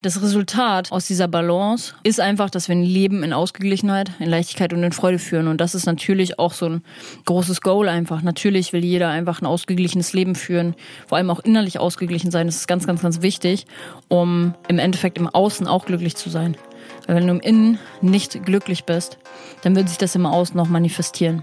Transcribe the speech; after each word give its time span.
Das 0.00 0.22
Resultat 0.22 0.92
aus 0.92 1.08
dieser 1.08 1.26
Balance 1.26 1.92
ist 2.04 2.20
einfach, 2.20 2.50
dass 2.50 2.68
wir 2.68 2.76
ein 2.76 2.84
Leben 2.84 3.24
in 3.24 3.32
Ausgeglichenheit, 3.32 4.12
in 4.20 4.28
Leichtigkeit 4.28 4.72
und 4.72 4.84
in 4.84 4.92
Freude 4.92 5.18
führen. 5.18 5.48
Und 5.48 5.60
das 5.60 5.74
ist 5.74 5.86
natürlich 5.86 6.38
auch 6.38 6.52
so 6.52 6.66
ein 6.66 6.82
großes 7.24 7.62
Goal 7.62 7.88
einfach. 7.88 8.22
Natürlich 8.22 8.72
will 8.72 8.84
jeder 8.84 9.08
einfach 9.08 9.42
ein 9.42 9.46
ausgeglichenes 9.46 10.12
Leben 10.12 10.36
führen, 10.36 10.76
vor 11.08 11.18
allem 11.18 11.30
auch 11.30 11.40
innerlich 11.40 11.80
ausgeglichen 11.80 12.30
sein. 12.30 12.46
Das 12.46 12.54
ist 12.54 12.68
ganz, 12.68 12.86
ganz, 12.86 13.02
ganz 13.02 13.22
wichtig, 13.22 13.66
um 14.06 14.54
im 14.68 14.78
Endeffekt 14.78 15.18
im 15.18 15.26
Außen 15.26 15.66
auch 15.66 15.84
glücklich 15.84 16.14
zu 16.14 16.30
sein. 16.30 16.56
Weil 17.08 17.16
wenn 17.16 17.26
du 17.26 17.32
im 17.32 17.40
Innen 17.40 17.80
nicht 18.00 18.44
glücklich 18.44 18.84
bist, 18.84 19.18
dann 19.62 19.74
wird 19.74 19.88
sich 19.88 19.98
das 19.98 20.14
im 20.14 20.26
Außen 20.26 20.60
auch 20.60 20.68
manifestieren. 20.68 21.42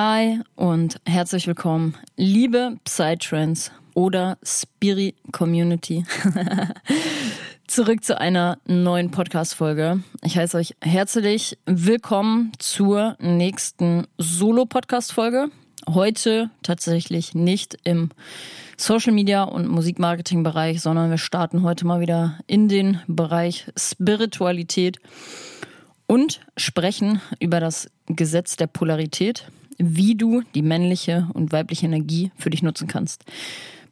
Hi 0.00 0.38
und 0.54 1.00
herzlich 1.06 1.48
willkommen, 1.48 1.96
liebe 2.16 2.76
Psytrance 2.84 3.72
oder 3.94 4.38
Spirit 4.44 5.16
Community. 5.32 6.04
Zurück 7.66 8.04
zu 8.04 8.16
einer 8.20 8.58
neuen 8.64 9.10
Podcast-Folge. 9.10 10.04
Ich 10.22 10.38
heiße 10.38 10.56
euch 10.56 10.76
herzlich 10.80 11.58
willkommen 11.66 12.52
zur 12.60 13.16
nächsten 13.18 14.06
Solo-Podcast-Folge. 14.18 15.48
Heute 15.88 16.50
tatsächlich 16.62 17.34
nicht 17.34 17.76
im 17.82 18.10
Social 18.76 19.12
Media 19.12 19.42
und 19.42 19.66
Musikmarketing-Bereich, 19.66 20.80
sondern 20.80 21.10
wir 21.10 21.18
starten 21.18 21.64
heute 21.64 21.84
mal 21.84 21.98
wieder 21.98 22.38
in 22.46 22.68
den 22.68 23.00
Bereich 23.08 23.66
Spiritualität 23.76 24.98
und 26.06 26.40
sprechen 26.56 27.20
über 27.40 27.58
das 27.58 27.90
Gesetz 28.06 28.54
der 28.54 28.68
Polarität 28.68 29.50
wie 29.78 30.14
du 30.14 30.42
die 30.54 30.62
männliche 30.62 31.28
und 31.34 31.52
weibliche 31.52 31.86
Energie 31.86 32.30
für 32.36 32.50
dich 32.50 32.62
nutzen 32.62 32.88
kannst. 32.88 33.24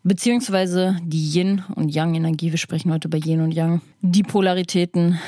Beziehungsweise 0.03 0.97
die 1.03 1.33
Yin- 1.35 1.65
und 1.75 1.89
Yang-Energie. 1.89 2.53
Wir 2.53 2.59
sprechen 2.59 2.93
heute 2.93 3.09
über 3.09 3.19
Yin 3.19 3.41
und 3.41 3.53
Yang. 3.53 3.81
Die 4.03 4.23
Polaritäten. 4.23 5.19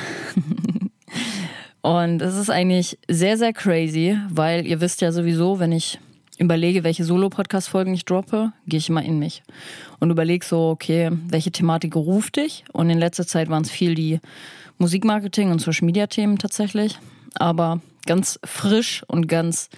und 1.81 2.23
es 2.23 2.37
ist 2.37 2.51
eigentlich 2.51 2.99
sehr, 3.09 3.37
sehr 3.37 3.53
crazy, 3.53 4.17
weil 4.29 4.67
ihr 4.67 4.81
wisst 4.81 5.01
ja 5.01 5.11
sowieso, 5.11 5.59
wenn 5.59 5.73
ich 5.73 5.99
überlege, 6.39 6.85
welche 6.85 7.05
Solo-Podcast-Folgen 7.05 7.93
ich 7.95 8.05
droppe, 8.05 8.53
gehe 8.67 8.79
ich 8.79 8.89
immer 8.89 9.03
in 9.03 9.19
mich 9.19 9.43
und 9.99 10.11
überlege 10.11 10.47
so, 10.47 10.69
okay, 10.69 11.11
welche 11.29 11.51
Thematik 11.51 11.97
ruft 11.97 12.37
dich? 12.37 12.65
Und 12.73 12.91
in 12.91 12.99
letzter 12.99 13.27
Zeit 13.27 13.49
waren 13.49 13.65
es 13.65 13.71
viel 13.71 13.95
die 13.95 14.21
Musikmarketing 14.79 15.51
und 15.51 15.61
Social-Media-Themen 15.61 16.39
tatsächlich. 16.39 16.99
Aber 17.35 17.81
ganz 18.07 18.39
frisch 18.45 19.03
und 19.09 19.27
ganz 19.27 19.69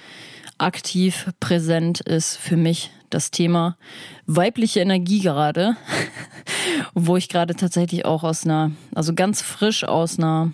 aktiv 0.61 1.31
präsent 1.41 2.01
ist 2.01 2.37
für 2.37 2.57
mich 2.57 2.91
das 3.09 3.31
Thema 3.31 3.77
weibliche 4.27 4.81
Energie 4.81 5.21
gerade, 5.21 5.77
wo 6.95 7.17
ich 7.17 7.29
gerade 7.29 7.55
tatsächlich 7.57 8.05
auch 8.05 8.23
aus 8.23 8.45
einer, 8.45 8.71
also 8.95 9.15
ganz 9.15 9.43
frisch 9.43 9.85
aus 9.85 10.19
einer 10.19 10.53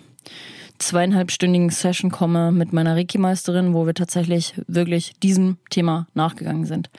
zweieinhalbstündigen 0.79 1.69
Session 1.69 2.11
komme 2.11 2.51
mit 2.51 2.73
meiner 2.73 2.95
Reiki-Meisterin, 2.95 3.73
wo 3.73 3.85
wir 3.85 3.93
tatsächlich 3.93 4.53
wirklich 4.67 5.13
diesem 5.21 5.57
Thema 5.69 6.07
nachgegangen 6.13 6.65
sind. 6.65 6.89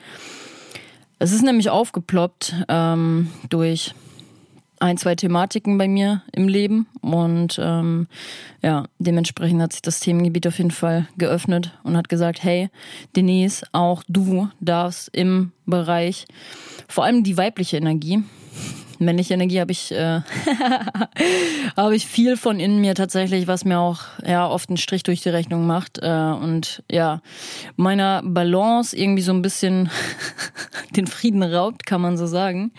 Es 1.17 1.31
ist 1.31 1.43
nämlich 1.43 1.69
aufgeploppt 1.69 2.55
ähm, 2.67 3.29
durch 3.49 3.93
ein, 4.79 4.97
zwei 4.97 5.15
Thematiken 5.15 5.77
bei 5.77 5.87
mir 5.87 6.23
im 6.31 6.47
Leben 6.47 6.87
und 7.01 7.59
ähm, 7.61 8.07
ja, 8.61 8.85
dementsprechend 8.97 9.61
hat 9.61 9.73
sich 9.73 9.81
das 9.81 9.99
Themengebiet 9.99 10.47
auf 10.47 10.57
jeden 10.57 10.71
Fall 10.71 11.07
geöffnet 11.17 11.77
und 11.83 11.97
hat 11.97 12.09
gesagt, 12.09 12.43
hey, 12.43 12.69
Denise, 13.15 13.65
auch 13.71 14.03
du 14.07 14.49
darfst 14.59 15.09
im 15.13 15.51
Bereich, 15.65 16.25
vor 16.87 17.03
allem 17.03 17.23
die 17.23 17.37
weibliche 17.37 17.77
Energie, 17.77 18.23
männliche 18.99 19.33
Energie 19.33 19.59
habe 19.59 19.71
ich 19.71 19.91
äh, 19.91 20.21
habe 21.77 21.95
ich 21.95 22.05
viel 22.05 22.37
von 22.37 22.59
in 22.59 22.79
mir 22.79 22.95
tatsächlich, 22.95 23.47
was 23.47 23.65
mir 23.65 23.79
auch 23.79 24.01
ja 24.25 24.47
oft 24.47 24.69
einen 24.69 24.77
Strich 24.77 25.03
durch 25.03 25.21
die 25.21 25.29
Rechnung 25.29 25.65
macht 25.65 25.99
äh, 26.01 26.07
und 26.09 26.83
ja 26.91 27.21
meiner 27.75 28.21
Balance 28.23 28.95
irgendwie 28.95 29.23
so 29.23 29.31
ein 29.31 29.41
bisschen 29.41 29.89
den 30.95 31.07
Frieden 31.07 31.43
raubt, 31.43 31.85
kann 31.85 32.01
man 32.01 32.17
so 32.17 32.27
sagen. 32.27 32.71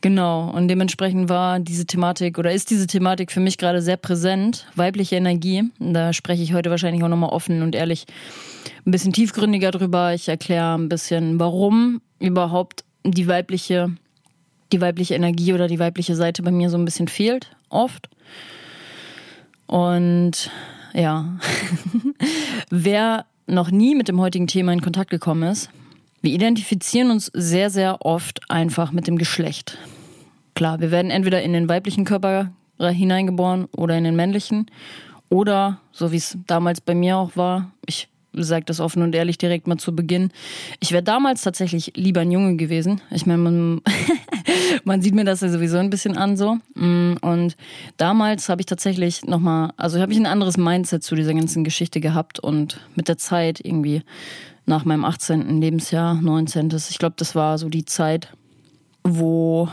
Genau, 0.00 0.48
und 0.50 0.68
dementsprechend 0.68 1.28
war 1.28 1.58
diese 1.58 1.84
Thematik 1.84 2.38
oder 2.38 2.52
ist 2.52 2.70
diese 2.70 2.86
Thematik 2.86 3.32
für 3.32 3.40
mich 3.40 3.58
gerade 3.58 3.82
sehr 3.82 3.96
präsent, 3.96 4.66
weibliche 4.76 5.16
Energie. 5.16 5.64
Da 5.80 6.12
spreche 6.12 6.42
ich 6.42 6.54
heute 6.54 6.70
wahrscheinlich 6.70 7.02
auch 7.02 7.08
nochmal 7.08 7.30
offen 7.30 7.62
und 7.62 7.74
ehrlich 7.74 8.06
ein 8.86 8.92
bisschen 8.92 9.12
tiefgründiger 9.12 9.72
drüber. 9.72 10.14
Ich 10.14 10.28
erkläre 10.28 10.74
ein 10.74 10.88
bisschen, 10.88 11.40
warum 11.40 12.00
überhaupt 12.20 12.84
die 13.04 13.26
weibliche, 13.26 13.90
die 14.72 14.80
weibliche 14.80 15.16
Energie 15.16 15.52
oder 15.52 15.66
die 15.66 15.80
weibliche 15.80 16.14
Seite 16.14 16.44
bei 16.44 16.52
mir 16.52 16.70
so 16.70 16.78
ein 16.78 16.84
bisschen 16.84 17.08
fehlt, 17.08 17.50
oft. 17.68 18.08
Und 19.66 20.50
ja, 20.94 21.38
wer 22.70 23.26
noch 23.48 23.72
nie 23.72 23.96
mit 23.96 24.06
dem 24.06 24.20
heutigen 24.20 24.46
Thema 24.46 24.72
in 24.72 24.80
Kontakt 24.80 25.10
gekommen 25.10 25.50
ist, 25.50 25.70
wir 26.20 26.32
identifizieren 26.32 27.10
uns 27.10 27.30
sehr, 27.34 27.70
sehr 27.70 28.04
oft 28.04 28.40
einfach 28.50 28.92
mit 28.92 29.06
dem 29.06 29.18
Geschlecht. 29.18 29.78
Klar, 30.54 30.80
wir 30.80 30.90
werden 30.90 31.10
entweder 31.10 31.42
in 31.42 31.52
den 31.52 31.68
weiblichen 31.68 32.04
Körper 32.04 32.50
hineingeboren 32.78 33.66
oder 33.76 33.96
in 33.96 34.04
den 34.04 34.16
männlichen. 34.16 34.66
Oder, 35.30 35.80
so 35.92 36.10
wie 36.10 36.16
es 36.16 36.38
damals 36.46 36.80
bei 36.80 36.94
mir 36.94 37.16
auch 37.16 37.36
war, 37.36 37.70
ich 37.86 38.08
sage 38.32 38.64
das 38.64 38.80
offen 38.80 39.02
und 39.02 39.14
ehrlich 39.14 39.38
direkt 39.38 39.66
mal 39.66 39.78
zu 39.78 39.94
Beginn, 39.94 40.30
ich 40.80 40.92
wäre 40.92 41.02
damals 41.02 41.42
tatsächlich 41.42 41.92
lieber 41.96 42.20
ein 42.20 42.30
Junge 42.30 42.56
gewesen. 42.56 43.00
Ich 43.10 43.26
meine, 43.26 43.42
man, 43.42 43.80
man 44.84 45.02
sieht 45.02 45.14
mir 45.14 45.24
das 45.24 45.40
ja 45.40 45.48
sowieso 45.48 45.78
ein 45.78 45.90
bisschen 45.90 46.16
an 46.16 46.36
so. 46.36 46.58
Mm, 46.74 47.14
und 47.20 47.56
damals 47.96 48.48
habe 48.48 48.60
ich 48.60 48.66
tatsächlich 48.66 49.24
nochmal, 49.24 49.72
also 49.76 50.00
habe 50.00 50.12
ich 50.12 50.18
ein 50.18 50.26
anderes 50.26 50.56
Mindset 50.56 51.02
zu 51.02 51.14
dieser 51.14 51.34
ganzen 51.34 51.64
Geschichte 51.64 52.00
gehabt 52.00 52.38
und 52.38 52.80
mit 52.94 53.08
der 53.08 53.18
Zeit 53.18 53.60
irgendwie 53.62 54.02
nach 54.68 54.84
meinem 54.84 55.04
18. 55.04 55.60
Lebensjahr, 55.60 56.14
19. 56.14 56.70
Ich 56.90 56.98
glaube, 56.98 57.14
das 57.16 57.34
war 57.34 57.58
so 57.58 57.68
die 57.68 57.84
Zeit, 57.84 58.32
wo, 59.02 59.68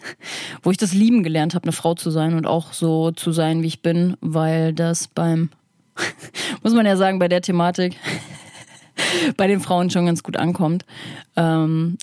wo 0.62 0.70
ich 0.70 0.76
das 0.76 0.92
lieben 0.92 1.22
gelernt 1.22 1.54
habe, 1.54 1.64
eine 1.64 1.72
Frau 1.72 1.94
zu 1.94 2.10
sein 2.10 2.34
und 2.34 2.46
auch 2.46 2.72
so 2.72 3.12
zu 3.12 3.32
sein, 3.32 3.62
wie 3.62 3.68
ich 3.68 3.82
bin, 3.82 4.16
weil 4.20 4.72
das 4.72 5.08
beim, 5.08 5.50
muss 6.62 6.74
man 6.74 6.86
ja 6.86 6.96
sagen, 6.96 7.18
bei 7.18 7.28
der 7.28 7.40
Thematik 7.40 7.96
bei 9.36 9.46
den 9.46 9.60
Frauen 9.60 9.90
schon 9.90 10.06
ganz 10.06 10.22
gut 10.22 10.36
ankommt. 10.36 10.84
Ähm, 11.36 11.96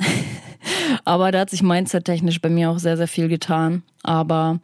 aber 1.05 1.31
da 1.31 1.39
hat 1.39 1.49
sich 1.49 1.63
mindset-technisch 1.63 2.41
bei 2.41 2.49
mir 2.49 2.69
auch 2.69 2.79
sehr, 2.79 2.97
sehr 2.97 3.07
viel 3.07 3.27
getan. 3.27 3.83
Aber 4.03 4.59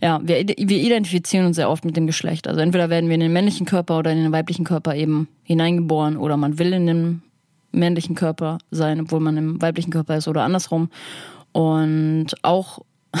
ja, 0.00 0.20
wir, 0.22 0.46
wir 0.46 0.78
identifizieren 0.78 1.46
uns 1.46 1.56
sehr 1.56 1.70
oft 1.70 1.84
mit 1.84 1.96
dem 1.96 2.06
Geschlecht. 2.06 2.46
Also 2.46 2.60
entweder 2.60 2.90
werden 2.90 3.08
wir 3.08 3.14
in 3.14 3.20
den 3.20 3.32
männlichen 3.32 3.66
Körper 3.66 3.98
oder 3.98 4.12
in 4.12 4.22
den 4.22 4.32
weiblichen 4.32 4.64
Körper 4.64 4.94
eben 4.94 5.28
hineingeboren 5.42 6.16
oder 6.16 6.36
man 6.36 6.58
will 6.58 6.72
in 6.72 6.86
den 6.86 7.22
männlichen 7.72 8.14
Körper 8.14 8.58
sein, 8.70 9.00
obwohl 9.00 9.20
man 9.20 9.36
im 9.36 9.60
weiblichen 9.60 9.90
Körper 9.90 10.16
ist 10.16 10.28
oder 10.28 10.42
andersrum. 10.42 10.90
Und 11.52 12.28
auch 12.42 12.80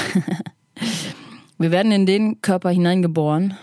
wir 1.58 1.70
werden 1.70 1.92
in 1.92 2.06
den 2.06 2.40
Körper 2.40 2.70
hineingeboren, 2.70 3.56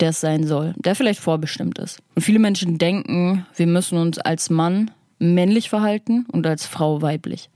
der 0.00 0.10
es 0.10 0.20
sein 0.20 0.46
soll, 0.46 0.74
der 0.76 0.94
vielleicht 0.94 1.20
vorbestimmt 1.20 1.78
ist. 1.78 2.00
Und 2.14 2.22
viele 2.22 2.38
Menschen 2.38 2.78
denken, 2.78 3.46
wir 3.56 3.66
müssen 3.66 3.98
uns 3.98 4.18
als 4.18 4.50
Mann 4.50 4.90
männlich 5.18 5.68
verhalten 5.68 6.26
und 6.32 6.46
als 6.46 6.66
Frau 6.66 7.02
weiblich. 7.02 7.50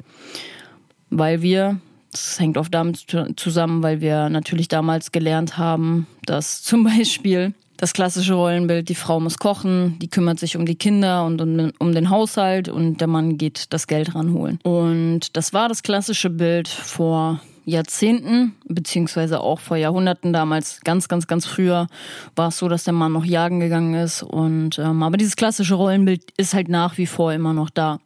Weil 1.11 1.43
wir, 1.43 1.81
das 2.13 2.39
hängt 2.39 2.57
oft 2.59 2.73
damit 2.75 3.05
zusammen, 3.37 3.83
weil 3.83 4.01
wir 4.01 4.29
natürlich 4.29 4.69
damals 4.69 5.13
gelernt 5.13 5.59
haben, 5.59 6.07
dass 6.25 6.63
zum 6.63 6.85
Beispiel 6.85 7.55
das 7.79 7.93
klassische 7.93 8.35
Rollenbild, 8.35 8.89
die 8.89 8.97
Frau 8.97 9.21
muss 9.21 9.39
kochen, 9.39 9.99
die 10.01 10.09
kümmert 10.09 10.41
sich 10.41 10.57
um 10.57 10.67
die 10.67 10.75
Kinder 10.75 11.25
und 11.25 11.41
um, 11.41 11.73
um, 11.79 11.95
den 11.95 12.11
Haushalt 12.11 12.69
und 12.69 13.01
der 13.01 13.07
Mann 13.07 13.39
geht 13.39 13.73
das 13.73 13.87
Geld 13.87 14.17
ranholen. 14.17 14.59
Und 14.65 15.37
das 15.37 15.53
war 15.53 15.69
das 15.69 15.85
klassische 15.85 16.29
Bild 16.29 16.67
vor 16.67 17.41
Jahrzehnten, 17.69 18.55
beziehungsweise 18.67 19.41
auch 19.41 19.61
vor 19.61 19.77
Jahrhunderten 19.77 20.33
damals, 20.33 20.81
ganz, 20.85 21.09
ganz, 21.09 21.27
ganz 21.27 21.45
früher, 21.45 21.87
war 22.35 22.49
es 22.49 22.59
so, 22.59 22.69
dass 22.69 22.85
der 22.85 22.95
Mann 22.95 23.13
noch 23.13 23.25
jagen 23.25 23.61
gegangen 23.61 23.95
ist. 23.95 24.23
Und 24.23 24.79
ähm, 24.79 25.03
aber 25.03 25.19
dieses 25.19 25.37
klassische 25.37 25.75
Rollenbild 25.75 26.33
ist 26.39 26.55
halt 26.55 26.69
nach 26.69 26.97
wie 26.97 27.07
vor 27.07 27.33
immer 27.33 27.53
noch 27.53 27.69
da. 27.69 28.01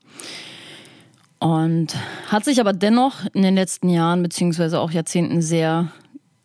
Und 1.38 1.94
hat 2.28 2.44
sich 2.44 2.60
aber 2.60 2.72
dennoch 2.72 3.24
in 3.34 3.42
den 3.42 3.54
letzten 3.54 3.88
Jahren 3.88 4.22
beziehungsweise 4.22 4.80
auch 4.80 4.90
Jahrzehnten 4.90 5.42
sehr 5.42 5.92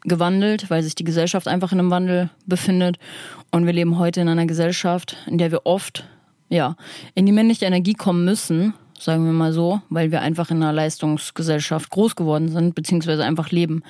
gewandelt, 0.04 0.70
weil 0.70 0.84
sich 0.84 0.96
die 0.96 1.04
Gesellschaft 1.04 1.48
einfach 1.48 1.72
in 1.72 1.80
einem 1.80 1.92
Wandel 1.92 2.30
befindet. 2.46 2.98
Und 3.52 3.66
wir 3.66 3.74
leben 3.74 3.98
heute 3.98 4.22
in 4.22 4.30
einer 4.30 4.46
Gesellschaft, 4.46 5.18
in 5.26 5.38
der 5.38 5.52
wir 5.52 5.66
oft 5.66 6.06
ja, 6.50 6.76
in 7.14 7.26
die 7.26 7.32
männliche 7.32 7.66
Energie 7.66 7.94
kommen 7.94 8.24
müssen, 8.24 8.74
sagen 9.00 9.26
wir 9.26 9.34
mal 9.34 9.54
so, 9.54 9.82
weil 9.90 10.12
wir 10.12 10.22
einfach 10.22 10.52
in 10.52 10.58
einer 10.58 10.74
Leistungsgesellschaft 10.74 11.90
groß 11.90 12.16
geworden 12.16 12.50
sind, 12.50 12.76
beziehungsweise 12.76 13.24
einfach 13.24 13.52
leben. 13.52 13.84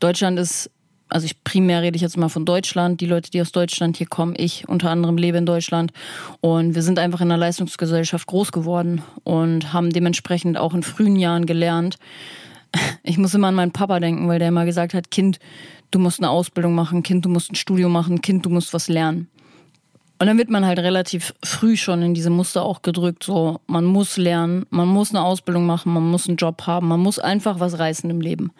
Deutschland 0.00 0.38
ist, 0.38 0.70
also 1.08 1.24
ich 1.24 1.42
primär 1.42 1.82
rede 1.82 1.96
ich 1.96 2.02
jetzt 2.02 2.16
mal 2.16 2.28
von 2.28 2.44
Deutschland, 2.44 3.00
die 3.00 3.06
Leute, 3.06 3.30
die 3.30 3.40
aus 3.40 3.52
Deutschland 3.52 3.96
hier 3.96 4.06
kommen, 4.06 4.34
ich 4.36 4.68
unter 4.68 4.90
anderem 4.90 5.16
lebe 5.16 5.38
in 5.38 5.46
Deutschland 5.46 5.92
und 6.40 6.74
wir 6.74 6.82
sind 6.82 6.98
einfach 6.98 7.20
in 7.20 7.30
einer 7.30 7.38
Leistungsgesellschaft 7.38 8.26
groß 8.26 8.52
geworden 8.52 9.02
und 9.24 9.72
haben 9.72 9.90
dementsprechend 9.90 10.58
auch 10.58 10.74
in 10.74 10.82
frühen 10.82 11.16
Jahren 11.16 11.46
gelernt. 11.46 11.96
Ich 13.02 13.16
muss 13.16 13.34
immer 13.34 13.48
an 13.48 13.54
meinen 13.54 13.72
Papa 13.72 13.98
denken, 14.00 14.28
weil 14.28 14.38
der 14.38 14.48
immer 14.48 14.66
gesagt 14.66 14.92
hat, 14.92 15.10
Kind, 15.10 15.38
du 15.90 15.98
musst 15.98 16.20
eine 16.20 16.28
Ausbildung 16.28 16.74
machen, 16.74 17.02
Kind, 17.02 17.24
du 17.24 17.30
musst 17.30 17.50
ein 17.50 17.56
Studium 17.56 17.92
machen, 17.92 18.20
Kind, 18.20 18.44
du 18.44 18.50
musst 18.50 18.74
was 18.74 18.88
lernen. 18.88 19.28
Und 20.20 20.26
dann 20.26 20.38
wird 20.38 20.50
man 20.50 20.66
halt 20.66 20.80
relativ 20.80 21.32
früh 21.44 21.76
schon 21.76 22.02
in 22.02 22.14
diese 22.14 22.30
Muster 22.30 22.64
auch 22.64 22.82
gedrückt. 22.82 23.22
So, 23.22 23.60
man 23.68 23.84
muss 23.84 24.16
lernen, 24.16 24.66
man 24.70 24.88
muss 24.88 25.10
eine 25.10 25.22
Ausbildung 25.22 25.64
machen, 25.64 25.92
man 25.92 26.02
muss 26.02 26.26
einen 26.26 26.36
Job 26.36 26.66
haben, 26.66 26.88
man 26.88 27.00
muss 27.00 27.20
einfach 27.20 27.60
was 27.60 27.78
reißen 27.78 28.10
im 28.10 28.20
Leben. 28.20 28.50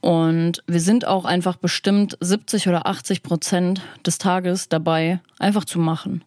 Und 0.00 0.62
wir 0.66 0.80
sind 0.80 1.06
auch 1.06 1.24
einfach 1.24 1.56
bestimmt 1.56 2.16
70 2.20 2.68
oder 2.68 2.86
80 2.86 3.22
Prozent 3.22 3.82
des 4.06 4.18
Tages 4.18 4.68
dabei, 4.68 5.20
einfach 5.38 5.64
zu 5.64 5.78
machen. 5.78 6.24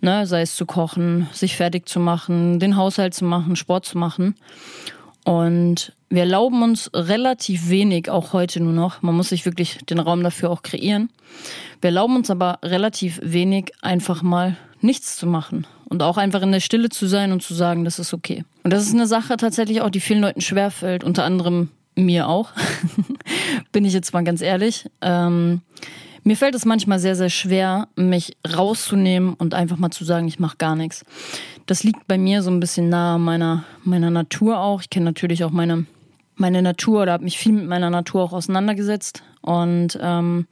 Ne? 0.00 0.26
Sei 0.26 0.42
es 0.42 0.56
zu 0.56 0.66
kochen, 0.66 1.28
sich 1.32 1.56
fertig 1.56 1.86
zu 1.86 2.00
machen, 2.00 2.60
den 2.60 2.76
Haushalt 2.76 3.12
zu 3.12 3.24
machen, 3.24 3.56
Sport 3.56 3.84
zu 3.84 3.98
machen. 3.98 4.36
Und 5.24 5.92
wir 6.08 6.22
erlauben 6.22 6.62
uns 6.62 6.90
relativ 6.94 7.68
wenig, 7.68 8.10
auch 8.10 8.32
heute 8.32 8.60
nur 8.60 8.72
noch. 8.72 9.02
Man 9.02 9.14
muss 9.14 9.28
sich 9.28 9.44
wirklich 9.44 9.78
den 9.88 10.00
Raum 10.00 10.22
dafür 10.22 10.50
auch 10.50 10.62
kreieren. 10.62 11.10
Wir 11.80 11.88
erlauben 11.88 12.16
uns 12.16 12.30
aber 12.30 12.58
relativ 12.62 13.20
wenig, 13.22 13.72
einfach 13.80 14.22
mal 14.22 14.56
nichts 14.80 15.16
zu 15.16 15.26
machen. 15.26 15.66
Und 15.88 16.02
auch 16.02 16.16
einfach 16.16 16.42
in 16.42 16.52
der 16.52 16.60
Stille 16.60 16.88
zu 16.88 17.06
sein 17.06 17.32
und 17.32 17.42
zu 17.42 17.54
sagen, 17.54 17.84
das 17.84 17.98
ist 17.98 18.14
okay. 18.14 18.44
Und 18.62 18.72
das 18.72 18.84
ist 18.84 18.94
eine 18.94 19.06
Sache 19.06 19.36
tatsächlich 19.36 19.82
auch, 19.82 19.90
die 19.90 20.00
vielen 20.00 20.20
Leuten 20.20 20.40
schwerfällt, 20.40 21.04
unter 21.04 21.24
anderem 21.24 21.68
mir 21.96 22.28
auch. 22.28 22.50
Bin 23.72 23.84
ich 23.84 23.92
jetzt 23.92 24.12
mal 24.12 24.24
ganz 24.24 24.40
ehrlich. 24.40 24.86
Ähm, 25.00 25.62
mir 26.22 26.36
fällt 26.36 26.54
es 26.54 26.64
manchmal 26.64 26.98
sehr, 26.98 27.16
sehr 27.16 27.30
schwer, 27.30 27.88
mich 27.96 28.36
rauszunehmen 28.56 29.34
und 29.34 29.54
einfach 29.54 29.76
mal 29.76 29.90
zu 29.90 30.04
sagen, 30.04 30.28
ich 30.28 30.38
mache 30.38 30.56
gar 30.58 30.76
nichts. 30.76 31.04
Das 31.66 31.82
liegt 31.82 32.06
bei 32.06 32.18
mir 32.18 32.42
so 32.42 32.50
ein 32.50 32.60
bisschen 32.60 32.88
nahe 32.88 33.18
meiner, 33.18 33.64
meiner 33.84 34.10
Natur 34.10 34.58
auch. 34.58 34.80
Ich 34.82 34.90
kenne 34.90 35.06
natürlich 35.06 35.44
auch 35.44 35.50
meine, 35.50 35.86
meine 36.36 36.62
Natur 36.62 37.02
oder 37.02 37.12
habe 37.12 37.24
mich 37.24 37.38
viel 37.38 37.52
mit 37.52 37.66
meiner 37.66 37.90
Natur 37.90 38.22
auch 38.22 38.32
auseinandergesetzt. 38.32 39.22
Und 39.42 39.98
ähm, 40.00 40.46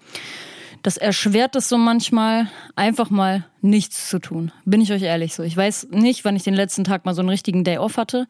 das 0.82 0.97
erschwert 0.97 1.56
es 1.56 1.69
so 1.69 1.76
manchmal, 1.76 2.49
einfach 2.76 3.11
mal 3.11 3.44
nichts 3.61 4.09
zu 4.09 4.20
tun. 4.20 4.53
Bin 4.65 4.81
ich 4.81 4.93
euch 4.93 5.03
ehrlich 5.03 5.35
so. 5.35 5.43
Ich 5.43 5.56
weiß 5.56 5.88
nicht, 5.91 6.25
wann 6.25 6.37
ich 6.37 6.44
den 6.44 6.55
letzten 6.55 6.85
Tag 6.85 7.05
mal 7.05 7.15
so 7.15 7.20
einen 7.20 7.29
richtigen 7.29 7.65
Day 7.65 7.79
off 7.79 7.97
hatte. 7.97 8.26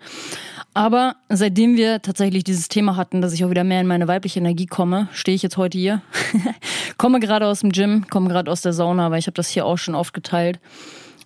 Aber 0.79 1.17
seitdem 1.29 1.77
wir 1.77 2.03
tatsächlich 2.03 2.45
dieses 2.45 2.69
Thema 2.69 2.95
hatten, 2.95 3.21
dass 3.21 3.33
ich 3.33 3.45
auch 3.45 3.51
wieder 3.51 3.65
mehr 3.65 3.81
in 3.81 3.89
meine 3.89 4.07
weibliche 4.07 4.39
Energie 4.39 4.67
komme, 4.67 5.09
stehe 5.11 5.35
ich 5.35 5.43
jetzt 5.43 5.57
heute 5.57 5.77
hier. 5.77 6.03
komme 6.99 7.19
gerade 7.19 7.49
aus 7.49 7.63
dem 7.63 7.73
Gym, 7.73 8.07
komme 8.09 8.29
gerade 8.29 8.49
aus 8.49 8.61
der 8.61 8.73
Sauna, 8.73 9.11
weil 9.11 9.19
ich 9.19 9.27
habe 9.27 9.35
das 9.35 9.49
hier 9.49 9.67
auch 9.67 9.77
schon 9.77 9.97
oft 9.97 10.15
geteilt, 10.15 10.61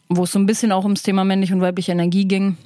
wo 0.09 0.25
es 0.25 0.33
so 0.33 0.39
ein 0.39 0.47
bisschen 0.47 0.73
auch 0.73 0.85
ums 0.85 1.03
Thema 1.03 1.25
männliche 1.25 1.53
und 1.53 1.61
weibliche 1.61 1.93
Energie 1.93 2.25
ging. 2.25 2.57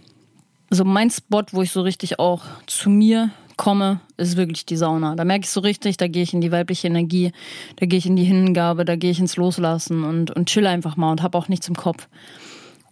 So 0.70 0.84
mein 0.84 1.10
Spot, 1.10 1.42
wo 1.50 1.62
ich 1.62 1.72
so 1.72 1.80
richtig 1.80 2.20
auch 2.20 2.44
zu 2.68 2.88
mir 2.88 3.30
komme, 3.56 3.98
ist 4.16 4.36
wirklich 4.36 4.64
die 4.64 4.76
Sauna. 4.76 5.16
Da 5.16 5.24
merke 5.24 5.42
ich 5.42 5.50
so 5.50 5.58
richtig, 5.58 5.96
da 5.96 6.06
gehe 6.06 6.22
ich 6.22 6.34
in 6.34 6.40
die 6.40 6.52
weibliche 6.52 6.86
Energie, 6.86 7.32
da 7.80 7.86
gehe 7.86 7.98
ich 7.98 8.06
in 8.06 8.14
die 8.14 8.22
Hingabe, 8.22 8.84
da 8.84 8.94
gehe 8.94 9.10
ich 9.10 9.18
ins 9.18 9.34
Loslassen 9.34 10.04
und, 10.04 10.30
und 10.30 10.48
chill 10.48 10.68
einfach 10.68 10.96
mal 10.96 11.10
und 11.10 11.20
habe 11.20 11.36
auch 11.36 11.48
nichts 11.48 11.66
im 11.66 11.74
Kopf. 11.74 12.06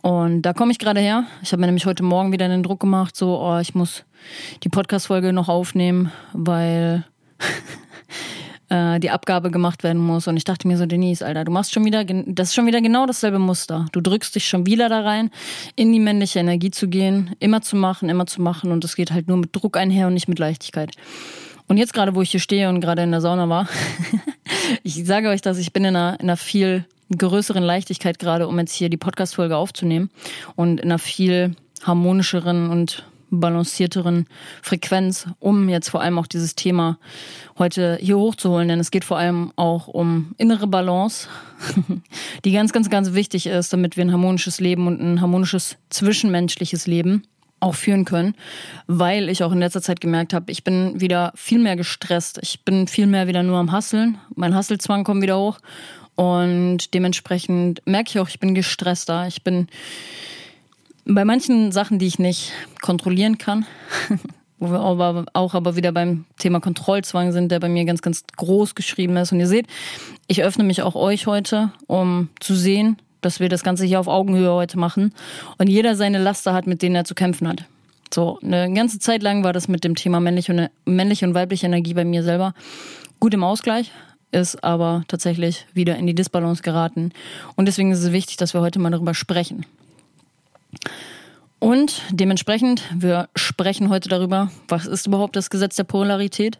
Und 0.05 0.43
da 0.43 0.53
komme 0.53 0.71
ich 0.71 0.79
gerade 0.79 1.01
her. 1.01 1.25
Ich 1.43 1.53
habe 1.53 1.61
mir 1.61 1.67
nämlich 1.67 1.87
heute 1.87 2.03
Morgen 2.03 2.31
wieder 2.31 2.47
den 2.47 2.63
Druck 2.63 2.81
gemacht, 2.81 3.17
so, 3.17 3.41
oh, 3.41 3.59
ich 3.59 3.75
muss 3.75 4.05
die 4.63 4.69
Podcast-Folge 4.69 5.33
noch 5.33 5.49
aufnehmen, 5.49 6.13
weil 6.35 7.07
äh, 8.69 9.01
die 9.01 9.09
Abgabe 9.09 9.51
gemacht 9.51 9.83
werden 9.83 10.03
muss. 10.03 10.29
Und 10.29 10.37
ich 10.37 10.45
dachte 10.45 10.69
mir 10.69 10.77
so, 10.77 10.85
Denise, 10.85 11.23
Alter, 11.23 11.45
du 11.45 11.53
machst 11.53 11.73
schon 11.73 11.87
wieder, 11.87 12.05
das 12.05 12.49
ist 12.49 12.55
schon 12.55 12.67
wieder 12.67 12.83
genau 12.83 13.07
dasselbe 13.07 13.39
Muster. 13.39 13.87
Du 13.93 14.03
drückst 14.03 14.35
dich 14.35 14.47
schon 14.47 14.67
wieder 14.67 14.91
da 14.91 15.01
rein, 15.01 15.31
in 15.75 15.91
die 15.91 16.01
männliche 16.01 16.39
Energie 16.39 16.71
zu 16.71 16.89
gehen, 16.89 17.35
immer 17.41 17.63
zu 17.63 17.75
machen, 17.75 18.11
immer 18.11 18.27
zu 18.27 18.43
machen. 18.43 18.73
Und 18.73 18.85
das 18.85 18.97
geht 18.97 19.11
halt 19.11 19.27
nur 19.27 19.39
mit 19.39 19.57
Druck 19.57 19.79
einher 19.79 20.09
und 20.09 20.13
nicht 20.13 20.29
mit 20.29 20.39
Leichtigkeit. 20.39 20.91
Und 21.67 21.79
jetzt 21.79 21.95
gerade, 21.95 22.15
wo 22.15 22.21
ich 22.21 22.31
hier 22.31 22.41
stehe 22.41 22.69
und 22.69 22.83
gerade 22.83 23.03
in 23.03 23.11
der 23.11 23.23
Sauna 23.23 23.49
war, 23.49 23.69
ich 24.83 25.03
sage 25.07 25.31
euch 25.31 25.41
dass 25.41 25.57
ich 25.57 25.73
bin 25.73 25.87
in 25.87 25.97
einer, 25.97 26.21
in 26.21 26.27
einer 26.27 26.37
viel 26.37 26.85
größeren 27.17 27.63
Leichtigkeit 27.63 28.19
gerade, 28.19 28.49
um 28.49 28.59
jetzt 28.59 28.75
hier 28.75 28.89
die 28.89 28.97
Podcast-Folge 28.97 29.57
aufzunehmen 29.57 30.11
und 30.57 30.81
in 30.81 30.91
einer 30.91 30.99
viel 30.99 31.55
harmonischeren 31.83 32.71
und 32.71 33.05
balancierteren 33.41 34.27
Frequenz, 34.63 35.27
um 35.41 35.69
jetzt 35.69 35.89
vor 35.89 36.01
allem 36.01 36.19
auch 36.19 36.27
dieses 36.27 36.55
Thema 36.55 36.99
heute 37.59 37.99
hier 38.01 38.19
hochzuholen. 38.19 38.69
Denn 38.69 38.81
es 38.81 38.91
geht 38.91 39.05
vor 39.05 39.19
allem 39.19 39.53
auch 39.57 39.89
um 39.89 40.35
innere 40.39 40.67
Balance, 40.67 41.29
die 42.45 42.53
ganz, 42.53 42.73
ganz, 42.73 42.91
ganz 42.91 43.15
wichtig 43.15 43.47
ist, 43.47 43.73
damit 43.73 43.97
wir 43.97 44.05
ein 44.05 44.13
harmonisches 44.13 44.61
Leben 44.61 44.87
und 44.87 45.01
ein 45.01 45.21
harmonisches 45.21 45.77
zwischenmenschliches 45.91 46.87
Leben 46.87 47.25
auch 47.61 47.75
führen 47.75 48.05
können, 48.05 48.35
weil 48.87 49.31
ich 49.31 49.43
auch 49.43 49.53
in 49.53 49.59
letzter 49.59 49.81
Zeit 49.81 50.01
gemerkt 50.01 50.35
habe, 50.35 50.53
ich 50.53 50.65
bin 50.65 51.01
wieder 51.01 51.33
viel 51.35 51.59
mehr 51.59 51.77
gestresst. 51.77 52.39
Ich 52.43 52.63
bin 52.65 52.87
viel 52.87 53.07
mehr 53.07 53.27
wieder 53.27 53.43
nur 53.43 53.59
am 53.59 53.73
Hasseln. 53.73 54.19
Mein 54.35 54.55
Hasselzwang 54.55 55.03
kommt 55.03 55.23
wieder 55.23 55.39
hoch 55.39 55.59
und 56.17 56.95
dementsprechend 56.95 57.83
merke 57.87 58.11
ich 58.11 58.19
auch, 58.19 58.29
ich 58.29 58.41
bin 58.41 58.55
gestresster. 58.55 59.27
Ich 59.27 59.43
bin 59.43 59.69
bei 61.05 61.25
manchen 61.25 61.73
Sachen, 61.73 61.99
die 61.99 62.07
ich 62.07 62.19
nicht 62.19 62.53
kontrollieren 62.81 63.39
kann, 63.39 63.67
wo 64.59 64.71
wir 64.71 64.81
aber 64.81 65.27
auch 65.33 65.55
aber 65.55 65.77
wieder 65.77 65.93
beim 65.93 66.25
Thema 66.39 66.61
Kontrollzwang 66.61 67.33
sind, 67.33 67.51
der 67.51 67.61
bei 67.61 67.69
mir 67.69 67.85
ganz, 67.85 68.01
ganz 68.01 68.25
groß 68.37 68.75
geschrieben 68.75 69.17
ist. 69.17 69.33
Und 69.33 69.41
ihr 69.41 69.49
seht, 69.49 69.67
ich 70.29 70.43
öffne 70.43 70.65
mich 70.65 70.83
auch 70.83 70.95
euch 70.95 71.27
heute, 71.27 71.73
um 71.87 72.29
zu 72.41 72.55
sehen, 72.55 72.97
dass 73.21 73.41
wir 73.41 73.49
das 73.49 73.63
Ganze 73.63 73.85
hier 73.85 74.01
auf 74.01 74.07
Augenhöhe 74.07 74.53
heute 74.53 74.79
machen 74.79 75.15
und 75.59 75.69
jeder 75.69 75.97
seine 75.97 76.19
Laster 76.19 76.53
hat, 76.53 76.67
mit 76.67 76.83
denen 76.83 76.95
er 76.95 77.05
zu 77.05 77.15
kämpfen 77.15 77.49
hat. 77.49 77.65
So, 78.13 78.39
eine 78.43 78.73
ganze 78.73 78.99
Zeit 78.99 79.23
lang 79.23 79.43
war 79.43 79.53
das 79.53 79.67
mit 79.67 79.83
dem 79.83 79.95
Thema 79.95 80.21
männliche 80.21 80.53
und, 80.53 80.71
männliche 80.85 81.27
und 81.27 81.35
weibliche 81.35 81.67
Energie 81.67 81.95
bei 81.95 82.05
mir 82.05 82.23
selber 82.23 82.55
gut 83.19 83.35
im 83.35 83.43
Ausgleich, 83.43 83.91
ist 84.35 84.63
aber 84.63 85.05
tatsächlich 85.09 85.67
wieder 85.73 85.97
in 85.97 86.07
die 86.07 86.15
Disbalance 86.15 86.63
geraten. 86.63 87.13
Und 87.57 87.67
deswegen 87.67 87.93
ist 87.93 88.03
es 88.03 88.13
wichtig, 88.13 88.37
dass 88.37 88.53
wir 88.53 88.61
heute 88.61 88.79
mal 88.79 88.91
darüber 88.91 89.15
sprechen. 89.15 89.65
Und 91.61 92.03
dementsprechend, 92.11 92.83
wir 92.95 93.29
sprechen 93.35 93.89
heute 93.89 94.11
darüber, 94.11 94.51
was 94.69 94.87
ist 94.87 95.07
überhaupt 95.07 95.37
das 95.37 95.49
Gesetz 95.49 95.77
der 95.77 95.85
Polarität, 95.85 96.59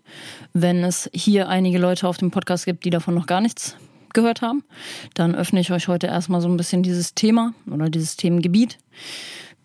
wenn 0.55 0.83
es 0.83 1.11
hier 1.13 1.49
einige 1.49 1.79
Leute 1.79 2.09
auf 2.09 2.17
dem 2.17 2.31
Podcast 2.31 2.65
gibt, 2.65 2.87
die 2.87 2.91
davon 2.91 3.15
noch 3.15 3.27
gar 3.27 3.43
nichts 3.43 3.77
gehört 4.15 4.41
haben. 4.41 4.65
Dann 5.13 5.35
öffne 5.35 5.61
ich 5.61 5.73
euch 5.73 5.89
heute 5.89 6.07
erstmal 6.07 6.41
so 6.41 6.49
ein 6.49 6.57
bisschen 6.57 6.83
dieses 6.83 7.15
Thema 7.15 7.53
oder 7.71 7.91
dieses 7.91 8.17
Themengebiet. 8.17 8.79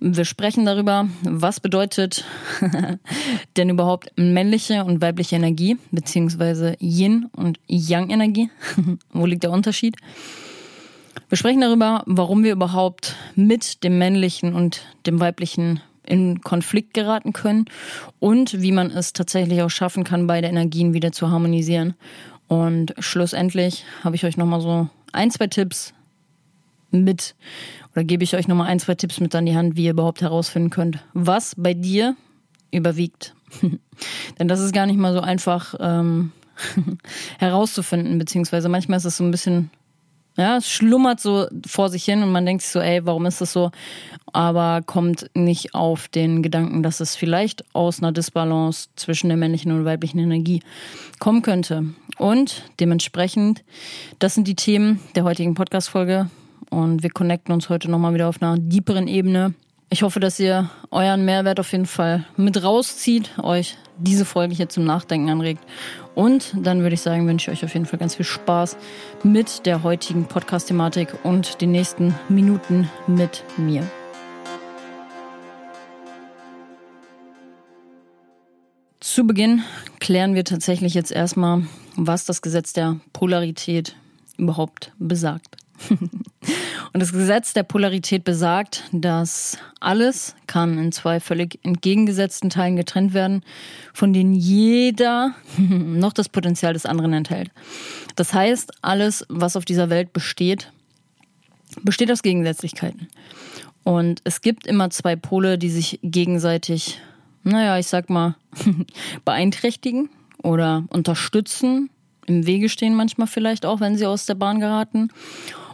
Wir 0.02 0.24
sprechen 0.24 0.66
darüber, 0.66 1.10
was 1.24 1.60
bedeutet 1.60 2.24
denn 3.58 3.70
überhaupt 3.70 4.12
männliche 4.16 4.86
und 4.86 5.02
weibliche 5.02 5.36
Energie, 5.36 5.78
beziehungsweise 5.92 6.78
Yin 6.80 7.28
und 7.34 7.60
Yang 7.68 8.10
Energie. 8.10 8.50
Wo 9.12 9.26
liegt 9.26 9.44
der 9.44 9.52
Unterschied? 9.52 9.98
Wir 11.28 11.38
sprechen 11.38 11.60
darüber, 11.60 12.04
warum 12.06 12.46
wir 12.46 12.54
überhaupt 12.54 13.18
mit 13.36 13.84
dem 13.84 13.98
männlichen 13.98 14.56
und 14.56 14.84
dem 15.06 15.20
weiblichen 15.20 15.82
in 16.04 16.42
Konflikt 16.42 16.94
geraten 16.94 17.34
können 17.34 17.66
und 18.20 18.62
wie 18.62 18.72
man 18.72 18.90
es 18.90 19.14
tatsächlich 19.14 19.62
auch 19.62 19.70
schaffen 19.70 20.06
kann, 20.06 20.28
beide 20.28 20.48
Energien 20.48 20.94
wieder 20.94 21.12
zu 21.12 21.30
harmonisieren. 21.30 21.94
Und 22.48 22.96
schlussendlich 22.98 23.86
habe 24.04 24.16
ich 24.16 24.26
euch 24.26 24.38
nochmal 24.38 24.62
so 24.62 24.90
ein, 25.12 25.30
zwei 25.30 25.48
Tipps 25.48 25.94
mit 26.90 27.36
oder 28.00 28.06
gebe 28.06 28.24
ich 28.24 28.34
euch 28.34 28.48
nochmal 28.48 28.68
ein, 28.68 28.80
zwei 28.80 28.96
Tipps 28.96 29.20
mit 29.20 29.36
an 29.36 29.46
die 29.46 29.58
Hand, 29.58 29.76
wie 29.76 29.84
ihr 29.84 29.92
überhaupt 29.92 30.22
herausfinden 30.22 30.70
könnt, 30.70 31.00
was 31.14 31.54
bei 31.58 31.74
dir 31.74 32.16
überwiegt. 32.72 33.36
Denn 34.40 34.48
das 34.48 34.62
ist 34.62 34.74
gar 34.74 34.86
nicht 34.86 34.98
mal 34.98 35.12
so 35.12 35.20
einfach 35.20 35.76
ähm, 35.82 36.32
herauszufinden, 37.40 38.18
beziehungsweise 38.18 38.70
manchmal 38.70 39.00
ist 39.00 39.06
es 39.06 39.18
so 39.18 39.26
ein 39.26 39.32
bisschen, 39.32 39.70
ja, 40.38 40.56
es 40.56 40.72
schlummert 40.72 41.20
so 41.20 41.48
vor 41.68 41.90
sich 41.90 42.06
hin 42.06 42.24
und 42.24 42.32
man 42.32 42.46
denkt 42.46 42.64
sich 42.64 42.72
so, 42.72 42.80
ey, 42.80 43.06
warum 43.06 43.26
ist 43.26 43.42
das 43.42 43.52
so? 43.52 43.70
Aber 44.32 44.82
kommt 44.86 45.30
nicht 45.34 45.76
auf 45.76 46.08
den 46.08 46.42
Gedanken, 46.42 46.82
dass 46.82 47.02
es 47.02 47.18
vielleicht 47.18 47.66
aus 47.76 48.00
einer 48.00 48.14
Disbalance 48.14 48.88
zwischen 48.96 49.28
der 49.28 49.36
männlichen 49.36 49.74
und 49.74 49.84
weiblichen 49.84 50.20
Energie 50.20 50.64
kommen 51.20 51.42
könnte. 51.42 51.84
Und 52.18 52.64
dementsprechend, 52.80 53.66
das 54.20 54.36
sind 54.36 54.48
die 54.48 54.56
Themen 54.56 55.02
der 55.16 55.26
heutigen 55.26 55.54
Podcast-Folge. 55.54 56.30
Und 56.70 57.04
wir 57.04 57.10
connecten 57.10 57.54
uns 57.54 57.70
heute 57.70 57.90
nochmal 57.90 58.14
wieder 58.14 58.30
auf 58.30 58.42
einer 58.42 58.58
deeperen 58.58 59.08
Ebene. 59.08 59.54
Ich 59.90 60.04
hoffe, 60.04 60.20
dass 60.20 60.40
ihr 60.40 60.70
euren 60.92 61.26
Mehrwert 61.26 61.60
auf 61.60 61.72
jeden 61.72 61.88
Fall 61.88 62.26
mit 62.38 62.64
rauszieht, 62.64 63.32
euch 63.42 63.76
diese 63.98 64.24
Folge 64.24 64.54
hier 64.54 64.70
zum 64.70 64.84
Nachdenken 64.84 65.30
anregt. 65.30 65.64
Und 66.14 66.54
dann 66.56 66.82
würde 66.82 66.94
ich 66.94 67.02
sagen, 67.02 67.28
wünsche 67.28 67.52
ich 67.52 67.58
euch 67.58 67.66
auf 67.66 67.74
jeden 67.74 67.88
Fall 67.88 68.00
ganz 68.00 68.16
viel 68.16 68.26
Spaß 68.26 68.78
mit 69.24 69.66
der 69.66 69.82
heutigen 69.82 70.26
Podcast-Thematik 70.26 71.10
und 71.24 71.60
den 71.62 71.72
nächsten 71.72 72.14
Minuten 72.30 72.88
mit 73.08 73.44
mir. 73.58 73.84
Zu 79.00 79.26
Beginn 79.26 79.64
klären 80.00 80.36
wir 80.36 80.44
tatsächlich 80.44 80.94
jetzt 80.94 81.12
erstmal, 81.12 81.64
was 81.96 82.26
das 82.26 82.42
Gesetz 82.42 82.74
der 82.74 83.00
Polarität 83.12 83.96
überhaupt 84.38 84.92
besagt. 85.00 85.59
Und 86.94 87.00
das 87.00 87.12
Gesetz 87.12 87.54
der 87.54 87.64
Polarität 87.64 88.24
besagt, 88.24 88.84
dass 88.92 89.58
alles 89.80 90.36
kann 90.48 90.78
in 90.78 90.92
zwei 90.92 91.20
völlig 91.20 91.60
entgegengesetzten 91.64 92.50
Teilen 92.50 92.76
getrennt 92.76 93.14
werden, 93.14 93.44
von 93.94 94.14
denen 94.14 94.34
jeder 94.34 95.36
noch 95.58 96.14
das 96.14 96.30
Potenzial 96.30 96.74
des 96.74 96.86
anderen 96.86 97.14
enthält. 97.14 97.52
Das 98.16 98.34
heißt, 98.34 98.72
alles, 98.82 99.26
was 99.30 99.56
auf 99.56 99.66
dieser 99.66 99.90
Welt 99.90 100.14
besteht, 100.14 100.72
besteht 101.84 102.12
aus 102.12 102.24
Gegensätzlichkeiten. 102.24 103.08
Und 103.84 104.22
es 104.24 104.42
gibt 104.42 104.68
immer 104.68 104.90
zwei 104.90 105.16
Pole, 105.16 105.58
die 105.58 105.70
sich 105.70 106.00
gegenseitig, 106.04 107.00
naja, 107.44 107.78
ich 107.78 107.88
sag 107.88 108.10
mal, 108.10 108.36
beeinträchtigen 109.26 110.10
oder 110.42 110.86
unterstützen, 110.90 111.90
im 112.30 112.46
Wege 112.46 112.70
stehen 112.70 112.94
manchmal 112.94 113.26
vielleicht 113.26 113.66
auch, 113.66 113.80
wenn 113.80 113.98
sie 113.98 114.06
aus 114.06 114.28
der 114.28 114.36
Bahn 114.36 114.60
geraten. 114.60 115.10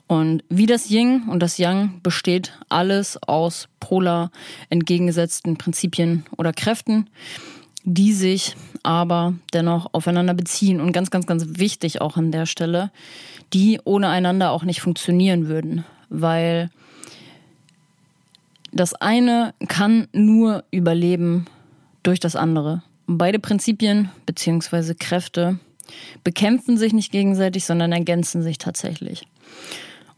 Und 0.08 0.44
wie 0.50 0.68
das 0.68 0.90
Yin 0.90 1.24
und 1.30 1.40
das 1.42 1.58
Yang 1.58 2.02
besteht 2.04 2.54
alles 2.70 3.18
aus 3.24 3.68
polar 3.80 4.32
entgegengesetzten 4.70 5.58
Prinzipien 5.58 6.26
oder 6.38 6.54
Kräften, 6.54 7.10
die 7.84 8.14
sich 8.14 8.56
aber 8.84 9.34
dennoch 9.54 9.94
aufeinander 9.94 10.36
beziehen 10.36 10.80
und 10.80 10.92
ganz, 10.92 11.10
ganz, 11.10 11.26
ganz 11.26 11.60
wichtig 11.60 12.02
auch 12.02 12.18
an 12.18 12.32
der 12.32 12.46
Stelle, 12.46 12.92
die 13.54 13.80
ohne 13.84 14.10
einander 14.10 14.52
auch 14.52 14.64
nicht 14.64 14.82
funktionieren 14.82 15.48
würden, 15.48 15.86
weil 16.10 16.70
das 18.72 18.94
eine 18.94 19.54
kann 19.68 20.08
nur 20.12 20.66
überleben 20.70 21.46
durch 22.04 22.20
das 22.20 22.36
andere. 22.36 22.84
Beide 23.08 23.40
Prinzipien 23.40 24.10
bzw. 24.26 24.94
Kräfte 24.96 25.60
bekämpfen 26.24 26.78
sich 26.78 26.94
nicht 26.94 27.12
gegenseitig, 27.12 27.66
sondern 27.66 27.92
ergänzen 27.92 28.42
sich 28.42 28.58
tatsächlich. 28.58 29.28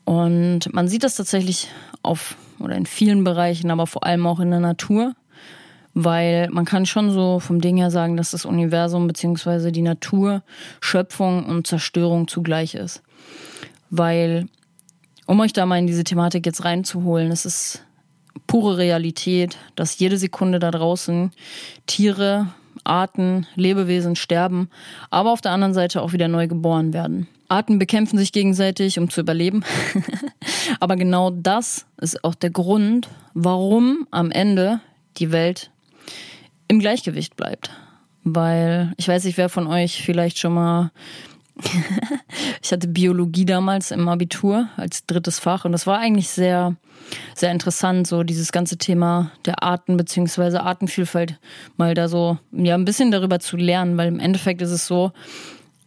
Und 0.08 0.74
man 0.74 0.88
sieht 0.88 1.04
das 1.04 1.16
tatsächlich 1.16 1.68
auf 2.02 2.38
oder 2.60 2.78
in 2.78 2.86
vielen 2.86 3.26
Bereichen, 3.26 3.70
aber 3.70 3.88
vor 3.88 4.06
allem 4.06 4.26
auch 4.26 4.40
in 4.40 4.52
der 4.52 4.62
Natur, 4.62 5.16
weil 5.94 6.48
man 6.50 6.64
kann 6.64 6.86
schon 6.86 7.12
so 7.12 7.42
vom 7.42 7.60
Ding 7.60 7.76
her 7.76 7.92
sagen, 7.92 8.16
dass 8.16 8.32
das 8.32 8.46
Universum 8.46 9.06
bzw. 9.06 9.70
die 9.72 9.82
Natur 9.82 10.44
Schöpfung 10.80 11.46
und 11.46 11.68
Zerstörung 11.68 12.30
zugleich 12.30 12.74
ist. 12.74 13.04
Weil, 13.90 14.48
um 15.26 15.42
euch 15.42 15.52
da 15.52 15.66
mal 15.66 15.78
in 15.78 15.88
diese 15.88 16.06
Thematik 16.06 16.46
jetzt 16.46 16.64
reinzuholen, 16.64 17.30
es 17.30 17.46
ist 17.46 17.84
pure 18.48 18.78
Realität, 18.78 19.58
dass 19.76 20.00
jede 20.00 20.18
Sekunde 20.18 20.60
da 20.60 20.72
draußen 20.72 21.32
Tiere, 21.86 22.48
Arten, 22.86 23.46
Lebewesen 23.56 24.16
sterben, 24.16 24.70
aber 25.10 25.34
auf 25.34 25.42
der 25.42 25.52
anderen 25.52 25.74
Seite 25.74 26.02
auch 26.02 26.14
wieder 26.14 26.30
neu 26.30 26.48
geboren 26.48 26.94
werden. 26.94 27.28
Arten 27.50 27.80
bekämpfen 27.80 28.18
sich 28.18 28.32
gegenseitig, 28.32 29.00
um 29.00 29.10
zu 29.10 29.22
überleben. 29.22 29.64
Aber 30.80 30.96
genau 30.96 31.32
das 31.32 31.86
ist 32.00 32.24
auch 32.24 32.36
der 32.36 32.50
Grund, 32.50 33.08
warum 33.34 34.08
am 34.12 34.32
Ende 34.32 34.82
die 35.18 35.32
Welt 35.32 35.72
im 36.68 36.80
Gleichgewicht 36.80 37.36
bleibt. 37.36 37.72
Weil 38.24 38.94
ich 38.98 39.08
weiß 39.08 39.24
nicht, 39.24 39.38
wer 39.38 39.50
von 39.50 39.68
euch 39.68 40.04
vielleicht 40.04 40.40
schon 40.40 40.54
mal. 40.54 40.92
ich 42.62 42.72
hatte 42.72 42.88
Biologie 42.88 43.46
damals 43.46 43.90
im 43.90 44.08
Abitur 44.08 44.70
als 44.78 45.08
drittes 45.08 45.40
Fach 45.40 45.66
und 45.66 45.72
das 45.72 45.88
war 45.88 45.98
eigentlich 45.98 46.30
sehr, 46.30 46.76
sehr 47.34 47.52
interessant, 47.52 48.06
so 48.06 48.22
dieses 48.22 48.52
ganze 48.52 48.78
Thema 48.78 49.32
der 49.46 49.64
Arten 49.64 49.98
bzw. 49.98 50.58
Artenvielfalt 50.58 51.40
mal 51.76 51.96
da 51.96 52.10
so, 52.10 52.38
ja, 52.52 52.76
ein 52.76 52.86
bisschen 52.86 53.10
darüber 53.10 53.40
zu 53.40 53.58
lernen, 53.58 53.98
weil 53.98 54.08
im 54.08 54.20
Endeffekt 54.20 54.62
ist 54.62 54.70
es 54.70 54.86
so, 54.86 55.14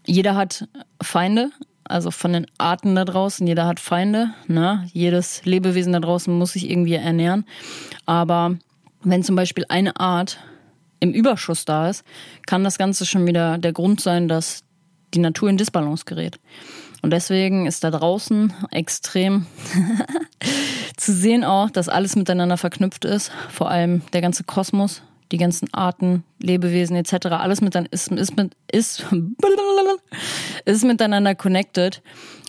jeder 0.06 0.34
hat 0.34 0.68
Feinde, 1.02 1.50
also 1.84 2.10
von 2.10 2.32
den 2.32 2.46
Arten 2.58 2.94
da 2.94 3.04
draußen, 3.04 3.46
jeder 3.46 3.66
hat 3.66 3.80
Feinde. 3.80 4.30
Ne? 4.46 4.88
Jedes 4.92 5.44
Lebewesen 5.44 5.92
da 5.92 6.00
draußen 6.00 6.32
muss 6.32 6.52
sich 6.52 6.70
irgendwie 6.70 6.94
ernähren. 6.94 7.44
Aber 8.06 8.56
wenn 9.02 9.24
zum 9.24 9.36
Beispiel 9.36 9.64
eine 9.68 9.98
Art 9.98 10.38
im 11.00 11.12
Überschuss 11.12 11.64
da 11.64 11.88
ist, 11.88 12.04
kann 12.46 12.64
das 12.64 12.78
Ganze 12.78 13.06
schon 13.06 13.26
wieder 13.26 13.58
der 13.58 13.72
Grund 13.72 14.00
sein, 14.00 14.28
dass 14.28 14.62
die 15.14 15.18
Natur 15.18 15.48
in 15.48 15.56
Disbalance 15.56 16.04
gerät. 16.04 16.38
Und 17.02 17.12
deswegen 17.12 17.66
ist 17.66 17.82
da 17.82 17.90
draußen 17.90 18.52
extrem 18.70 19.46
zu 20.96 21.12
sehen 21.12 21.44
auch, 21.44 21.70
dass 21.70 21.88
alles 21.88 22.14
miteinander 22.14 22.58
verknüpft 22.58 23.04
ist, 23.04 23.32
vor 23.48 23.70
allem 23.70 24.02
der 24.12 24.20
ganze 24.20 24.44
Kosmos, 24.44 25.02
die 25.32 25.38
ganzen 25.38 25.72
Arten, 25.72 26.24
Lebewesen 26.40 26.96
etc. 26.96 27.26
Alles 27.26 27.60
mit, 27.60 27.74
ist, 27.74 28.10
ist, 28.12 28.36
mit, 28.36 28.52
ist, 28.70 29.06
ist 30.64 30.84
miteinander 30.84 31.34
connected. 31.34 32.02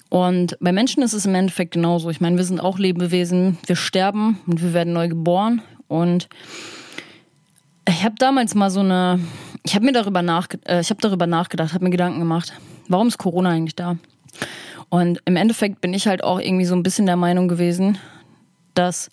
Und 0.10 0.58
bei 0.60 0.72
Menschen 0.72 1.04
ist 1.04 1.14
es 1.14 1.26
im 1.26 1.36
Endeffekt 1.36 1.72
genauso. 1.72 2.10
Ich 2.10 2.20
meine, 2.20 2.38
wir 2.38 2.44
sind 2.44 2.60
auch 2.60 2.78
Lebewesen, 2.78 3.58
wir 3.66 3.76
sterben 3.76 4.40
und 4.46 4.62
wir 4.62 4.74
werden 4.74 4.94
neu 4.94 5.08
geboren. 5.08 5.62
Und 5.88 6.28
ich 7.88 8.04
habe 8.04 8.16
damals 8.18 8.56
mal 8.56 8.70
so 8.70 8.82
eine, 8.82 9.20
ich 9.64 9.76
habe 9.76 9.86
mir 9.86 9.94
darüber 9.94 10.22
nachgedacht, 10.22 10.70
äh, 10.70 10.82
ich 10.82 10.90
habe 10.90 11.02
darüber 11.02 11.28
nachgedacht, 11.28 11.74
habe 11.74 11.84
mir 11.84 11.92
Gedanken 11.92 12.20
gemacht, 12.20 12.54
warum 12.88 13.08
ist 13.08 13.18
Corona 13.18 13.52
eigentlich 13.52 13.76
da? 13.76 13.98
Und 14.90 15.22
im 15.24 15.38
Endeffekt 15.38 15.80
bin 15.80 15.94
ich 15.94 16.08
halt 16.08 16.24
auch 16.24 16.40
irgendwie 16.40 16.66
so 16.66 16.76
ein 16.76 16.84
bisschen 16.84 17.06
der 17.06 17.16
Meinung 17.16 17.48
gewesen, 17.48 17.98
dass 18.74 19.10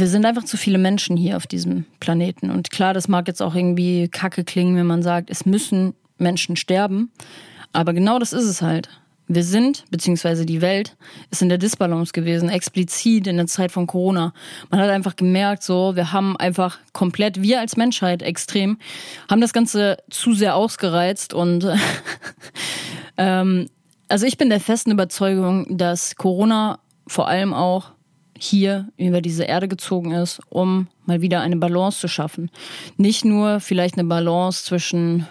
wir 0.00 0.08
sind 0.08 0.24
einfach 0.24 0.44
zu 0.44 0.56
viele 0.56 0.78
Menschen 0.78 1.16
hier 1.16 1.36
auf 1.36 1.46
diesem 1.46 1.84
Planeten. 2.00 2.50
Und 2.50 2.70
klar, 2.70 2.94
das 2.94 3.08
mag 3.08 3.28
jetzt 3.28 3.42
auch 3.42 3.54
irgendwie 3.54 4.08
kacke 4.08 4.44
klingen, 4.44 4.76
wenn 4.76 4.86
man 4.86 5.02
sagt, 5.02 5.30
es 5.30 5.46
müssen 5.46 5.94
Menschen 6.18 6.56
sterben. 6.56 7.10
Aber 7.72 7.92
genau 7.92 8.18
das 8.18 8.32
ist 8.32 8.44
es 8.44 8.62
halt. 8.62 8.88
Wir 9.28 9.42
sind, 9.42 9.84
beziehungsweise 9.90 10.46
die 10.46 10.60
Welt, 10.60 10.96
ist 11.30 11.42
in 11.42 11.48
der 11.48 11.58
Disbalance 11.58 12.12
gewesen, 12.12 12.48
explizit 12.48 13.26
in 13.26 13.36
der 13.36 13.48
Zeit 13.48 13.72
von 13.72 13.88
Corona. 13.88 14.32
Man 14.70 14.80
hat 14.80 14.88
einfach 14.88 15.16
gemerkt, 15.16 15.64
so, 15.64 15.96
wir 15.96 16.12
haben 16.12 16.36
einfach 16.36 16.78
komplett, 16.92 17.42
wir 17.42 17.58
als 17.58 17.76
Menschheit 17.76 18.22
extrem, 18.22 18.78
haben 19.28 19.40
das 19.40 19.52
Ganze 19.52 19.96
zu 20.10 20.32
sehr 20.32 20.54
ausgereizt 20.54 21.34
und 21.34 21.66
ähm, 23.16 23.68
also 24.08 24.26
ich 24.26 24.38
bin 24.38 24.48
der 24.48 24.60
festen 24.60 24.92
Überzeugung, 24.92 25.76
dass 25.76 26.14
Corona 26.14 26.78
vor 27.08 27.26
allem 27.26 27.52
auch 27.52 27.95
hier 28.38 28.88
über 28.96 29.20
diese 29.20 29.44
Erde 29.44 29.68
gezogen 29.68 30.12
ist, 30.12 30.40
um 30.48 30.88
mal 31.04 31.20
wieder 31.20 31.40
eine 31.40 31.56
Balance 31.56 32.00
zu 32.00 32.08
schaffen. 32.08 32.50
Nicht 32.96 33.24
nur 33.24 33.60
vielleicht 33.60 33.98
eine 33.98 34.08
Balance 34.08 34.64
zwischen 34.64 35.26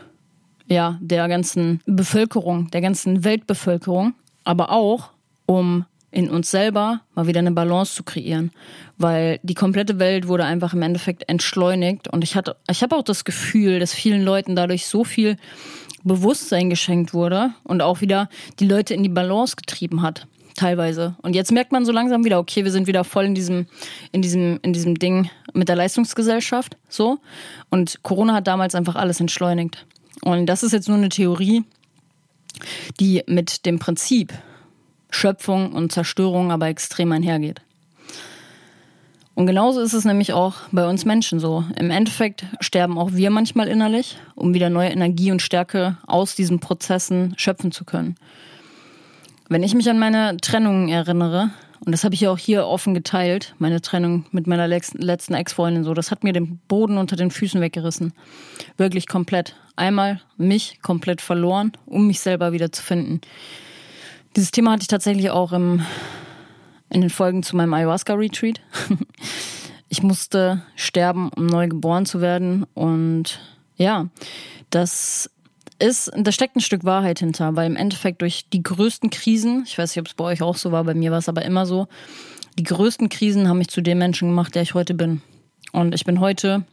ja, 0.68 0.98
der 1.02 1.28
ganzen 1.28 1.82
Bevölkerung, 1.86 2.72
der 2.72 2.82
ganzen 2.82 3.24
Weltbevölkerung, 3.24 4.14
aber 4.44 4.72
auch 4.72 5.12
um 5.46 5.86
in 6.12 6.30
uns 6.30 6.50
selber 6.50 7.02
mal 7.14 7.28
wieder 7.28 7.40
eine 7.40 7.52
Balance 7.52 7.94
zu 7.94 8.04
kreieren, 8.04 8.52
weil 8.98 9.40
die 9.44 9.54
komplette 9.54 10.00
Welt 10.00 10.28
wurde 10.28 10.46
einfach 10.46 10.74
im 10.74 10.82
Endeffekt 10.82 11.28
entschleunigt 11.28 12.08
und 12.08 12.24
ich 12.24 12.36
hatte 12.36 12.56
ich 12.70 12.82
habe 12.82 12.96
auch 12.96 13.04
das 13.04 13.26
Gefühl, 13.26 13.80
dass 13.80 13.94
vielen 13.94 14.24
Leuten 14.24 14.56
dadurch 14.56 14.88
so 14.88 15.04
viel 15.04 15.36
Bewusstsein 16.04 16.70
geschenkt 16.70 17.14
wurde 17.14 17.52
und 17.64 17.82
auch 17.82 18.00
wieder 18.00 18.30
die 18.60 18.68
Leute 18.68 18.94
in 18.94 19.04
die 19.04 19.10
Balance 19.10 19.56
getrieben 19.58 20.02
hat 20.02 20.26
teilweise. 20.56 21.16
Und 21.22 21.36
jetzt 21.36 21.52
merkt 21.52 21.72
man 21.72 21.86
so 21.86 21.92
langsam 21.92 22.26
wieder, 22.26 22.40
okay, 22.40 22.64
wir 22.64 22.72
sind 22.72 22.88
wieder 22.88 23.04
voll 23.04 23.26
in 23.26 23.36
diesem, 23.36 23.68
in 24.12 24.22
diesem, 24.22 24.60
in 24.62 24.74
diesem 24.74 24.96
Ding 24.96 25.30
mit 25.54 25.70
der 25.70 25.76
Leistungsgesellschaft, 25.76 26.78
so. 26.90 27.20
Und 27.70 28.02
Corona 28.04 28.34
hat 28.34 28.48
damals 28.48 28.76
einfach 28.76 28.96
alles 28.96 29.20
entschleunigt. 29.20 29.86
Und 30.22 30.48
das 30.48 30.64
ist 30.64 30.72
jetzt 30.72 30.88
nur 30.88 30.98
eine 30.98 31.10
Theorie, 31.10 31.64
die 33.00 33.24
mit 33.28 33.66
dem 33.66 33.80
Prinzip 33.80 34.34
Schöpfung 35.10 35.72
und 35.74 35.92
Zerstörung 35.92 36.52
aber 36.52 36.68
extrem 36.68 37.12
einhergeht. 37.12 37.62
Und 39.36 39.48
genauso 39.48 39.82
ist 39.82 39.94
es 39.94 40.06
nämlich 40.06 40.32
auch 40.32 40.56
bei 40.72 40.88
uns 40.90 41.04
Menschen 41.04 41.42
so. 41.42 41.66
Im 41.78 41.92
Endeffekt 41.92 42.46
sterben 42.62 42.98
auch 42.98 43.12
wir 43.12 43.30
manchmal 43.30 43.68
innerlich, 43.68 44.18
um 44.34 44.54
wieder 44.54 44.70
neue 44.70 44.90
Energie 44.90 45.32
und 45.32 45.42
Stärke 45.42 45.98
aus 46.08 46.36
diesen 46.36 46.62
Prozessen 46.62 47.34
schöpfen 47.36 47.74
zu 47.74 47.84
können. 47.84 48.16
Wenn 49.48 49.64
ich 49.64 49.76
mich 49.76 49.90
an 49.90 50.00
meine 50.00 50.38
Trennung 50.38 50.90
erinnere, 50.90 51.52
und 51.86 51.92
das 51.92 52.04
habe 52.04 52.16
ich 52.16 52.22
ja 52.22 52.32
auch 52.32 52.38
hier 52.38 52.66
offen 52.66 52.94
geteilt, 52.94 53.54
meine 53.60 53.82
Trennung 53.82 54.26
mit 54.32 54.48
meiner 54.48 54.68
letzten 54.68 55.34
Ex-Freundin 55.34 55.84
so, 55.84 55.94
das 55.94 56.10
hat 56.10 56.24
mir 56.24 56.34
den 56.34 56.60
Boden 56.68 56.98
unter 56.98 57.16
den 57.16 57.30
Füßen 57.30 57.62
weggerissen. 57.62 58.14
Wirklich 58.78 59.08
komplett. 59.08 59.56
Einmal 59.76 60.22
mich 60.38 60.80
komplett 60.82 61.22
verloren, 61.22 61.74
um 61.86 62.08
mich 62.08 62.22
selber 62.22 62.54
wieder 62.54 62.72
zu 62.72 62.82
finden. 62.82 63.22
Dieses 64.36 64.52
Thema 64.52 64.72
hatte 64.72 64.84
ich 64.84 64.88
tatsächlich 64.88 65.30
auch 65.30 65.54
im 65.54 65.86
in 66.90 67.02
den 67.02 67.10
Folgen 67.10 67.44
zu 67.44 67.56
meinem 67.56 67.74
Ayahuasca-Retreat. 67.74 68.62
ich 69.90 70.04
musste 70.04 70.62
sterben, 70.76 71.30
um 71.36 71.46
neu 71.46 71.68
geboren 71.68 72.06
zu 72.06 72.22
werden. 72.22 72.66
Und 72.74 73.42
ja, 73.76 74.08
das 74.70 75.30
ist, 75.80 76.12
da 76.16 76.32
steckt 76.32 76.56
ein 76.56 76.62
Stück 76.62 76.84
Wahrheit 76.84 77.20
hinter, 77.20 77.56
weil 77.56 77.68
im 77.68 77.76
Endeffekt 77.76 78.22
durch 78.22 78.50
die 78.52 78.64
größten 78.64 79.10
Krisen, 79.10 79.64
ich 79.68 79.78
weiß 79.78 79.92
nicht, 79.92 80.02
ob 80.02 80.08
es 80.08 80.14
bei 80.14 80.24
euch 80.24 80.42
auch 80.42 80.56
so 80.56 80.72
war, 80.72 80.84
bei 80.84 80.94
mir 80.94 81.12
war 81.12 81.20
es 81.20 81.30
aber 81.30 81.44
immer 81.44 81.66
so, 81.66 81.88
die 82.58 82.64
größten 82.64 83.10
Krisen 83.10 83.50
haben 83.50 83.58
mich 83.58 83.68
zu 83.68 83.82
dem 83.82 83.98
Menschen 83.98 84.30
gemacht, 84.30 84.56
der 84.56 84.62
ich 84.62 84.74
heute 84.74 84.94
bin. 84.94 85.22
Und 85.72 85.94
ich 85.94 86.06
bin 86.06 86.20
heute 86.20 86.64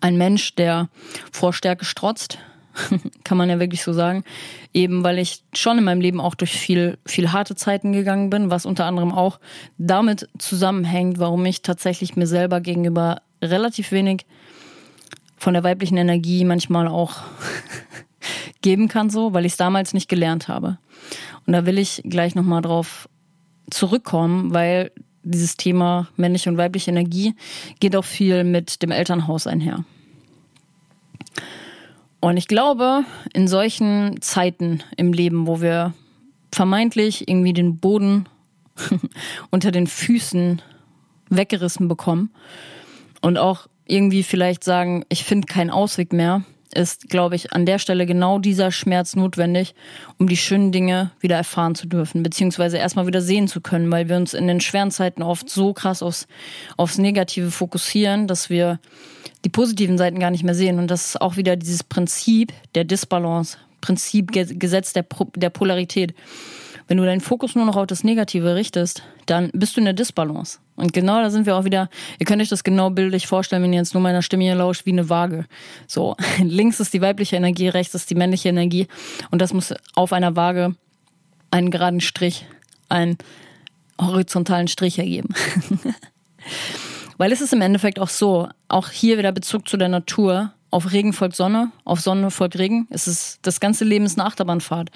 ein 0.00 0.16
Mensch, 0.16 0.54
der 0.56 0.88
vor 1.30 1.52
Stärke 1.52 1.84
strotzt, 1.84 2.38
kann 3.24 3.38
man 3.38 3.48
ja 3.48 3.60
wirklich 3.60 3.82
so 3.82 3.92
sagen. 3.92 4.24
Eben 4.72 5.04
weil 5.04 5.18
ich 5.18 5.42
schon 5.54 5.78
in 5.78 5.84
meinem 5.84 6.00
Leben 6.00 6.20
auch 6.20 6.34
durch 6.34 6.52
viel, 6.52 6.98
viel 7.06 7.32
harte 7.32 7.54
Zeiten 7.54 7.92
gegangen 7.92 8.30
bin, 8.30 8.50
was 8.50 8.66
unter 8.66 8.86
anderem 8.86 9.12
auch 9.12 9.38
damit 9.78 10.28
zusammenhängt, 10.38 11.18
warum 11.18 11.44
ich 11.46 11.62
tatsächlich 11.62 12.16
mir 12.16 12.26
selber 12.26 12.60
gegenüber 12.60 13.22
relativ 13.42 13.92
wenig 13.92 14.26
von 15.36 15.54
der 15.54 15.64
weiblichen 15.64 15.96
Energie 15.96 16.44
manchmal 16.44 16.88
auch 16.88 17.18
geben 18.62 18.88
kann, 18.88 19.10
so, 19.10 19.32
weil 19.32 19.46
ich 19.46 19.52
es 19.52 19.58
damals 19.58 19.94
nicht 19.94 20.08
gelernt 20.08 20.48
habe. 20.48 20.78
Und 21.46 21.52
da 21.52 21.66
will 21.66 21.78
ich 21.78 22.02
gleich 22.04 22.34
nochmal 22.34 22.62
drauf 22.62 23.08
zurückkommen, 23.70 24.52
weil 24.52 24.92
dieses 25.22 25.56
Thema 25.56 26.08
männliche 26.16 26.50
und 26.50 26.56
weibliche 26.56 26.90
Energie 26.90 27.34
geht 27.78 27.96
auch 27.96 28.04
viel 28.04 28.44
mit 28.44 28.82
dem 28.82 28.90
Elternhaus 28.90 29.46
einher. 29.46 29.84
Und 32.20 32.36
ich 32.36 32.48
glaube, 32.48 33.04
in 33.32 33.48
solchen 33.48 34.20
Zeiten 34.20 34.82
im 34.96 35.12
Leben, 35.12 35.46
wo 35.46 35.60
wir 35.60 35.94
vermeintlich 36.52 37.28
irgendwie 37.28 37.52
den 37.52 37.78
Boden 37.78 38.28
unter 39.50 39.70
den 39.70 39.86
Füßen 39.86 40.60
weggerissen 41.30 41.88
bekommen 41.88 42.30
und 43.20 43.38
auch 43.38 43.68
irgendwie 43.86 44.22
vielleicht 44.22 44.64
sagen, 44.64 45.04
ich 45.08 45.24
finde 45.24 45.46
keinen 45.46 45.70
Ausweg 45.70 46.12
mehr, 46.12 46.42
ist, 46.74 47.08
glaube 47.08 47.34
ich, 47.36 47.52
an 47.52 47.66
der 47.66 47.78
Stelle 47.78 48.06
genau 48.06 48.38
dieser 48.38 48.70
Schmerz 48.70 49.16
notwendig, 49.16 49.74
um 50.18 50.28
die 50.28 50.36
schönen 50.36 50.72
Dinge 50.72 51.10
wieder 51.20 51.36
erfahren 51.36 51.74
zu 51.74 51.86
dürfen, 51.86 52.22
beziehungsweise 52.22 52.78
erstmal 52.78 53.06
wieder 53.06 53.22
sehen 53.22 53.48
zu 53.48 53.60
können, 53.60 53.90
weil 53.90 54.08
wir 54.08 54.16
uns 54.16 54.34
in 54.34 54.46
den 54.46 54.60
schweren 54.60 54.90
Zeiten 54.90 55.22
oft 55.22 55.50
so 55.50 55.72
krass 55.72 56.02
aufs, 56.02 56.26
aufs 56.76 56.98
Negative 56.98 57.50
fokussieren, 57.50 58.26
dass 58.26 58.50
wir 58.50 58.78
die 59.44 59.48
positiven 59.48 59.98
Seiten 59.98 60.18
gar 60.18 60.30
nicht 60.30 60.44
mehr 60.44 60.54
sehen. 60.54 60.78
Und 60.78 60.90
das 60.90 61.06
ist 61.06 61.20
auch 61.20 61.36
wieder 61.36 61.56
dieses 61.56 61.82
Prinzip 61.82 62.52
der 62.74 62.84
Disbalance, 62.84 63.58
Prinzip, 63.80 64.32
Gesetz 64.32 64.92
der, 64.92 65.06
der 65.36 65.50
Polarität. 65.50 66.14
Wenn 66.90 66.96
du 66.96 67.04
deinen 67.04 67.20
Fokus 67.20 67.54
nur 67.54 67.64
noch 67.66 67.76
auf 67.76 67.86
das 67.86 68.02
Negative 68.02 68.56
richtest, 68.56 69.04
dann 69.26 69.52
bist 69.52 69.76
du 69.76 69.80
in 69.80 69.84
der 69.84 69.94
Disbalance. 69.94 70.58
Und 70.74 70.92
genau 70.92 71.22
da 71.22 71.30
sind 71.30 71.46
wir 71.46 71.54
auch 71.54 71.62
wieder, 71.62 71.88
ihr 72.18 72.26
könnt 72.26 72.42
euch 72.42 72.48
das 72.48 72.64
genau 72.64 72.90
bildlich 72.90 73.28
vorstellen, 73.28 73.62
wenn 73.62 73.72
ihr 73.72 73.78
jetzt 73.78 73.94
nur 73.94 74.02
meiner 74.02 74.22
Stimme 74.22 74.42
hier 74.42 74.56
lauscht, 74.56 74.86
wie 74.86 74.90
eine 74.90 75.08
Waage. 75.08 75.46
So, 75.86 76.16
links 76.42 76.80
ist 76.80 76.92
die 76.92 77.00
weibliche 77.00 77.36
Energie, 77.36 77.68
rechts 77.68 77.94
ist 77.94 78.10
die 78.10 78.16
männliche 78.16 78.48
Energie. 78.48 78.88
Und 79.30 79.40
das 79.40 79.52
muss 79.52 79.72
auf 79.94 80.12
einer 80.12 80.34
Waage 80.34 80.74
einen 81.52 81.70
geraden 81.70 82.00
Strich, 82.00 82.44
einen 82.88 83.18
horizontalen 84.00 84.66
Strich 84.66 84.98
ergeben. 84.98 85.28
Weil 87.18 87.30
es 87.30 87.40
ist 87.40 87.52
im 87.52 87.60
Endeffekt 87.60 88.00
auch 88.00 88.08
so, 88.08 88.48
auch 88.66 88.90
hier 88.90 89.16
wieder 89.16 89.30
Bezug 89.30 89.68
zu 89.68 89.76
der 89.76 89.90
Natur, 89.90 90.54
auf 90.70 90.90
Regen 90.90 91.12
folgt 91.12 91.36
Sonne, 91.36 91.70
auf 91.84 92.00
Sonne 92.00 92.32
folgt 92.32 92.58
Regen. 92.58 92.88
Es 92.90 93.06
ist, 93.06 93.38
das 93.42 93.60
ganze 93.60 93.84
Leben 93.84 94.06
ist 94.06 94.18
eine 94.18 94.26
Achterbahnfahrt. 94.26 94.90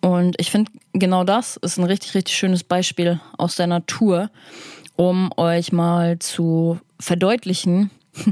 Und 0.00 0.36
ich 0.38 0.50
finde, 0.50 0.70
genau 0.92 1.24
das 1.24 1.56
ist 1.56 1.78
ein 1.78 1.84
richtig, 1.84 2.14
richtig 2.14 2.36
schönes 2.36 2.64
Beispiel 2.64 3.20
aus 3.36 3.56
der 3.56 3.66
Natur, 3.66 4.30
um 4.96 5.30
euch 5.36 5.72
mal 5.72 6.18
zu 6.18 6.78
verdeutlichen, 7.00 7.90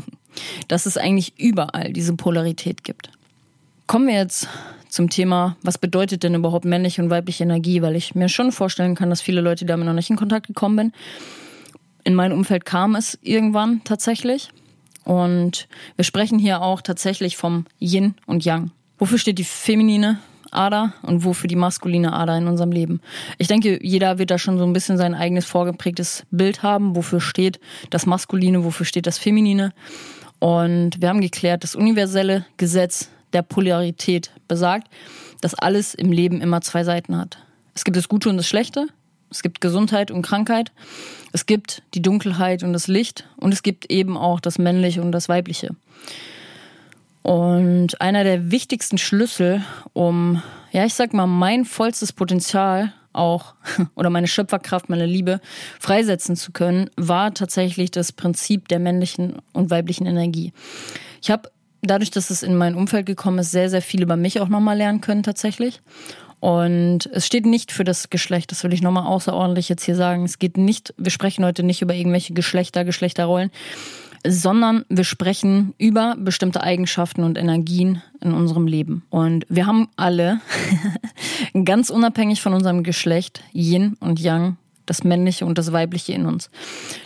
dass 0.68 0.86
es 0.86 0.96
eigentlich 0.96 1.38
überall 1.38 1.92
diese 1.92 2.14
Polarität 2.14 2.84
gibt. 2.84 3.10
Kommen 3.86 4.08
wir 4.08 4.14
jetzt 4.14 4.48
zum 4.88 5.10
Thema, 5.10 5.56
was 5.62 5.78
bedeutet 5.78 6.22
denn 6.22 6.34
überhaupt 6.34 6.64
männliche 6.64 7.02
und 7.02 7.10
weibliche 7.10 7.44
Energie, 7.44 7.82
weil 7.82 7.96
ich 7.96 8.14
mir 8.14 8.28
schon 8.28 8.52
vorstellen 8.52 8.94
kann, 8.94 9.10
dass 9.10 9.20
viele 9.20 9.40
Leute 9.40 9.64
damit 9.64 9.86
noch 9.86 9.92
nicht 9.92 10.10
in 10.10 10.16
Kontakt 10.16 10.46
gekommen 10.46 10.78
sind. 10.78 10.94
In 12.04 12.14
meinem 12.14 12.38
Umfeld 12.38 12.64
kam 12.64 12.94
es 12.94 13.18
irgendwann 13.22 13.82
tatsächlich. 13.84 14.50
Und 15.04 15.68
wir 15.96 16.04
sprechen 16.04 16.38
hier 16.38 16.62
auch 16.62 16.80
tatsächlich 16.80 17.36
vom 17.36 17.66
Yin 17.80 18.14
und 18.26 18.44
Yang. 18.44 18.70
Wofür 18.98 19.18
steht 19.18 19.38
die 19.38 19.44
feminine 19.44 20.18
Ader 20.52 20.92
und 21.02 21.24
wofür 21.24 21.48
die 21.48 21.56
maskuline 21.56 22.12
Ader 22.12 22.36
in 22.36 22.46
unserem 22.46 22.72
Leben. 22.72 23.00
Ich 23.38 23.48
denke, 23.48 23.84
jeder 23.84 24.18
wird 24.18 24.30
da 24.30 24.38
schon 24.38 24.58
so 24.58 24.64
ein 24.64 24.72
bisschen 24.72 24.96
sein 24.96 25.14
eigenes 25.14 25.44
vorgeprägtes 25.44 26.24
Bild 26.30 26.62
haben, 26.62 26.96
wofür 26.96 27.20
steht 27.20 27.60
das 27.90 28.06
Maskuline, 28.06 28.64
wofür 28.64 28.86
steht 28.86 29.06
das 29.06 29.18
Feminine. 29.18 29.72
Und 30.38 31.00
wir 31.00 31.08
haben 31.08 31.20
geklärt, 31.20 31.64
das 31.64 31.74
universelle 31.74 32.44
Gesetz 32.56 33.08
der 33.32 33.42
Polarität 33.42 34.30
besagt, 34.48 34.88
dass 35.40 35.54
alles 35.54 35.94
im 35.94 36.12
Leben 36.12 36.40
immer 36.40 36.60
zwei 36.60 36.84
Seiten 36.84 37.16
hat. 37.16 37.38
Es 37.74 37.84
gibt 37.84 37.96
das 37.96 38.08
Gute 38.08 38.28
und 38.28 38.36
das 38.36 38.48
Schlechte, 38.48 38.86
es 39.30 39.42
gibt 39.42 39.60
Gesundheit 39.60 40.10
und 40.10 40.22
Krankheit, 40.22 40.72
es 41.32 41.46
gibt 41.46 41.82
die 41.94 42.02
Dunkelheit 42.02 42.62
und 42.62 42.72
das 42.72 42.86
Licht 42.86 43.28
und 43.36 43.52
es 43.52 43.62
gibt 43.62 43.90
eben 43.90 44.16
auch 44.16 44.40
das 44.40 44.58
Männliche 44.58 45.02
und 45.02 45.12
das 45.12 45.28
Weibliche. 45.28 45.74
Und 47.26 48.00
einer 48.00 48.22
der 48.22 48.52
wichtigsten 48.52 48.98
Schlüssel, 48.98 49.64
um, 49.94 50.44
ja, 50.70 50.84
ich 50.84 50.94
sag 50.94 51.12
mal, 51.12 51.26
mein 51.26 51.64
vollstes 51.64 52.12
Potenzial 52.12 52.92
auch 53.12 53.54
oder 53.96 54.10
meine 54.10 54.28
Schöpferkraft, 54.28 54.88
meine 54.88 55.06
Liebe 55.06 55.40
freisetzen 55.80 56.36
zu 56.36 56.52
können, 56.52 56.88
war 56.96 57.34
tatsächlich 57.34 57.90
das 57.90 58.12
Prinzip 58.12 58.68
der 58.68 58.78
männlichen 58.78 59.38
und 59.52 59.70
weiblichen 59.70 60.06
Energie. 60.06 60.52
Ich 61.20 61.32
habe 61.32 61.50
dadurch, 61.82 62.12
dass 62.12 62.30
es 62.30 62.44
in 62.44 62.54
mein 62.54 62.76
Umfeld 62.76 63.06
gekommen 63.06 63.40
ist, 63.40 63.50
sehr, 63.50 63.70
sehr 63.70 63.82
viel 63.82 64.02
über 64.02 64.14
mich 64.14 64.40
auch 64.40 64.48
nochmal 64.48 64.76
lernen 64.76 65.00
können 65.00 65.24
tatsächlich. 65.24 65.80
Und 66.38 67.06
es 67.06 67.26
steht 67.26 67.44
nicht 67.44 67.72
für 67.72 67.82
das 67.82 68.08
Geschlecht, 68.08 68.52
das 68.52 68.62
will 68.62 68.72
ich 68.72 68.82
nochmal 68.82 69.06
außerordentlich 69.06 69.68
jetzt 69.68 69.82
hier 69.82 69.96
sagen. 69.96 70.24
Es 70.24 70.38
geht 70.38 70.58
nicht, 70.58 70.94
wir 70.96 71.10
sprechen 71.10 71.44
heute 71.44 71.64
nicht 71.64 71.82
über 71.82 71.94
irgendwelche 71.94 72.34
Geschlechter, 72.34 72.84
Geschlechterrollen 72.84 73.50
sondern 74.26 74.84
wir 74.88 75.04
sprechen 75.04 75.74
über 75.78 76.16
bestimmte 76.18 76.62
Eigenschaften 76.62 77.24
und 77.24 77.38
Energien 77.38 78.02
in 78.20 78.32
unserem 78.32 78.66
Leben. 78.66 79.04
Und 79.10 79.44
wir 79.48 79.66
haben 79.66 79.88
alle, 79.96 80.40
ganz 81.64 81.90
unabhängig 81.90 82.40
von 82.40 82.54
unserem 82.54 82.82
Geschlecht, 82.82 83.42
Yin 83.52 83.96
und 84.00 84.20
Yang, 84.20 84.56
das 84.84 85.02
männliche 85.02 85.46
und 85.46 85.58
das 85.58 85.72
weibliche 85.72 86.12
in 86.12 86.26
uns. 86.26 86.50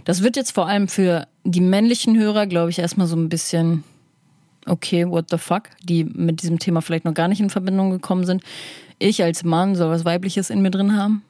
Das 0.05 0.23
wird 0.23 0.37
jetzt 0.37 0.53
vor 0.53 0.69
allem 0.69 0.89
für 0.89 1.27
die 1.45 1.63
männlichen 1.63 2.19
Hörer, 2.19 2.47
glaube 2.47 2.71
ich, 2.71 2.79
erstmal 2.79 3.07
so 3.07 3.17
ein 3.17 3.29
bisschen 3.29 3.85
okay, 4.67 5.09
what 5.09 5.27
the 5.31 5.39
fuck, 5.39 5.65
die 5.83 6.05
mit 6.05 6.43
diesem 6.43 6.59
Thema 6.59 6.83
vielleicht 6.83 7.05
noch 7.05 7.15
gar 7.15 7.29
nicht 7.29 7.41
in 7.41 7.51
Verbindung 7.51 7.91
gekommen 7.91 8.25
sind. 8.25 8.43
Ich 8.99 9.23
als 9.23 9.45
Mann 9.45 9.75
soll 9.75 9.91
was 9.91 10.05
Weibliches 10.05 10.51
in 10.51 10.63
mir 10.63 10.71
drin 10.71 10.97
haben. 10.97 11.23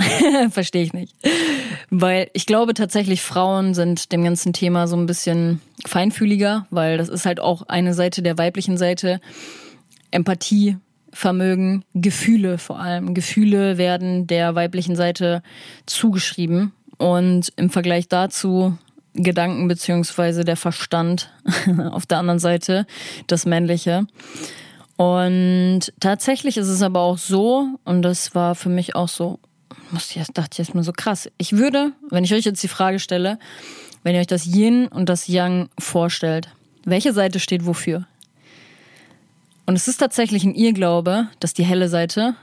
Verstehe 0.50 0.82
ich 0.82 0.92
nicht. 0.92 1.14
Weil 1.90 2.28
ich 2.32 2.46
glaube 2.46 2.74
tatsächlich, 2.74 3.22
Frauen 3.22 3.74
sind 3.74 4.12
dem 4.12 4.24
ganzen 4.24 4.52
Thema 4.52 4.86
so 4.86 4.96
ein 4.96 5.06
bisschen 5.06 5.60
feinfühliger, 5.86 6.66
weil 6.70 6.98
das 6.98 7.08
ist 7.08 7.26
halt 7.26 7.40
auch 7.40 7.62
eine 7.62 7.94
Seite 7.94 8.22
der 8.22 8.38
weiblichen 8.38 8.76
Seite. 8.76 9.20
Empathie, 10.10 10.76
Vermögen, 11.12 11.84
Gefühle 11.94 12.58
vor 12.58 12.78
allem. 12.78 13.14
Gefühle 13.14 13.78
werden 13.78 14.26
der 14.26 14.54
weiblichen 14.54 14.96
Seite 14.96 15.42
zugeschrieben. 15.86 16.72
Und 16.98 17.52
im 17.56 17.70
Vergleich 17.70 18.08
dazu 18.08 18.76
Gedanken 19.14 19.66
beziehungsweise 19.66 20.44
der 20.44 20.56
Verstand 20.56 21.32
auf 21.90 22.06
der 22.06 22.18
anderen 22.18 22.38
Seite, 22.38 22.86
das 23.26 23.46
männliche. 23.46 24.06
Und 24.96 25.92
tatsächlich 25.98 26.58
ist 26.58 26.68
es 26.68 26.82
aber 26.82 27.00
auch 27.00 27.18
so, 27.18 27.66
und 27.84 28.02
das 28.02 28.34
war 28.34 28.54
für 28.54 28.68
mich 28.68 28.94
auch 28.94 29.08
so 29.08 29.40
musste 29.90 30.20
ich, 30.20 30.26
dachte 30.28 30.50
ich 30.52 30.58
erstmal 30.60 30.84
so 30.84 30.92
krass. 30.92 31.30
Ich 31.38 31.52
würde, 31.52 31.92
wenn 32.10 32.24
ich 32.24 32.34
euch 32.34 32.44
jetzt 32.44 32.62
die 32.62 32.68
Frage 32.68 32.98
stelle, 32.98 33.38
wenn 34.02 34.14
ihr 34.14 34.20
euch 34.20 34.26
das 34.26 34.46
Yin 34.46 34.88
und 34.88 35.08
das 35.08 35.28
Yang 35.28 35.68
vorstellt, 35.78 36.48
welche 36.84 37.12
Seite 37.12 37.40
steht 37.40 37.66
wofür? 37.66 38.06
Und 39.66 39.76
es 39.76 39.88
ist 39.88 39.98
tatsächlich 39.98 40.44
ein 40.44 40.54
Irrglaube, 40.54 41.28
dass 41.38 41.54
die 41.54 41.64
helle 41.64 41.88
Seite, 41.88 42.34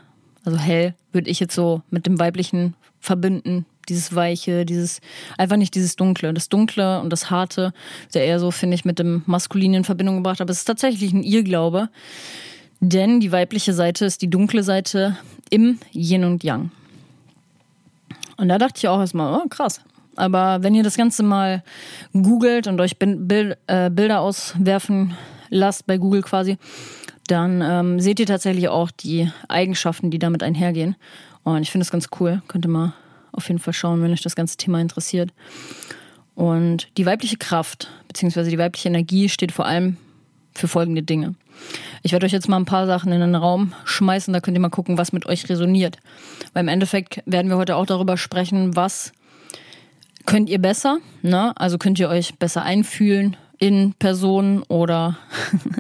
also 0.46 0.58
hell, 0.58 0.96
würde 1.12 1.30
ich 1.30 1.40
jetzt 1.40 1.56
so 1.56 1.82
mit 1.90 2.06
dem 2.06 2.20
weiblichen 2.20 2.76
verbinden, 3.00 3.66
dieses 3.90 4.16
Weiche, 4.16 4.66
dieses, 4.66 5.02
einfach 5.38 5.58
nicht 5.58 5.76
dieses 5.76 5.96
Dunkle. 5.96 6.34
Das 6.34 6.50
Dunkle 6.50 7.02
und 7.02 7.10
das 7.10 7.30
Harte 7.30 7.74
ist 8.06 8.16
ja 8.16 8.22
eher 8.22 8.40
so, 8.40 8.52
finde 8.52 8.76
ich, 8.76 8.86
mit 8.86 9.00
dem 9.00 9.24
Maskulinen 9.26 9.78
in 9.78 9.84
Verbindung 9.84 10.18
gebracht. 10.18 10.42
Aber 10.42 10.52
es 10.52 10.60
ist 10.60 10.66
tatsächlich 10.66 11.14
ein 11.14 11.24
Irrglaube. 11.24 11.90
Denn 12.80 13.20
die 13.20 13.32
weibliche 13.32 13.74
Seite 13.74 14.06
ist 14.06 14.22
die 14.22 14.30
dunkle 14.30 14.64
Seite 14.64 15.18
im 15.50 15.80
Yin 15.94 16.26
und 16.26 16.44
Yang. 16.44 16.72
Und 18.38 18.50
da 18.50 18.58
dachte 18.58 18.78
ich 18.78 18.88
auch 18.88 19.00
erstmal, 19.00 19.34
oh 19.34 19.48
krass. 19.50 19.82
Aber 20.16 20.64
wenn 20.64 20.76
ihr 20.76 20.84
das 20.84 20.98
Ganze 20.98 21.24
mal 21.24 21.64
googelt 22.14 22.68
und 22.68 22.80
euch 22.82 22.98
Bild, 22.98 23.58
äh, 23.68 23.90
Bilder 23.90 24.22
auswerfen 24.22 25.16
lasst 25.50 25.86
bei 25.86 25.98
Google 25.98 26.24
quasi, 26.24 26.58
dann 27.28 27.62
ähm, 27.62 28.00
seht 28.00 28.20
ihr 28.20 28.26
tatsächlich 28.26 28.70
auch 28.70 28.90
die 28.90 29.32
Eigenschaften, 29.48 30.12
die 30.12 30.20
damit 30.20 30.44
einhergehen. 30.44 30.96
Und 31.44 31.62
ich 31.62 31.72
finde 31.72 31.84
das 31.84 31.92
ganz 31.92 32.10
cool. 32.20 32.42
Könnt 32.48 32.66
ihr 32.66 32.70
mal 32.70 32.94
auf 33.32 33.48
jeden 33.48 33.60
Fall 33.60 33.74
schauen, 33.74 34.02
wenn 34.02 34.12
euch 34.12 34.22
das 34.22 34.36
ganze 34.36 34.58
Thema 34.58 34.82
interessiert. 34.82 35.32
Und 36.36 36.88
die 36.98 37.06
weibliche 37.06 37.38
Kraft, 37.38 37.90
beziehungsweise 38.08 38.50
die 38.50 38.58
weibliche 38.58 38.90
Energie 38.90 39.30
steht 39.30 39.52
vor 39.52 39.66
allem 39.66 39.98
für 40.54 40.68
folgende 40.68 41.04
Dinge. 41.04 41.36
Ich 42.04 42.12
werde 42.12 42.26
euch 42.26 42.32
jetzt 42.32 42.50
mal 42.50 42.58
ein 42.58 42.66
paar 42.66 42.88
Sachen 42.88 43.12
in 43.12 43.20
den 43.20 43.36
Raum 43.36 43.74
schmeißen, 43.86 44.34
da 44.34 44.40
könnt 44.40 44.58
ihr 44.58 44.62
mal 44.62 44.70
gucken, 44.70 44.98
was 44.98 45.14
mit 45.14 45.26
euch 45.26 45.50
resoniert. 45.50 45.98
Weil 46.54 46.64
im 46.64 46.68
Endeffekt 46.68 47.22
werden 47.26 47.50
wir 47.50 47.58
heute 47.58 47.76
auch 47.76 47.86
darüber 47.86 48.18
sprechen, 48.18 48.76
was 48.76 49.12
könnt 50.26 50.50
ihr 50.50 50.60
besser, 50.60 51.00
ne? 51.22 51.54
Also 51.56 51.78
könnt 51.78 52.00
ihr 52.00 52.10
euch 52.10 52.36
besser 52.36 52.64
einfühlen 52.64 53.36
in 53.60 53.94
Personen 53.98 54.62
oder 54.64 55.18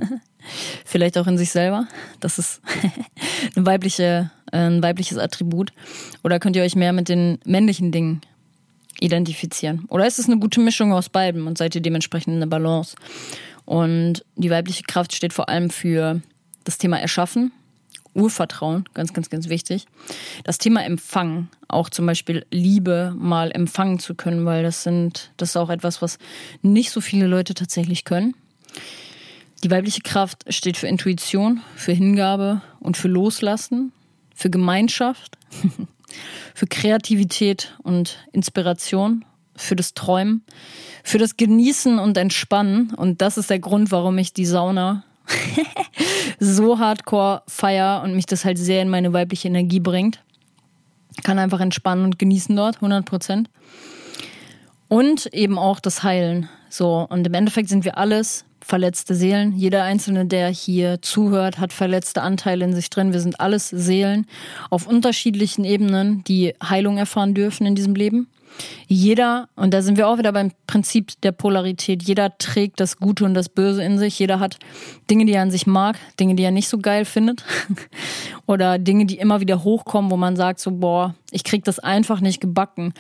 vielleicht 0.86 1.18
auch 1.18 1.28
in 1.28 1.38
sich 1.38 1.52
selber. 1.52 1.88
Das 2.20 2.40
ist 2.40 2.62
eine 3.56 3.66
weibliche, 3.66 4.32
ein 4.52 4.82
weibliches 4.82 5.18
Attribut. 5.18 5.72
Oder 6.24 6.40
könnt 6.40 6.56
ihr 6.56 6.63
euch 6.63 6.76
mehr 6.76 6.94
mit 6.94 7.10
den 7.10 7.40
männlichen 7.46 7.92
Dingen 7.92 8.22
identifizieren? 9.00 9.86
Oder 9.90 10.08
ist 10.08 10.18
es 10.18 10.28
eine 10.28 10.40
gute 10.40 10.60
Mischung 10.60 10.94
aus 10.94 11.10
beiden 11.10 11.46
und 11.46 11.58
seid 11.58 11.76
ihr 11.76 11.82
dementsprechend 11.82 12.34
in 12.34 12.40
der 12.40 12.48
Balance? 12.48 12.96
Und 13.67 14.23
die 14.38 14.49
weibliche 14.49 14.84
Kraft 14.84 15.13
steht 15.13 15.34
vor 15.34 15.49
allem 15.49 15.69
für 15.69 16.21
das 16.63 16.77
Thema 16.77 17.01
Erschaffen, 17.01 17.51
Urvertrauen, 18.13 18.86
ganz, 18.93 19.12
ganz, 19.12 19.30
ganz 19.30 19.49
wichtig. 19.49 19.88
Das 20.45 20.58
Thema 20.58 20.86
Empfangen, 20.86 21.49
auch 21.67 21.89
zum 21.89 22.06
Beispiel 22.06 22.45
Liebe 22.49 23.13
mal 23.17 23.51
empfangen 23.51 23.99
zu 23.99 24.15
können, 24.15 24.45
weil 24.45 24.63
das 24.63 24.84
sind, 24.84 25.32
das 25.36 25.49
ist 25.49 25.58
auch 25.58 25.69
etwas, 25.69 26.01
was 26.01 26.17
nicht 26.62 26.91
so 26.91 27.01
viele 27.01 27.27
Leute 27.27 27.56
tatsächlich 27.56 28.06
können. 28.06 28.36
Die 29.65 29.69
weibliche 29.69 30.01
Kraft 30.01 30.45
steht 30.47 30.77
für 30.77 30.88
Intuition, 30.88 31.60
für 31.75 31.91
Hingabe 31.91 32.62
und 32.80 32.95
für 32.95 33.10
Loslassen, 33.10 33.91
für 34.34 34.49
Gemeinschaft, 34.49 35.38
für 36.56 36.67
Kreativität 36.67 37.77
und 37.84 38.30
Inspiration, 38.32 39.25
für 39.58 39.76
das 39.76 39.93
Träumen, 39.93 40.43
für 41.04 41.17
das 41.17 41.38
Genießen 41.38 42.00
und 42.00 42.17
Entspannen. 42.17 42.93
Und 42.96 43.22
das 43.22 43.38
ist 43.38 43.50
der 43.50 43.60
Grund, 43.60 43.91
warum 43.91 44.17
ich 44.17 44.34
die 44.34 44.46
Sauna 44.46 45.04
so 46.39 46.80
hardcore 46.80 47.41
feier 47.48 48.02
und 48.04 48.15
mich 48.15 48.26
das 48.26 48.46
halt 48.46 48.58
sehr 48.58 48.82
in 48.82 48.89
meine 48.89 49.13
weibliche 49.13 49.48
Energie 49.48 49.80
bringt. 49.80 50.20
Kann 51.24 51.39
einfach 51.39 51.60
entspannen 51.60 52.06
und 52.06 52.20
genießen 52.20 52.56
dort, 52.56 52.76
100 52.76 53.06
Prozent. 53.06 53.50
Und 54.88 55.26
eben 55.34 55.58
auch 55.58 55.80
das 55.80 56.04
Heilen. 56.04 56.48
So, 56.70 57.06
und 57.10 57.26
im 57.28 57.34
Endeffekt 57.34 57.70
sind 57.70 57.84
wir 57.84 57.98
alles 57.98 58.46
verletzte 58.67 59.15
Seelen. 59.15 59.54
Jeder 59.54 59.84
Einzelne, 59.84 60.26
der 60.26 60.50
hier 60.50 61.02
zuhört, 61.02 61.60
hat 61.60 61.74
verletzte 61.74 62.22
Anteile 62.22 62.65
in 62.65 62.76
sich 62.76 62.89
drin. 62.89 63.13
Wir 63.13 63.22
sind 63.22 63.39
alles 63.39 63.70
Seelen 63.70 64.28
auf 64.70 64.88
unterschiedlichen 64.88 65.63
Ebenen, 65.63 66.24
die 66.26 66.54
Heilung 66.62 66.98
erfahren 66.98 67.34
dürfen 67.34 67.65
in 67.65 67.76
diesem 67.76 67.96
Leben. 67.96 68.28
Jeder, 68.88 69.50
und 69.56 69.74
da 69.74 69.82
sind 69.82 69.98
wir 69.98 70.08
auch 70.08 70.18
wieder 70.18 70.32
beim 70.32 70.52
Prinzip 70.66 71.20
der 71.22 71.32
Polarität, 71.32 72.04
jeder 72.04 72.38
trägt 72.38 72.80
das 72.80 72.98
Gute 72.98 73.26
und 73.26 73.34
das 73.34 73.50
Böse 73.50 73.84
in 73.84 73.98
sich. 73.98 74.18
Jeder 74.18 74.40
hat 74.40 74.58
Dinge, 75.10 75.26
die 75.26 75.34
er 75.34 75.42
an 75.42 75.52
sich 75.52 75.68
mag, 75.68 75.98
Dinge, 76.20 76.36
die 76.36 76.44
er 76.44 76.52
nicht 76.52 76.70
so 76.70 76.78
geil 76.78 77.06
findet. 77.06 77.44
Oder 78.46 78.80
Dinge, 78.80 79.06
die 79.06 79.18
immer 79.18 79.42
wieder 79.42 79.64
hochkommen, 79.64 80.10
wo 80.12 80.18
man 80.18 80.36
sagt 80.36 80.60
so, 80.60 80.72
boah, 80.72 81.16
ich 81.32 81.44
krieg 81.44 81.64
das 81.66 81.80
einfach 81.80 82.22
nicht 82.22 82.40
gebacken. 82.40 82.94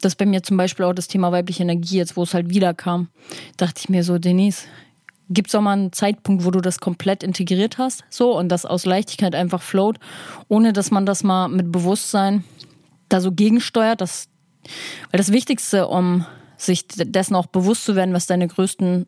Das 0.00 0.12
ist 0.12 0.16
bei 0.16 0.26
mir 0.26 0.42
zum 0.42 0.56
Beispiel 0.56 0.86
auch 0.86 0.94
das 0.94 1.08
Thema 1.08 1.32
weibliche 1.32 1.62
Energie, 1.62 1.98
jetzt 1.98 2.16
wo 2.16 2.22
es 2.22 2.34
halt 2.34 2.50
wieder 2.50 2.74
kam. 2.74 3.08
Dachte 3.56 3.80
ich 3.82 3.88
mir 3.88 4.02
so, 4.04 4.18
Denise, 4.18 4.64
Gibt 5.30 5.48
es 5.48 5.54
auch 5.54 5.62
mal 5.62 5.72
einen 5.72 5.92
Zeitpunkt, 5.92 6.44
wo 6.44 6.50
du 6.50 6.60
das 6.60 6.80
komplett 6.80 7.22
integriert 7.22 7.78
hast, 7.78 8.04
so 8.10 8.36
und 8.36 8.50
das 8.50 8.66
aus 8.66 8.84
Leichtigkeit 8.84 9.34
einfach 9.34 9.62
float, 9.62 9.98
ohne 10.48 10.74
dass 10.74 10.90
man 10.90 11.06
das 11.06 11.24
mal 11.24 11.48
mit 11.48 11.72
Bewusstsein 11.72 12.44
da 13.08 13.22
so 13.22 13.32
gegensteuert, 13.32 14.02
dass 14.02 14.28
weil 15.10 15.18
das 15.18 15.32
Wichtigste, 15.32 15.88
um 15.88 16.24
sich 16.56 16.86
dessen 16.88 17.34
auch 17.34 17.46
bewusst 17.46 17.84
zu 17.84 17.96
werden, 17.96 18.14
was 18.14 18.26
deine 18.26 18.48
größten 18.48 19.06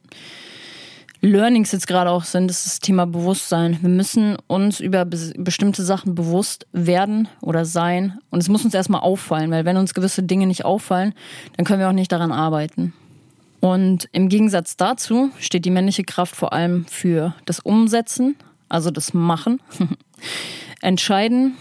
Learnings 1.21 1.73
jetzt 1.73 1.87
gerade 1.87 2.11
auch 2.11 2.25
sind, 2.25 2.51
ist 2.51 2.67
das 2.67 2.79
Thema 2.79 3.07
Bewusstsein. 3.07 3.79
Wir 3.81 3.89
müssen 3.89 4.37
uns 4.47 4.81
über 4.81 5.05
bestimmte 5.05 5.83
Sachen 5.83 6.15
bewusst 6.15 6.67
werden 6.73 7.29
oder 7.41 7.65
sein. 7.65 8.19
Und 8.31 8.41
es 8.41 8.49
muss 8.49 8.65
uns 8.65 8.75
erstmal 8.75 9.01
auffallen, 9.01 9.51
weil 9.51 9.65
wenn 9.65 9.77
uns 9.77 9.95
gewisse 9.95 10.23
Dinge 10.23 10.47
nicht 10.47 10.65
auffallen, 10.65 11.15
dann 11.57 11.65
können 11.65 11.81
wir 11.81 11.89
auch 11.89 11.93
nicht 11.93 12.13
daran 12.13 12.33
arbeiten. 12.33 12.93
Und 13.61 14.09
im 14.13 14.29
Gegensatz 14.29 14.77
dazu 14.77 15.31
steht 15.39 15.65
die 15.65 15.71
männliche 15.71 16.05
Kraft 16.05 16.37
vor 16.37 16.53
allem 16.53 16.85
für 16.87 17.35
das 17.47 17.61
Umsetzen, 17.61 18.37
also 18.69 18.91
das 18.91 19.15
Machen, 19.15 19.61
Entscheiden, 20.83 21.57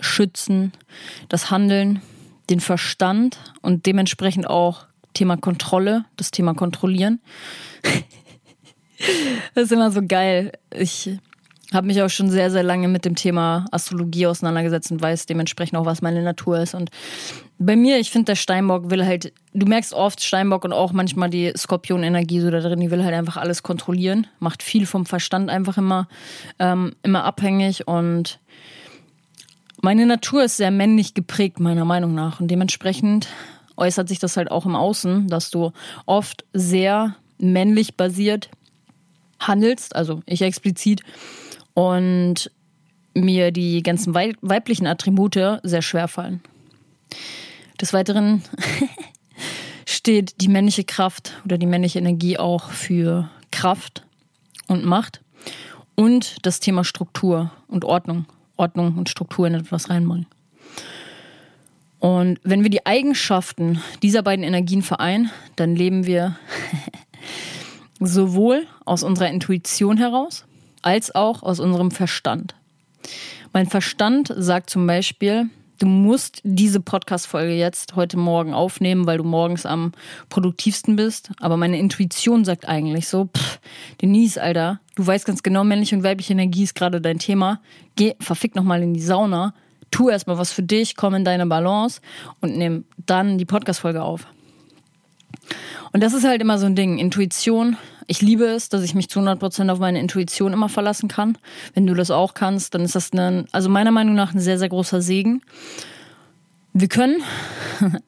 Schützen, 0.00 0.72
das 1.28 1.50
Handeln, 1.50 2.00
den 2.50 2.60
Verstand 2.60 3.38
und 3.62 3.86
dementsprechend 3.86 4.48
auch 4.48 4.86
Thema 5.14 5.36
Kontrolle, 5.36 6.04
das 6.16 6.30
Thema 6.30 6.54
Kontrollieren. 6.54 7.20
das 9.54 9.64
ist 9.64 9.72
immer 9.72 9.90
so 9.90 10.02
geil. 10.06 10.52
Ich 10.70 11.18
habe 11.72 11.86
mich 11.86 12.00
auch 12.02 12.08
schon 12.10 12.30
sehr, 12.30 12.50
sehr 12.50 12.62
lange 12.62 12.88
mit 12.88 13.04
dem 13.04 13.14
Thema 13.14 13.64
Astrologie 13.70 14.26
auseinandergesetzt 14.26 14.92
und 14.92 15.02
weiß 15.02 15.26
dementsprechend 15.26 15.78
auch, 15.78 15.86
was 15.86 16.02
meine 16.02 16.22
Natur 16.22 16.58
ist. 16.58 16.74
Und 16.74 16.90
bei 17.58 17.76
mir, 17.76 17.98
ich 17.98 18.10
finde, 18.10 18.26
der 18.26 18.36
Steinbock 18.36 18.90
will 18.90 19.04
halt, 19.04 19.32
du 19.52 19.66
merkst 19.66 19.92
oft 19.92 20.22
Steinbock 20.22 20.64
und 20.64 20.72
auch 20.72 20.92
manchmal 20.92 21.30
die 21.30 21.52
Skorpion-Energie 21.56 22.40
so 22.40 22.50
da 22.50 22.60
drin, 22.60 22.80
die 22.80 22.90
will 22.90 23.04
halt 23.04 23.14
einfach 23.14 23.36
alles 23.36 23.62
kontrollieren, 23.62 24.26
macht 24.38 24.62
viel 24.62 24.86
vom 24.86 25.06
Verstand 25.06 25.50
einfach 25.50 25.78
immer, 25.78 26.08
ähm, 26.58 26.94
immer 27.02 27.24
abhängig 27.24 27.88
und 27.88 28.38
meine 29.84 30.06
Natur 30.06 30.44
ist 30.44 30.56
sehr 30.56 30.70
männlich 30.70 31.12
geprägt, 31.12 31.60
meiner 31.60 31.84
Meinung 31.84 32.14
nach. 32.14 32.40
Und 32.40 32.50
dementsprechend 32.50 33.28
äußert 33.76 34.08
sich 34.08 34.18
das 34.18 34.38
halt 34.38 34.50
auch 34.50 34.64
im 34.64 34.74
Außen, 34.74 35.28
dass 35.28 35.50
du 35.50 35.72
oft 36.06 36.46
sehr 36.54 37.16
männlich 37.36 37.94
basiert 37.94 38.48
handelst, 39.38 39.94
also 39.94 40.22
ich 40.24 40.40
explizit, 40.40 41.02
und 41.74 42.50
mir 43.12 43.52
die 43.52 43.82
ganzen 43.82 44.14
weiblichen 44.14 44.86
Attribute 44.86 45.60
sehr 45.62 45.82
schwer 45.82 46.08
fallen. 46.08 46.40
Des 47.78 47.92
Weiteren 47.92 48.42
steht 49.86 50.40
die 50.40 50.48
männliche 50.48 50.84
Kraft 50.84 51.34
oder 51.44 51.58
die 51.58 51.66
männliche 51.66 51.98
Energie 51.98 52.38
auch 52.38 52.70
für 52.70 53.28
Kraft 53.50 54.06
und 54.66 54.86
Macht 54.86 55.20
und 55.94 56.36
das 56.46 56.60
Thema 56.60 56.84
Struktur 56.84 57.52
und 57.68 57.84
Ordnung. 57.84 58.24
Ordnung 58.56 58.96
und 58.96 59.08
Struktur 59.08 59.46
in 59.46 59.54
etwas 59.54 59.90
reinbringen. 59.90 60.26
Und 61.98 62.38
wenn 62.42 62.62
wir 62.62 62.70
die 62.70 62.84
Eigenschaften 62.84 63.80
dieser 64.02 64.22
beiden 64.22 64.44
Energien 64.44 64.82
vereinen, 64.82 65.30
dann 65.56 65.74
leben 65.74 66.04
wir 66.06 66.36
sowohl 67.98 68.66
aus 68.84 69.02
unserer 69.02 69.30
Intuition 69.30 69.96
heraus, 69.96 70.44
als 70.82 71.14
auch 71.14 71.42
aus 71.42 71.60
unserem 71.60 71.90
Verstand. 71.90 72.54
Mein 73.54 73.66
Verstand 73.66 74.32
sagt 74.36 74.68
zum 74.68 74.86
Beispiel, 74.86 75.48
du 75.78 75.86
musst 75.86 76.40
diese 76.44 76.80
Podcast-Folge 76.80 77.54
jetzt 77.54 77.96
heute 77.96 78.16
Morgen 78.16 78.54
aufnehmen, 78.54 79.06
weil 79.06 79.18
du 79.18 79.24
morgens 79.24 79.66
am 79.66 79.92
produktivsten 80.28 80.96
bist. 80.96 81.30
Aber 81.40 81.56
meine 81.56 81.78
Intuition 81.78 82.44
sagt 82.44 82.68
eigentlich 82.68 83.08
so, 83.08 83.26
pff, 83.26 83.60
Denise, 84.00 84.40
Alter, 84.40 84.80
du 84.94 85.06
weißt 85.06 85.26
ganz 85.26 85.42
genau, 85.42 85.64
männliche 85.64 85.96
und 85.96 86.04
weibliche 86.04 86.32
Energie 86.32 86.64
ist 86.64 86.74
gerade 86.74 87.00
dein 87.00 87.18
Thema. 87.18 87.60
Geh 87.96 88.14
verfick 88.20 88.54
nochmal 88.54 88.82
in 88.82 88.94
die 88.94 89.02
Sauna, 89.02 89.54
tu 89.90 90.08
erstmal 90.10 90.38
was 90.38 90.52
für 90.52 90.62
dich, 90.62 90.96
komm 90.96 91.14
in 91.14 91.24
deine 91.24 91.46
Balance 91.46 92.00
und 92.40 92.56
nimm 92.56 92.84
dann 93.06 93.38
die 93.38 93.44
Podcast-Folge 93.44 94.02
auf. 94.02 94.26
Und 95.92 96.02
das 96.02 96.12
ist 96.12 96.24
halt 96.24 96.40
immer 96.40 96.58
so 96.58 96.66
ein 96.66 96.74
Ding. 96.74 96.98
Intuition. 96.98 97.76
Ich 98.06 98.20
liebe 98.20 98.44
es, 98.44 98.68
dass 98.68 98.82
ich 98.82 98.94
mich 98.94 99.08
zu 99.08 99.20
100% 99.20 99.70
auf 99.70 99.78
meine 99.78 100.00
Intuition 100.00 100.52
immer 100.52 100.68
verlassen 100.68 101.08
kann. 101.08 101.38
Wenn 101.72 101.86
du 101.86 101.94
das 101.94 102.10
auch 102.10 102.34
kannst, 102.34 102.74
dann 102.74 102.82
ist 102.82 102.94
das 102.94 103.12
ein, 103.12 103.46
also 103.52 103.68
meiner 103.68 103.92
Meinung 103.92 104.14
nach 104.14 104.34
ein 104.34 104.40
sehr, 104.40 104.58
sehr 104.58 104.68
großer 104.68 105.00
Segen. 105.00 105.42
Wir 106.72 106.88
können 106.88 107.22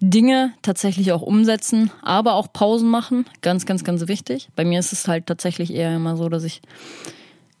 Dinge 0.00 0.52
tatsächlich 0.62 1.12
auch 1.12 1.22
umsetzen, 1.22 1.90
aber 2.02 2.34
auch 2.34 2.52
Pausen 2.52 2.90
machen. 2.90 3.26
Ganz, 3.42 3.64
ganz, 3.64 3.84
ganz 3.84 4.08
wichtig. 4.08 4.48
Bei 4.56 4.64
mir 4.64 4.80
ist 4.80 4.92
es 4.92 5.06
halt 5.06 5.26
tatsächlich 5.26 5.72
eher 5.72 5.94
immer 5.94 6.16
so, 6.16 6.28
dass 6.28 6.42
ich, 6.42 6.60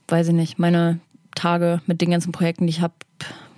weiß 0.08 0.28
ich 0.28 0.34
nicht, 0.34 0.58
meine 0.58 0.98
Tage 1.36 1.80
mit 1.86 2.00
den 2.00 2.10
ganzen 2.10 2.32
Projekten, 2.32 2.66
die 2.66 2.70
ich 2.70 2.80
habe, 2.80 2.94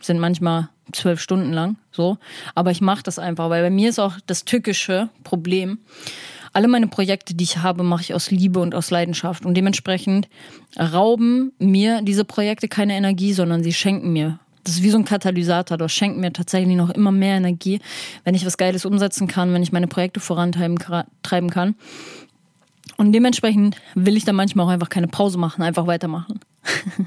sind 0.03 0.18
manchmal 0.18 0.68
zwölf 0.92 1.20
Stunden 1.20 1.53
lang, 1.53 1.76
so. 1.90 2.18
Aber 2.55 2.70
ich 2.70 2.81
mache 2.81 3.03
das 3.03 3.18
einfach, 3.18 3.50
weil 3.50 3.62
bei 3.62 3.70
mir 3.70 3.88
ist 3.88 3.98
auch 3.98 4.14
das 4.26 4.44
tückische 4.44 5.09
Problem. 5.24 5.79
Alle 6.53 6.68
meine 6.68 6.88
Projekte, 6.88 7.35
die 7.35 7.44
ich 7.44 7.59
habe, 7.59 7.85
mache 7.85 8.03
ich 8.03 8.14
aus 8.14 8.31
Liebe 8.31 8.59
und 8.59 8.74
aus 8.74 8.90
Leidenschaft. 8.90 9.46
Und 9.46 9.55
dementsprechend 9.55 10.29
rauben 10.79 11.53
mir 11.59 12.03
diese 12.03 12.24
Projekte 12.24 12.66
keine 12.66 12.94
Energie, 12.94 13.33
sondern 13.33 13.62
sie 13.62 13.72
schenken 13.72 14.12
mir. 14.12 14.40
Das 14.64 14.74
ist 14.74 14.83
wie 14.83 14.90
so 14.90 14.98
ein 14.98 15.05
Katalysator. 15.05 15.76
Das 15.79 15.92
schenkt 15.92 16.18
mir 16.18 16.33
tatsächlich 16.33 16.76
noch 16.76 16.90
immer 16.90 17.12
mehr 17.12 17.37
Energie, 17.37 17.81
wenn 18.24 18.35
ich 18.35 18.44
was 18.44 18.59
Geiles 18.59 18.85
umsetzen 18.85 19.29
kann, 19.29 19.53
wenn 19.53 19.62
ich 19.62 19.72
meine 19.72 19.87
Projekte 19.87 20.20
vorantreiben 20.20 20.79
kann. 20.79 21.76
Und 22.96 23.12
dementsprechend 23.12 23.76
will 23.94 24.16
ich 24.16 24.24
dann 24.24 24.37
manchmal 24.37 24.66
auch 24.66 24.70
einfach 24.70 24.90
keine 24.90 25.09
Pause 25.09 25.38
machen, 25.38 25.62
einfach 25.62 25.87
weitermachen. 25.87 26.40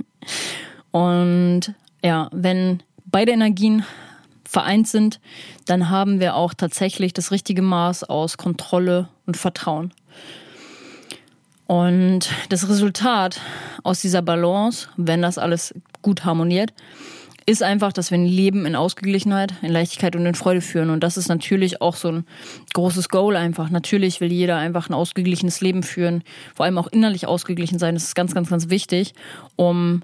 und 0.92 1.74
ja, 2.04 2.30
wenn 2.32 2.82
beide 3.14 3.32
Energien 3.32 3.86
vereint 4.44 4.88
sind, 4.88 5.22
dann 5.66 5.90
haben 5.90 6.20
wir 6.20 6.36
auch 6.36 6.54
tatsächlich 6.54 7.14
das 7.14 7.32
richtige 7.32 7.62
Maß 7.62 8.04
aus 8.04 8.38
Kontrolle 8.38 9.08
und 9.26 9.38
Vertrauen. 9.38 9.94
Und 11.68 12.30
das 12.50 12.68
Resultat 12.68 13.40
aus 13.84 14.02
dieser 14.02 14.22
Balance, 14.22 14.90
wenn 14.98 15.22
das 15.22 15.38
alles 15.38 15.74
gut 16.02 16.26
harmoniert, 16.26 16.74
ist 17.46 17.62
einfach, 17.62 17.94
dass 17.94 18.10
wir 18.10 18.18
ein 18.18 18.26
Leben 18.26 18.66
in 18.66 18.76
Ausgeglichenheit, 18.76 19.54
in 19.62 19.72
Leichtigkeit 19.72 20.16
und 20.16 20.26
in 20.26 20.36
Freude 20.36 20.62
führen. 20.62 20.90
Und 20.90 21.02
das 21.02 21.18
ist 21.18 21.28
natürlich 21.28 21.82
auch 21.82 21.96
so 21.96 22.10
ein 22.10 22.26
großes 22.74 23.10
Goal 23.10 23.36
einfach. 23.36 23.70
Natürlich 23.70 24.22
will 24.22 24.32
jeder 24.32 24.58
einfach 24.58 24.90
ein 24.90 24.94
ausgeglichenes 24.94 25.62
Leben 25.62 25.84
führen, 25.84 26.24
vor 26.56 26.66
allem 26.66 26.78
auch 26.78 26.88
innerlich 26.88 27.28
ausgeglichen 27.28 27.80
sein. 27.80 27.96
Das 27.96 28.06
ist 28.06 28.16
ganz, 28.16 28.34
ganz, 28.34 28.50
ganz 28.50 28.70
wichtig, 28.70 29.14
um 29.56 30.04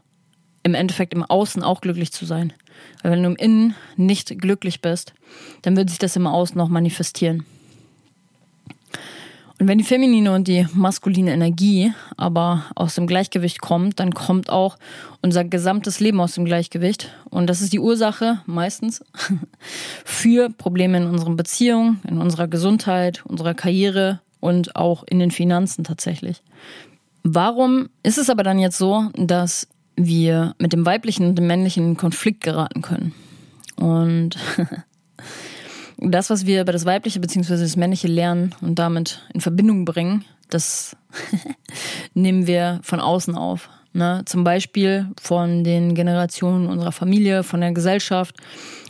im 0.63 0.73
Endeffekt 0.73 1.13
im 1.13 1.23
Außen 1.23 1.63
auch 1.63 1.81
glücklich 1.81 2.11
zu 2.11 2.25
sein. 2.25 2.53
Weil 3.01 3.11
wenn 3.11 3.23
du 3.23 3.29
im 3.29 3.35
Innen 3.35 3.75
nicht 3.95 4.39
glücklich 4.39 4.81
bist, 4.81 5.13
dann 5.61 5.75
wird 5.75 5.89
sich 5.89 5.99
das 5.99 6.15
im 6.15 6.27
Außen 6.27 6.59
auch 6.59 6.69
manifestieren. 6.69 7.45
Und 9.59 9.67
wenn 9.67 9.77
die 9.77 9.83
feminine 9.83 10.33
und 10.33 10.47
die 10.47 10.65
maskuline 10.73 11.33
Energie 11.33 11.91
aber 12.15 12.63
aus 12.75 12.95
dem 12.95 13.07
Gleichgewicht 13.07 13.59
kommt, 13.59 13.99
dann 13.99 14.13
kommt 14.13 14.49
auch 14.49 14.77
unser 15.21 15.43
gesamtes 15.43 15.99
Leben 15.99 16.21
aus 16.21 16.35
dem 16.35 16.45
Gleichgewicht. 16.45 17.11
Und 17.29 17.47
das 17.47 17.59
ist 17.59 17.73
die 17.73 17.79
Ursache 17.79 18.39
meistens 18.45 19.03
für 20.05 20.49
Probleme 20.49 20.97
in 20.97 21.07
unseren 21.07 21.35
Beziehungen, 21.35 21.99
in 22.07 22.19
unserer 22.19 22.47
Gesundheit, 22.47 23.25
unserer 23.25 23.53
Karriere 23.53 24.21
und 24.39 24.77
auch 24.77 25.03
in 25.03 25.19
den 25.19 25.31
Finanzen 25.31 25.83
tatsächlich. 25.83 26.41
Warum 27.23 27.89
ist 28.01 28.17
es 28.17 28.29
aber 28.29 28.43
dann 28.43 28.59
jetzt 28.59 28.77
so, 28.77 29.09
dass 29.15 29.67
wir 30.05 30.55
mit 30.57 30.73
dem 30.73 30.85
weiblichen 30.85 31.25
und 31.27 31.35
dem 31.35 31.47
männlichen 31.47 31.89
in 31.89 31.97
Konflikt 31.97 32.41
geraten 32.41 32.81
können? 32.81 33.13
Und 33.75 34.37
das, 35.97 36.29
was 36.29 36.45
wir 36.45 36.61
über 36.61 36.71
das 36.71 36.85
Weibliche 36.85 37.19
bzw. 37.19 37.57
das 37.57 37.75
Männliche 37.75 38.07
lernen 38.07 38.55
und 38.61 38.79
damit 38.79 39.21
in 39.33 39.41
Verbindung 39.41 39.85
bringen, 39.85 40.25
das 40.49 40.95
nehmen 42.13 42.47
wir 42.47 42.79
von 42.83 42.99
außen 42.99 43.35
auf. 43.35 43.69
Ne? 43.93 44.23
Zum 44.25 44.43
Beispiel 44.43 45.07
von 45.19 45.63
den 45.63 45.95
Generationen 45.95 46.67
unserer 46.67 46.91
Familie, 46.91 47.43
von 47.43 47.61
der 47.61 47.71
Gesellschaft 47.71 48.35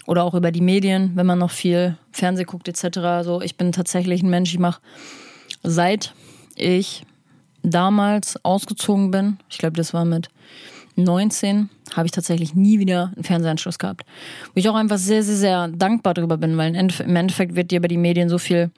oder 0.06 0.24
auch 0.24 0.34
über 0.34 0.52
die 0.52 0.62
Medien, 0.62 1.12
wenn 1.15 1.26
man 1.26 1.39
noch 1.39 1.52
viel 1.52 1.98
Fernseh 2.12 2.43
guckt 2.43 2.67
etc. 2.67 2.98
Also 3.00 3.41
ich 3.41 3.56
bin 3.56 3.72
tatsächlich 3.72 4.22
ein 4.22 4.30
Mensch, 4.30 4.52
ich 4.54 4.60
mache 4.60 4.82
seit 5.63 6.13
ich 6.56 7.06
damals 7.63 8.43
ausgezogen 8.43 9.12
bin, 9.12 9.38
ich 9.50 9.58
glaube, 9.58 9.78
das 9.78 9.93
war 9.93 10.06
mit 10.06 10.30
19 11.03 11.69
habe 11.95 12.05
ich 12.05 12.12
tatsächlich 12.12 12.53
nie 12.55 12.79
wieder 12.79 13.12
einen 13.15 13.23
Fernsehanschluss 13.23 13.79
gehabt. 13.79 14.05
Wo 14.53 14.59
ich 14.59 14.69
auch 14.69 14.75
einfach 14.75 14.97
sehr, 14.97 15.23
sehr, 15.23 15.35
sehr 15.35 15.67
dankbar 15.67 16.13
darüber 16.13 16.38
bin, 16.38 16.57
weil 16.57 16.75
im 16.75 17.15
Endeffekt 17.15 17.55
wird 17.55 17.71
dir 17.71 17.81
bei 17.81 17.88
den 17.88 18.01
Medien 18.01 18.29
so 18.29 18.38
viel, 18.38 18.71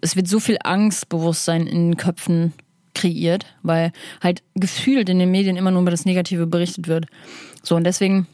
es 0.00 0.16
wird 0.16 0.28
so 0.28 0.40
viel 0.40 0.58
Angstbewusstsein 0.62 1.66
in 1.66 1.90
den 1.90 1.96
Köpfen 1.96 2.52
kreiert, 2.94 3.46
weil 3.62 3.92
halt 4.22 4.42
gefühlt 4.54 5.08
in 5.08 5.18
den 5.18 5.30
Medien 5.30 5.56
immer 5.56 5.70
nur 5.70 5.82
über 5.82 5.90
das 5.90 6.04
Negative 6.04 6.46
berichtet 6.46 6.88
wird. 6.88 7.06
So, 7.62 7.76
und 7.76 7.84
deswegen 7.84 8.26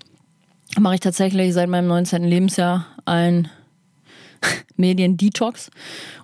mache 0.79 0.95
ich 0.95 1.01
tatsächlich 1.01 1.53
seit 1.53 1.68
meinem 1.68 1.88
19. 1.88 2.25
Lebensjahr 2.25 2.87
ein 3.05 3.49
Medien-Detox. 4.77 5.71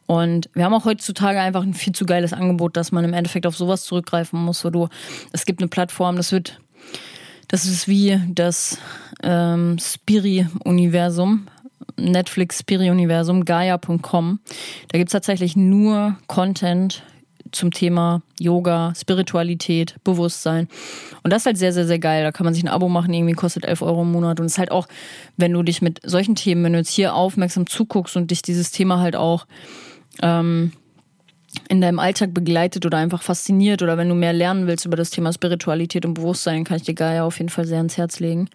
Und 0.07 0.49
wir 0.55 0.65
haben 0.65 0.75
auch 0.75 0.87
heutzutage 0.87 1.41
einfach 1.41 1.63
ein 1.63 1.75
viel 1.75 1.93
zu 1.93 2.07
geiles 2.07 2.33
Angebot, 2.33 2.77
dass 2.77 2.93
man 2.93 3.05
im 3.05 3.13
Endeffekt 3.13 3.47
auf 3.47 3.57
sowas 3.57 3.85
zurückgreifen 3.85 4.41
muss, 4.41 4.65
wo 4.65 4.71
du, 4.71 4.89
es 5.33 5.45
gibt 5.45 5.61
eine 5.61 5.69
Plattform, 5.69 6.17
das 6.17 6.33
wird 6.33 6.61
das 7.49 7.65
ist 7.65 7.89
wie 7.89 8.21
das 8.29 8.79
ähm, 9.23 9.79
Spiri-Universum, 9.79 11.49
Netflix 11.97 12.59
Spiri-Universum, 12.61 13.45
Gaia.com. 13.45 14.41
Da 14.89 14.99
gibt's 14.99 15.13
tatsächlich 15.13 15.57
nur 15.57 16.17
Content 16.27 17.03
zum 17.53 17.71
Thema 17.71 18.23
Yoga, 18.39 18.93
Spiritualität, 18.97 19.97
Bewusstsein. 20.05 20.69
Und 21.23 21.33
das 21.33 21.43
ist 21.43 21.47
halt 21.47 21.57
sehr, 21.57 21.73
sehr, 21.73 21.87
sehr 21.87 21.99
geil. 21.99 22.23
Da 22.23 22.33
kann 22.33 22.45
man 22.45 22.55
sich 22.55 22.63
ein 22.63 22.69
Abo 22.69 22.89
machen, 22.89 23.13
irgendwie 23.15 23.35
kostet 23.35 23.65
11 23.65 23.83
Euro 23.83 24.03
im 24.03 24.13
Monat. 24.13 24.41
Und 24.41 24.47
es 24.47 24.53
ist 24.53 24.59
halt 24.59 24.71
auch, 24.71 24.87
wenn 25.37 25.53
du 25.53 25.63
dich 25.63 25.83
mit 25.83 26.01
solchen 26.05 26.35
Themen, 26.35 26.65
wenn 26.65 26.73
du 26.73 26.79
jetzt 26.79 26.91
hier 26.91 27.15
aufmerksam 27.15 27.67
zuguckst 27.67 28.17
und 28.17 28.31
dich 28.31 28.43
dieses 28.43 28.71
Thema 28.71 29.01
halt 29.01 29.17
auch 29.17 29.47
ähm, 30.23 30.73
in 31.69 31.81
deinem 31.81 31.99
Alltag 31.99 32.35
begleitet 32.35 32.85
oder 32.87 32.99
einfach 32.99 33.23
fasziniert 33.23 33.83
oder 33.83 33.97
wenn 33.97 34.09
du 34.09 34.15
mehr 34.15 34.33
lernen 34.33 34.67
willst 34.67 34.85
über 34.85 34.97
das 34.97 35.11
Thema 35.11 35.33
Spiritualität 35.33 36.05
und 36.05 36.15
Bewusstsein, 36.15 36.65
kann 36.65 36.77
ich 36.77 36.83
dir 36.83 36.95
Gaia 36.95 37.25
auf 37.25 37.39
jeden 37.39 37.49
Fall 37.49 37.67
sehr 37.67 37.79
ans 37.79 37.97
Herz 37.97 38.21
legen. 38.21 38.49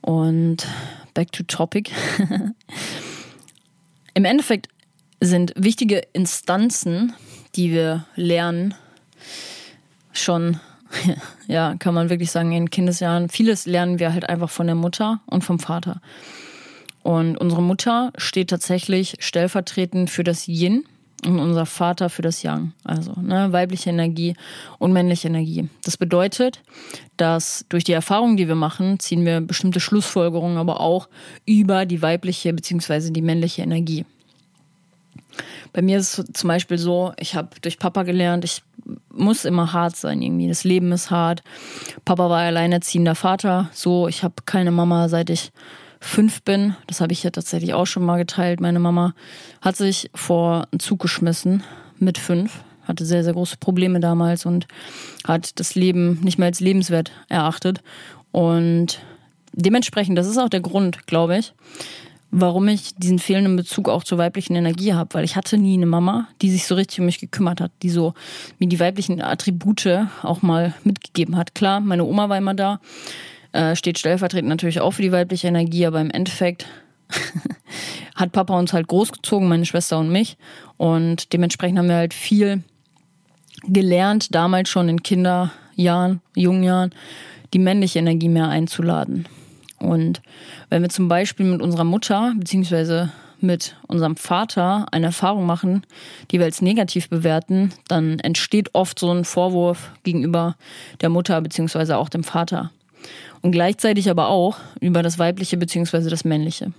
Und 0.00 0.66
back 1.14 1.32
to 1.32 1.42
topic. 1.44 1.90
Im 4.14 4.24
Endeffekt 4.24 4.68
sind 5.20 5.52
wichtige 5.56 6.02
Instanzen, 6.12 7.12
die 7.54 7.72
wir 7.72 8.06
lernen, 8.14 8.74
schon, 10.12 10.60
ja, 11.46 11.74
kann 11.78 11.94
man 11.94 12.10
wirklich 12.10 12.30
sagen, 12.30 12.52
in 12.52 12.70
Kindesjahren, 12.70 13.28
vieles 13.28 13.66
lernen 13.66 13.98
wir 13.98 14.12
halt 14.12 14.28
einfach 14.28 14.50
von 14.50 14.66
der 14.66 14.76
Mutter 14.76 15.20
und 15.26 15.44
vom 15.44 15.58
Vater. 15.58 16.00
Und 17.02 17.36
unsere 17.36 17.62
Mutter 17.62 18.12
steht 18.16 18.50
tatsächlich 18.50 19.16
stellvertretend 19.20 20.10
für 20.10 20.24
das 20.24 20.48
Yin 20.48 20.84
und 21.24 21.38
unser 21.38 21.66
Vater 21.66 22.10
für 22.10 22.22
das 22.22 22.42
Yang. 22.42 22.72
Also 22.84 23.14
ne, 23.20 23.52
weibliche 23.52 23.90
Energie 23.90 24.34
und 24.78 24.92
männliche 24.92 25.28
Energie. 25.28 25.68
Das 25.84 25.96
bedeutet, 25.96 26.62
dass 27.16 27.64
durch 27.68 27.84
die 27.84 27.92
Erfahrungen, 27.92 28.36
die 28.36 28.48
wir 28.48 28.54
machen, 28.54 28.98
ziehen 28.98 29.24
wir 29.24 29.40
bestimmte 29.40 29.80
Schlussfolgerungen, 29.80 30.58
aber 30.58 30.80
auch 30.80 31.08
über 31.46 31.86
die 31.86 32.02
weibliche 32.02 32.52
bzw. 32.52 33.10
die 33.10 33.22
männliche 33.22 33.62
Energie. 33.62 34.04
Bei 35.72 35.82
mir 35.82 35.98
ist 35.98 36.18
es 36.18 36.32
zum 36.32 36.48
Beispiel 36.48 36.78
so, 36.78 37.12
ich 37.18 37.34
habe 37.34 37.50
durch 37.60 37.78
Papa 37.78 38.02
gelernt, 38.02 38.44
ich 38.44 38.62
muss 39.10 39.44
immer 39.44 39.72
hart 39.72 39.96
sein 39.96 40.22
irgendwie. 40.22 40.48
Das 40.48 40.64
Leben 40.64 40.92
ist 40.92 41.10
hart. 41.10 41.42
Papa 42.04 42.30
war 42.30 42.40
alleinerziehender 42.40 43.14
Vater. 43.14 43.68
So, 43.72 44.08
ich 44.08 44.22
habe 44.22 44.34
keine 44.44 44.70
Mama, 44.70 45.08
seit 45.08 45.30
ich 45.30 45.50
fünf 46.00 46.42
bin, 46.42 46.76
das 46.86 47.00
habe 47.00 47.12
ich 47.12 47.22
ja 47.22 47.30
tatsächlich 47.30 47.74
auch 47.74 47.86
schon 47.86 48.04
mal 48.04 48.18
geteilt, 48.18 48.60
meine 48.60 48.78
Mama 48.78 49.14
hat 49.60 49.76
sich 49.76 50.10
vor 50.14 50.66
einen 50.70 50.80
Zug 50.80 51.00
geschmissen 51.00 51.62
mit 51.98 52.18
fünf, 52.18 52.62
hatte 52.82 53.04
sehr, 53.04 53.24
sehr 53.24 53.32
große 53.32 53.56
Probleme 53.58 54.00
damals 54.00 54.46
und 54.46 54.66
hat 55.24 55.58
das 55.58 55.74
Leben 55.74 56.20
nicht 56.22 56.38
mehr 56.38 56.46
als 56.46 56.60
lebenswert 56.60 57.12
erachtet. 57.28 57.82
Und 58.32 59.00
dementsprechend, 59.52 60.18
das 60.18 60.26
ist 60.26 60.38
auch 60.38 60.48
der 60.48 60.60
Grund, 60.60 61.06
glaube 61.06 61.38
ich, 61.38 61.54
warum 62.30 62.68
ich 62.68 62.94
diesen 62.96 63.18
fehlenden 63.18 63.56
Bezug 63.56 63.88
auch 63.88 64.04
zur 64.04 64.18
weiblichen 64.18 64.54
Energie 64.56 64.92
habe, 64.92 65.14
weil 65.14 65.24
ich 65.24 65.36
hatte 65.36 65.56
nie 65.56 65.74
eine 65.74 65.86
Mama, 65.86 66.28
die 66.42 66.50
sich 66.50 66.66
so 66.66 66.74
richtig 66.74 67.00
um 67.00 67.06
mich 67.06 67.18
gekümmert 67.18 67.60
hat, 67.60 67.72
die 67.82 67.90
so 67.90 68.14
mir 68.58 68.68
die 68.68 68.80
weiblichen 68.80 69.22
Attribute 69.22 70.08
auch 70.22 70.42
mal 70.42 70.74
mitgegeben 70.84 71.36
hat. 71.36 71.54
Klar, 71.54 71.80
meine 71.80 72.04
Oma 72.04 72.28
war 72.28 72.36
immer 72.36 72.54
da, 72.54 72.80
äh, 73.56 73.74
steht 73.74 73.98
stellvertretend 73.98 74.48
natürlich 74.48 74.80
auch 74.80 74.92
für 74.92 75.02
die 75.02 75.12
weibliche 75.12 75.48
Energie, 75.48 75.86
aber 75.86 76.00
im 76.00 76.10
Endeffekt 76.10 76.66
hat 78.14 78.32
Papa 78.32 78.58
uns 78.58 78.72
halt 78.72 78.86
großgezogen, 78.88 79.48
meine 79.48 79.64
Schwester 79.64 79.98
und 79.98 80.10
mich. 80.10 80.36
Und 80.76 81.32
dementsprechend 81.32 81.78
haben 81.78 81.88
wir 81.88 81.96
halt 81.96 82.14
viel 82.14 82.62
gelernt, 83.64 84.34
damals 84.34 84.68
schon 84.68 84.88
in 84.88 85.02
Kinderjahren, 85.02 86.20
jungen 86.34 86.62
Jahren, 86.62 86.90
die 87.54 87.58
männliche 87.58 87.98
Energie 87.98 88.28
mehr 88.28 88.48
einzuladen. 88.48 89.26
Und 89.78 90.20
wenn 90.68 90.82
wir 90.82 90.90
zum 90.90 91.08
Beispiel 91.08 91.46
mit 91.46 91.62
unserer 91.62 91.84
Mutter 91.84 92.34
beziehungsweise 92.36 93.10
mit 93.40 93.76
unserem 93.86 94.16
Vater 94.16 94.86
eine 94.92 95.06
Erfahrung 95.06 95.46
machen, 95.46 95.82
die 96.30 96.38
wir 96.38 96.46
als 96.46 96.62
negativ 96.62 97.08
bewerten, 97.08 97.72
dann 97.88 98.18
entsteht 98.18 98.74
oft 98.74 98.98
so 98.98 99.10
ein 99.10 99.24
Vorwurf 99.24 99.92
gegenüber 100.02 100.56
der 101.00 101.10
Mutter 101.10 101.40
beziehungsweise 101.40 101.96
auch 101.96 102.08
dem 102.08 102.24
Vater 102.24 102.70
und 103.42 103.52
gleichzeitig 103.52 104.10
aber 104.10 104.28
auch 104.28 104.58
über 104.80 105.02
das 105.02 105.18
Weibliche 105.18 105.56
bzw. 105.56 106.08
das 106.08 106.24
Männliche. 106.24 106.72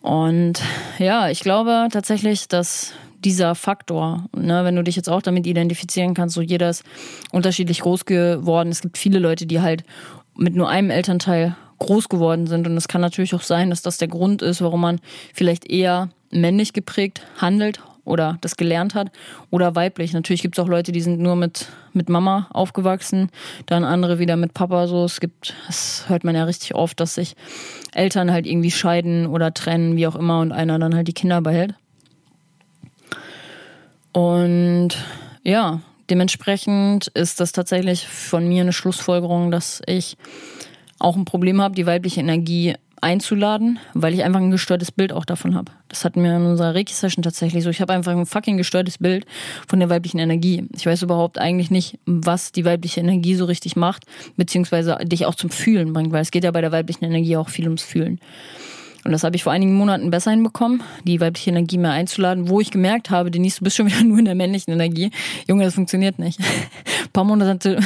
Und 0.00 0.60
ja, 0.98 1.30
ich 1.30 1.40
glaube 1.40 1.88
tatsächlich, 1.90 2.46
dass 2.48 2.92
dieser 3.24 3.54
Faktor, 3.54 4.26
ne, 4.36 4.64
wenn 4.64 4.76
du 4.76 4.84
dich 4.84 4.96
jetzt 4.96 5.08
auch 5.08 5.22
damit 5.22 5.46
identifizieren 5.46 6.12
kannst, 6.12 6.34
so 6.34 6.42
jeder 6.42 6.68
ist 6.68 6.84
unterschiedlich 7.32 7.80
groß 7.80 8.04
geworden. 8.04 8.68
Es 8.68 8.82
gibt 8.82 8.98
viele 8.98 9.18
Leute, 9.18 9.46
die 9.46 9.60
halt 9.60 9.84
mit 10.36 10.54
nur 10.54 10.68
einem 10.68 10.90
Elternteil 10.90 11.56
groß 11.78 12.08
geworden 12.08 12.46
sind. 12.46 12.66
Und 12.66 12.76
es 12.76 12.88
kann 12.88 13.00
natürlich 13.00 13.34
auch 13.34 13.42
sein, 13.42 13.70
dass 13.70 13.82
das 13.82 13.98
der 13.98 14.08
Grund 14.08 14.42
ist, 14.42 14.60
warum 14.60 14.82
man 14.82 15.00
vielleicht 15.32 15.70
eher 15.70 16.10
männlich 16.30 16.72
geprägt 16.72 17.22
handelt 17.38 17.80
oder 18.04 18.38
das 18.40 18.56
gelernt 18.56 18.94
hat 18.94 19.10
oder 19.50 19.74
weiblich. 19.74 20.12
Natürlich 20.12 20.42
gibt 20.42 20.58
es 20.58 20.64
auch 20.64 20.68
Leute, 20.68 20.92
die 20.92 21.00
sind 21.00 21.20
nur 21.20 21.36
mit, 21.36 21.68
mit 21.92 22.08
Mama 22.08 22.48
aufgewachsen, 22.50 23.30
dann 23.66 23.84
andere 23.84 24.18
wieder 24.18 24.36
mit 24.36 24.54
Papa. 24.54 24.86
So, 24.86 25.04
es 25.04 25.20
gibt, 25.20 25.54
das 25.66 26.04
hört 26.08 26.24
man 26.24 26.34
ja 26.34 26.44
richtig 26.44 26.74
oft, 26.74 27.00
dass 27.00 27.14
sich 27.14 27.34
Eltern 27.92 28.30
halt 28.30 28.46
irgendwie 28.46 28.70
scheiden 28.70 29.26
oder 29.26 29.54
trennen, 29.54 29.96
wie 29.96 30.06
auch 30.06 30.16
immer, 30.16 30.40
und 30.40 30.52
einer 30.52 30.78
dann 30.78 30.94
halt 30.94 31.08
die 31.08 31.14
Kinder 31.14 31.40
behält. 31.40 31.74
Und 34.12 34.90
ja, 35.42 35.80
dementsprechend 36.08 37.08
ist 37.08 37.40
das 37.40 37.52
tatsächlich 37.52 38.06
von 38.06 38.46
mir 38.46 38.62
eine 38.62 38.72
Schlussfolgerung, 38.72 39.50
dass 39.50 39.82
ich 39.86 40.16
auch 40.98 41.16
ein 41.16 41.24
Problem 41.24 41.60
habe, 41.60 41.74
die 41.74 41.86
weibliche 41.86 42.20
Energie 42.20 42.74
einzuladen, 43.04 43.78
weil 43.92 44.14
ich 44.14 44.24
einfach 44.24 44.40
ein 44.40 44.50
gestörtes 44.50 44.90
Bild 44.90 45.12
auch 45.12 45.24
davon 45.24 45.54
habe. 45.54 45.70
Das 45.88 46.04
hatten 46.04 46.22
wir 46.24 46.34
in 46.34 46.46
unserer 46.46 46.74
Reiki-Session 46.74 47.22
tatsächlich 47.22 47.62
so. 47.62 47.70
Ich 47.70 47.80
habe 47.80 47.92
einfach 47.92 48.12
ein 48.12 48.26
fucking 48.26 48.56
gestörtes 48.56 48.98
Bild 48.98 49.26
von 49.68 49.78
der 49.78 49.90
weiblichen 49.90 50.18
Energie. 50.18 50.66
Ich 50.74 50.86
weiß 50.86 51.02
überhaupt 51.02 51.38
eigentlich 51.38 51.70
nicht, 51.70 51.98
was 52.06 52.50
die 52.50 52.64
weibliche 52.64 53.00
Energie 53.00 53.34
so 53.34 53.44
richtig 53.44 53.76
macht, 53.76 54.04
beziehungsweise 54.36 54.96
dich 55.04 55.26
auch 55.26 55.34
zum 55.34 55.50
Fühlen 55.50 55.92
bringt, 55.92 56.12
weil 56.12 56.22
es 56.22 56.30
geht 56.30 56.44
ja 56.44 56.50
bei 56.50 56.62
der 56.62 56.72
weiblichen 56.72 57.04
Energie 57.04 57.36
auch 57.36 57.50
viel 57.50 57.66
ums 57.66 57.82
Fühlen. 57.82 58.18
Und 59.04 59.12
das 59.12 59.22
habe 59.22 59.36
ich 59.36 59.42
vor 59.42 59.52
einigen 59.52 59.74
Monaten 59.74 60.10
besser 60.10 60.30
hinbekommen, 60.30 60.82
die 61.04 61.20
weibliche 61.20 61.50
Energie 61.50 61.76
mehr 61.76 61.92
einzuladen, 61.92 62.48
wo 62.48 62.60
ich 62.60 62.70
gemerkt 62.70 63.10
habe, 63.10 63.30
Denise, 63.30 63.58
du 63.58 63.64
bist 63.64 63.76
schon 63.76 63.86
wieder 63.90 64.02
nur 64.02 64.18
in 64.18 64.24
der 64.24 64.34
männlichen 64.34 64.72
Energie. 64.72 65.10
Junge, 65.46 65.64
das 65.64 65.74
funktioniert 65.74 66.18
nicht. 66.18 66.40
Ein 66.40 66.46
paar 67.12 67.24
Monate, 67.24 67.78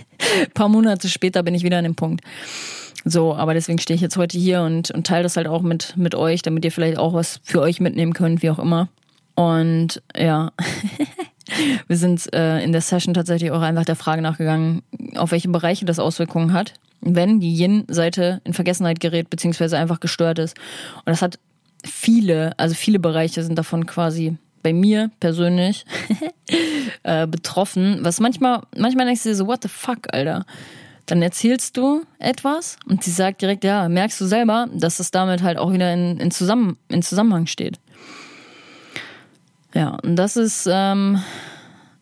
paar 0.54 0.68
Monate 0.68 1.08
später 1.08 1.42
bin 1.42 1.54
ich 1.54 1.62
wieder 1.62 1.78
an 1.78 1.84
dem 1.84 1.94
Punkt. 1.94 2.22
So, 3.04 3.34
aber 3.34 3.54
deswegen 3.54 3.78
stehe 3.78 3.94
ich 3.94 4.00
jetzt 4.00 4.16
heute 4.16 4.38
hier 4.38 4.62
und, 4.62 4.90
und 4.90 5.06
teile 5.06 5.22
das 5.22 5.36
halt 5.36 5.46
auch 5.46 5.62
mit, 5.62 5.96
mit 5.96 6.14
euch, 6.14 6.42
damit 6.42 6.64
ihr 6.64 6.72
vielleicht 6.72 6.98
auch 6.98 7.14
was 7.14 7.40
für 7.42 7.60
euch 7.60 7.80
mitnehmen 7.80 8.12
könnt, 8.12 8.42
wie 8.42 8.50
auch 8.50 8.58
immer. 8.58 8.88
Und 9.34 10.02
ja, 10.16 10.50
wir 11.86 11.96
sind 11.96 12.32
äh, 12.34 12.62
in 12.62 12.72
der 12.72 12.80
Session 12.80 13.14
tatsächlich 13.14 13.52
auch 13.52 13.62
einfach 13.62 13.84
der 13.84 13.96
Frage 13.96 14.20
nachgegangen, 14.20 14.82
auf 15.16 15.30
welche 15.30 15.48
Bereiche 15.48 15.84
das 15.84 16.00
Auswirkungen 16.00 16.52
hat, 16.52 16.74
wenn 17.00 17.38
die 17.40 17.54
Yin-Seite 17.54 18.40
in 18.44 18.52
Vergessenheit 18.52 19.00
gerät, 19.00 19.30
beziehungsweise 19.30 19.78
einfach 19.78 20.00
gestört 20.00 20.40
ist. 20.40 20.56
Und 20.96 21.06
das 21.06 21.22
hat 21.22 21.38
viele, 21.84 22.58
also 22.58 22.74
viele 22.74 22.98
Bereiche 22.98 23.42
sind 23.44 23.56
davon 23.56 23.86
quasi 23.86 24.36
bei 24.62 24.72
mir 24.72 25.10
persönlich 25.20 25.86
äh, 27.04 27.26
betroffen, 27.26 27.98
was 28.02 28.18
manchmal, 28.18 28.62
manchmal 28.76 29.06
denkst 29.06 29.22
du 29.22 29.28
dir 29.28 29.36
so, 29.36 29.46
what 29.46 29.62
the 29.62 29.68
fuck, 29.68 30.12
Alter? 30.12 30.44
Dann 31.08 31.22
erzählst 31.22 31.78
du 31.78 32.02
etwas 32.18 32.76
und 32.86 33.02
sie 33.02 33.10
sagt 33.10 33.40
direkt, 33.40 33.64
ja, 33.64 33.88
merkst 33.88 34.20
du 34.20 34.26
selber, 34.26 34.68
dass 34.74 34.98
das 34.98 35.10
damit 35.10 35.42
halt 35.42 35.56
auch 35.56 35.72
wieder 35.72 35.90
in, 35.90 36.20
in, 36.20 36.30
Zusammen, 36.30 36.76
in 36.88 37.02
Zusammenhang 37.02 37.46
steht. 37.46 37.80
Ja, 39.74 39.96
und 40.02 40.16
das 40.16 40.36
ist, 40.36 40.68
ähm, 40.70 41.22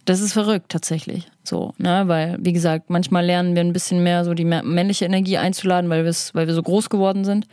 das 0.06 0.20
ist 0.20 0.32
verrückt 0.32 0.70
tatsächlich. 0.70 1.28
So, 1.44 1.72
ne, 1.78 2.02
weil, 2.06 2.36
wie 2.40 2.52
gesagt, 2.52 2.90
manchmal 2.90 3.24
lernen 3.24 3.54
wir 3.54 3.62
ein 3.62 3.72
bisschen 3.72 4.02
mehr 4.02 4.24
so 4.24 4.34
die 4.34 4.44
männliche 4.44 5.04
Energie 5.04 5.38
einzuladen, 5.38 5.88
weil, 5.88 6.04
weil 6.04 6.46
wir 6.48 6.54
so 6.54 6.62
groß 6.62 6.90
geworden 6.90 7.24
sind. 7.24 7.46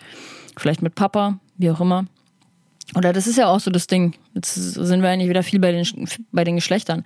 Vielleicht 0.57 0.81
mit 0.81 0.95
Papa, 0.95 1.39
wie 1.57 1.69
auch 1.69 1.81
immer. 1.81 2.05
Oder 2.95 3.13
das 3.13 3.27
ist 3.27 3.37
ja 3.37 3.47
auch 3.47 3.59
so 3.59 3.69
das 3.69 3.85
Ding. 3.85 4.15
Jetzt 4.33 4.55
sind 4.55 5.03
wir 5.03 5.09
eigentlich 5.09 5.29
wieder 5.29 5.43
viel 5.43 5.59
bei 5.59 5.71
den, 5.71 5.85
bei 6.31 6.43
den 6.43 6.55
Geschlechtern. 6.55 7.03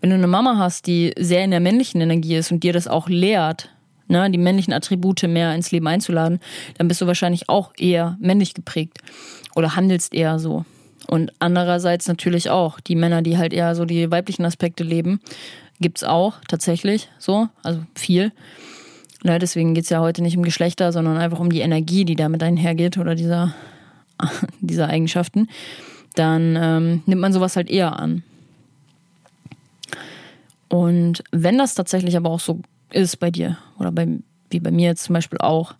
Wenn 0.00 0.10
du 0.10 0.16
eine 0.16 0.28
Mama 0.28 0.56
hast, 0.58 0.86
die 0.86 1.12
sehr 1.18 1.44
in 1.44 1.50
der 1.50 1.60
männlichen 1.60 2.00
Energie 2.00 2.36
ist 2.36 2.52
und 2.52 2.62
dir 2.62 2.72
das 2.72 2.88
auch 2.88 3.08
lehrt, 3.08 3.70
ne, 4.08 4.30
die 4.30 4.38
männlichen 4.38 4.72
Attribute 4.72 5.22
mehr 5.24 5.54
ins 5.54 5.70
Leben 5.70 5.86
einzuladen, 5.86 6.40
dann 6.78 6.88
bist 6.88 7.00
du 7.00 7.06
wahrscheinlich 7.06 7.48
auch 7.48 7.72
eher 7.78 8.16
männlich 8.20 8.54
geprägt 8.54 8.98
oder 9.54 9.76
handelst 9.76 10.14
eher 10.14 10.38
so. 10.38 10.64
Und 11.08 11.32
andererseits 11.40 12.06
natürlich 12.06 12.50
auch 12.50 12.80
die 12.80 12.94
Männer, 12.94 13.22
die 13.22 13.38
halt 13.38 13.52
eher 13.52 13.74
so 13.74 13.84
die 13.84 14.10
weiblichen 14.10 14.44
Aspekte 14.44 14.84
leben, 14.84 15.20
gibt's 15.80 16.04
auch 16.04 16.34
tatsächlich 16.48 17.08
so, 17.18 17.48
also 17.62 17.80
viel. 17.94 18.32
Ne, 19.24 19.38
deswegen 19.38 19.74
geht's 19.74 19.90
ja 19.90 20.00
heute 20.00 20.22
nicht 20.22 20.36
um 20.36 20.42
Geschlechter, 20.42 20.92
sondern 20.92 21.16
einfach 21.16 21.40
um 21.40 21.50
die 21.50 21.60
Energie, 21.60 22.04
die 22.04 22.16
damit 22.16 22.42
einhergeht 22.42 22.98
oder 22.98 23.14
dieser 23.14 23.54
dieser 24.60 24.88
Eigenschaften, 24.88 25.48
dann 26.14 26.56
ähm, 26.56 27.02
nimmt 27.06 27.20
man 27.20 27.32
sowas 27.32 27.56
halt 27.56 27.70
eher 27.70 27.98
an. 27.98 28.22
Und 30.68 31.22
wenn 31.32 31.58
das 31.58 31.74
tatsächlich 31.74 32.16
aber 32.16 32.30
auch 32.30 32.40
so 32.40 32.60
ist 32.94 33.18
bei 33.18 33.30
dir 33.30 33.58
oder 33.78 33.92
bei, 33.92 34.06
wie 34.50 34.60
bei 34.60 34.70
mir 34.70 34.88
jetzt 34.88 35.04
zum 35.04 35.14
Beispiel 35.14 35.38
auch, 35.38 35.74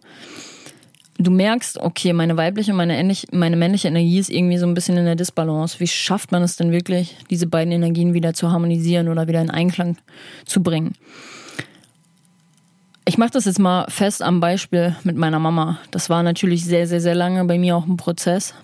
du 1.18 1.30
merkst, 1.30 1.78
okay, 1.78 2.12
meine 2.12 2.36
weibliche 2.36 2.72
und 2.72 2.76
meine, 2.76 3.14
meine 3.32 3.56
männliche 3.56 3.88
Energie 3.88 4.18
ist 4.18 4.30
irgendwie 4.30 4.58
so 4.58 4.66
ein 4.66 4.74
bisschen 4.74 4.96
in 4.96 5.04
der 5.04 5.16
Disbalance. 5.16 5.78
Wie 5.80 5.86
schafft 5.86 6.32
man 6.32 6.42
es 6.42 6.56
denn 6.56 6.72
wirklich, 6.72 7.16
diese 7.30 7.46
beiden 7.46 7.72
Energien 7.72 8.14
wieder 8.14 8.34
zu 8.34 8.50
harmonisieren 8.50 9.08
oder 9.08 9.28
wieder 9.28 9.40
in 9.40 9.50
Einklang 9.50 9.96
zu 10.44 10.62
bringen? 10.62 10.94
Ich 13.04 13.18
mache 13.18 13.30
das 13.32 13.46
jetzt 13.46 13.58
mal 13.58 13.86
fest 13.88 14.22
am 14.22 14.40
Beispiel 14.40 14.94
mit 15.02 15.16
meiner 15.16 15.38
Mama. 15.38 15.78
Das 15.90 16.08
war 16.08 16.22
natürlich 16.22 16.64
sehr, 16.64 16.86
sehr, 16.86 17.00
sehr 17.00 17.14
lange 17.14 17.44
bei 17.44 17.58
mir 17.58 17.76
auch 17.76 17.86
ein 17.86 17.96
Prozess. 17.96 18.54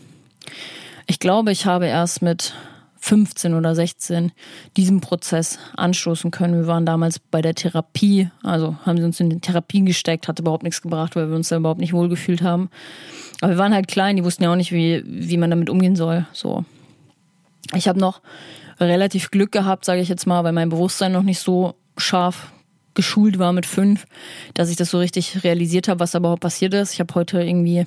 Ich 1.07 1.19
glaube, 1.19 1.51
ich 1.51 1.67
habe 1.67 1.87
erst 1.87 2.23
mit 2.23 2.55
15 3.01 3.55
oder 3.55 3.75
16 3.75 4.33
diesen 4.77 5.01
Prozess 5.01 5.59
anstoßen 5.77 6.31
können. 6.31 6.55
Wir 6.55 6.67
waren 6.67 6.87
damals 6.87 7.19
bei 7.19 7.43
der 7.43 7.55
Therapie, 7.55 8.31
also 8.43 8.77
haben 8.85 8.99
sie 8.99 9.05
uns 9.05 9.21
in 9.21 9.31
die 9.31 9.41
Therapie 9.41 9.85
gesteckt, 9.85 10.29
hat 10.29 10.39
überhaupt 10.39 10.63
nichts 10.63 10.83
gebracht, 10.83 11.17
weil 11.17 11.29
wir 11.29 11.37
uns 11.37 11.49
da 11.49 11.57
überhaupt 11.57 11.81
nicht 11.81 11.93
wohlgefühlt 11.93 12.43
haben. 12.43 12.71
Aber 13.41 13.53
wir 13.53 13.59
waren 13.59 13.75
halt 13.75 13.89
klein, 13.89 14.17
die 14.17 14.25
wussten 14.25 14.43
ja 14.43 14.53
auch 14.53 14.57
nicht, 14.57 14.73
wie, 14.73 15.03
wie 15.07 15.37
man 15.37 15.51
damit 15.51 15.71
umgehen 15.71 15.97
soll. 15.97 16.27
So. 16.33 16.65
Ich 17.75 17.89
habe 17.89 17.99
noch 17.99 18.21
relativ 18.81 19.31
Glück 19.31 19.53
gehabt, 19.53 19.85
sage 19.85 20.01
ich 20.01 20.09
jetzt 20.09 20.27
mal, 20.27 20.45
weil 20.45 20.53
mein 20.53 20.69
Bewusstsein 20.69 21.13
noch 21.13 21.23
nicht 21.23 21.41
so 21.41 21.75
scharf 21.97 22.53
geschult 22.95 23.39
war 23.39 23.53
mit 23.53 23.65
fünf, 23.65 24.07
dass 24.55 24.71
ich 24.71 24.77
das 24.77 24.91
so 24.91 24.99
richtig 24.99 25.45
realisiert 25.45 25.87
habe, 25.87 26.01
was 26.01 26.11
da 26.11 26.19
überhaupt 26.19 26.43
passiert 26.43 26.75
ist. 26.75 26.95
Ich 26.95 27.01
habe 27.01 27.15
heute 27.15 27.41
irgendwie, 27.41 27.87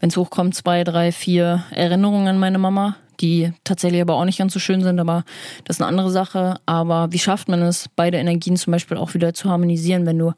wenn 0.00 0.08
es 0.08 0.16
hochkommt, 0.16 0.56
zwei, 0.56 0.82
drei, 0.82 1.12
vier 1.12 1.62
Erinnerungen 1.70 2.26
an 2.26 2.38
meine 2.38 2.58
Mama, 2.58 2.96
die 3.22 3.52
tatsächlich 3.64 4.02
aber 4.02 4.14
auch 4.14 4.24
nicht 4.24 4.38
ganz 4.38 4.52
so 4.52 4.58
schön 4.58 4.82
sind, 4.82 4.98
aber 4.98 5.24
das 5.64 5.76
ist 5.76 5.80
eine 5.80 5.88
andere 5.88 6.10
Sache. 6.10 6.56
Aber 6.66 7.12
wie 7.12 7.18
schafft 7.18 7.48
man 7.48 7.62
es, 7.62 7.88
beide 7.94 8.18
Energien 8.18 8.56
zum 8.56 8.72
Beispiel 8.72 8.96
auch 8.96 9.14
wieder 9.14 9.32
zu 9.32 9.48
harmonisieren, 9.48 10.04
wenn 10.04 10.18
du 10.18 10.32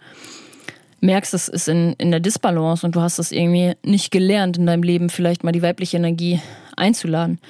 merkst, 1.00 1.34
das 1.34 1.48
ist 1.48 1.68
in, 1.68 1.94
in 1.94 2.10
der 2.10 2.20
Disbalance 2.20 2.86
und 2.86 2.94
du 2.94 3.00
hast 3.00 3.18
das 3.18 3.32
irgendwie 3.32 3.74
nicht 3.84 4.10
gelernt 4.10 4.56
in 4.56 4.66
deinem 4.66 4.82
Leben, 4.82 5.10
vielleicht 5.10 5.44
mal 5.44 5.52
die 5.52 5.62
weibliche 5.62 5.96
Energie 5.96 6.40
einzuladen. 6.76 7.40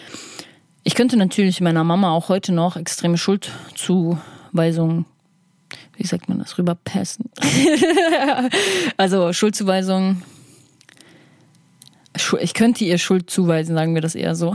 Ich 0.82 0.94
könnte 0.94 1.16
natürlich 1.16 1.60
meiner 1.60 1.84
Mama 1.84 2.12
auch 2.12 2.28
heute 2.28 2.52
noch 2.52 2.76
extreme 2.76 3.18
Schuldzuweisungen 3.18 5.06
wie 5.96 6.06
sagt 6.06 6.28
man 6.28 6.38
das, 6.38 6.58
rüberpassen. 6.58 7.30
also 8.96 9.32
Schuldzuweisung. 9.32 10.22
Ich 12.40 12.54
könnte 12.54 12.84
ihr 12.84 12.98
Schuld 12.98 13.28
zuweisen, 13.28 13.74
sagen 13.74 13.94
wir 13.94 14.02
das 14.02 14.14
eher 14.14 14.34
so. 14.34 14.54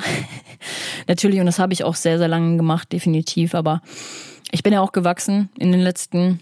Natürlich, 1.07 1.39
und 1.39 1.45
das 1.45 1.59
habe 1.59 1.73
ich 1.73 1.83
auch 1.83 1.95
sehr, 1.95 2.17
sehr 2.17 2.27
lange 2.27 2.55
gemacht, 2.55 2.91
definitiv. 2.91 3.53
Aber 3.53 3.81
ich 4.51 4.63
bin 4.63 4.73
ja 4.73 4.81
auch 4.81 4.91
gewachsen 4.93 5.49
in 5.57 5.71
den 5.71 5.81
letzten 5.81 6.39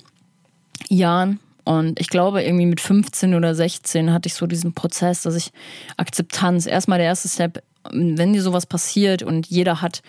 Jahren. 0.90 1.40
Und 1.64 2.00
ich 2.00 2.08
glaube, 2.08 2.44
irgendwie 2.44 2.66
mit 2.66 2.80
15 2.80 3.34
oder 3.34 3.54
16 3.54 4.14
hatte 4.14 4.28
ich 4.28 4.36
so 4.36 4.48
diesen 4.48 4.74
Prozess, 4.74 5.24
dass 5.24 5.36
ich 5.36 5.52
Akzeptanz, 5.98 6.66
erstmal 6.66 7.00
der 7.00 7.08
erste 7.08 7.28
Step, 7.28 7.62
wenn 7.92 8.34
dir 8.34 8.42
sowas 8.42 8.66
passiert 8.66 9.24
und 9.24 9.48
jeder 9.48 9.82
hat 9.82 10.02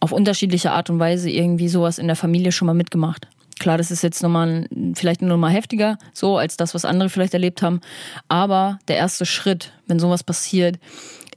auf 0.00 0.12
unterschiedliche 0.12 0.70
Art 0.70 0.90
und 0.90 1.00
Weise 1.00 1.30
irgendwie 1.30 1.68
sowas 1.68 1.98
in 1.98 2.06
der 2.06 2.16
Familie 2.16 2.52
schon 2.52 2.66
mal 2.66 2.74
mitgemacht. 2.74 3.26
Klar, 3.58 3.78
das 3.78 3.90
ist 3.90 4.02
jetzt 4.02 4.22
nochmal 4.22 4.68
vielleicht 4.94 5.22
nur 5.22 5.36
mal 5.36 5.50
heftiger, 5.50 5.98
so 6.12 6.38
als 6.38 6.56
das, 6.56 6.74
was 6.74 6.84
andere 6.84 7.08
vielleicht 7.08 7.34
erlebt 7.34 7.62
haben. 7.62 7.80
Aber 8.28 8.78
der 8.88 8.96
erste 8.96 9.26
Schritt, 9.26 9.72
wenn 9.86 9.98
sowas 9.98 10.22
passiert, 10.22 10.78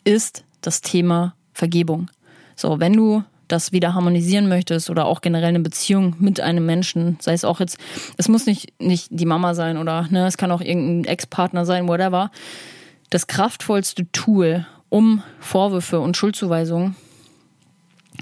ist 0.03 0.43
das 0.61 0.81
Thema 0.81 1.35
Vergebung. 1.53 2.09
So, 2.55 2.79
wenn 2.79 2.93
du 2.93 3.23
das 3.47 3.71
wieder 3.71 3.93
harmonisieren 3.93 4.47
möchtest 4.47 4.89
oder 4.89 5.05
auch 5.05 5.21
generell 5.21 5.49
eine 5.49 5.59
Beziehung 5.59 6.15
mit 6.19 6.39
einem 6.39 6.65
Menschen, 6.65 7.17
sei 7.19 7.33
es 7.33 7.43
auch 7.43 7.59
jetzt, 7.59 7.77
es 8.17 8.29
muss 8.29 8.45
nicht, 8.45 8.73
nicht 8.79 9.07
die 9.09 9.25
Mama 9.25 9.53
sein 9.53 9.77
oder 9.77 10.07
ne, 10.09 10.25
es 10.25 10.37
kann 10.37 10.51
auch 10.51 10.61
irgendein 10.61 11.11
Ex-Partner 11.11 11.65
sein, 11.65 11.87
whatever. 11.87 12.31
Das 13.09 13.27
kraftvollste 13.27 14.09
Tool, 14.11 14.65
um 14.89 15.21
Vorwürfe 15.39 15.99
und 15.99 16.15
Schuldzuweisungen 16.15 16.95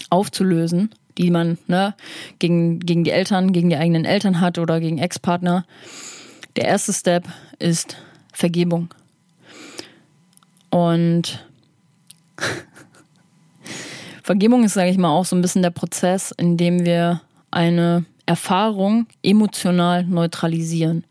aufzulösen, 0.09 0.89
die 1.19 1.31
man 1.31 1.57
ne, 1.67 1.93
gegen, 2.39 2.79
gegen 2.79 3.03
die 3.03 3.11
Eltern, 3.11 3.51
gegen 3.51 3.69
die 3.69 3.75
eigenen 3.75 4.05
Eltern 4.05 4.39
hat 4.39 4.57
oder 4.57 4.79
gegen 4.79 4.97
Ex-Partner. 4.97 5.65
Der 6.55 6.65
erste 6.65 6.93
Step 6.93 7.27
ist 7.59 7.97
Vergebung. 8.33 8.93
Und 10.69 11.45
Vergebung 14.23 14.63
ist, 14.63 14.73
sage 14.73 14.89
ich 14.89 14.97
mal, 14.97 15.09
auch 15.09 15.25
so 15.25 15.35
ein 15.35 15.41
bisschen 15.41 15.61
der 15.61 15.71
Prozess, 15.71 16.31
in 16.31 16.55
dem 16.55 16.85
wir 16.85 17.21
eine 17.51 18.05
Erfahrung 18.25 19.07
emotional 19.23 20.05
neutralisieren. 20.05 21.03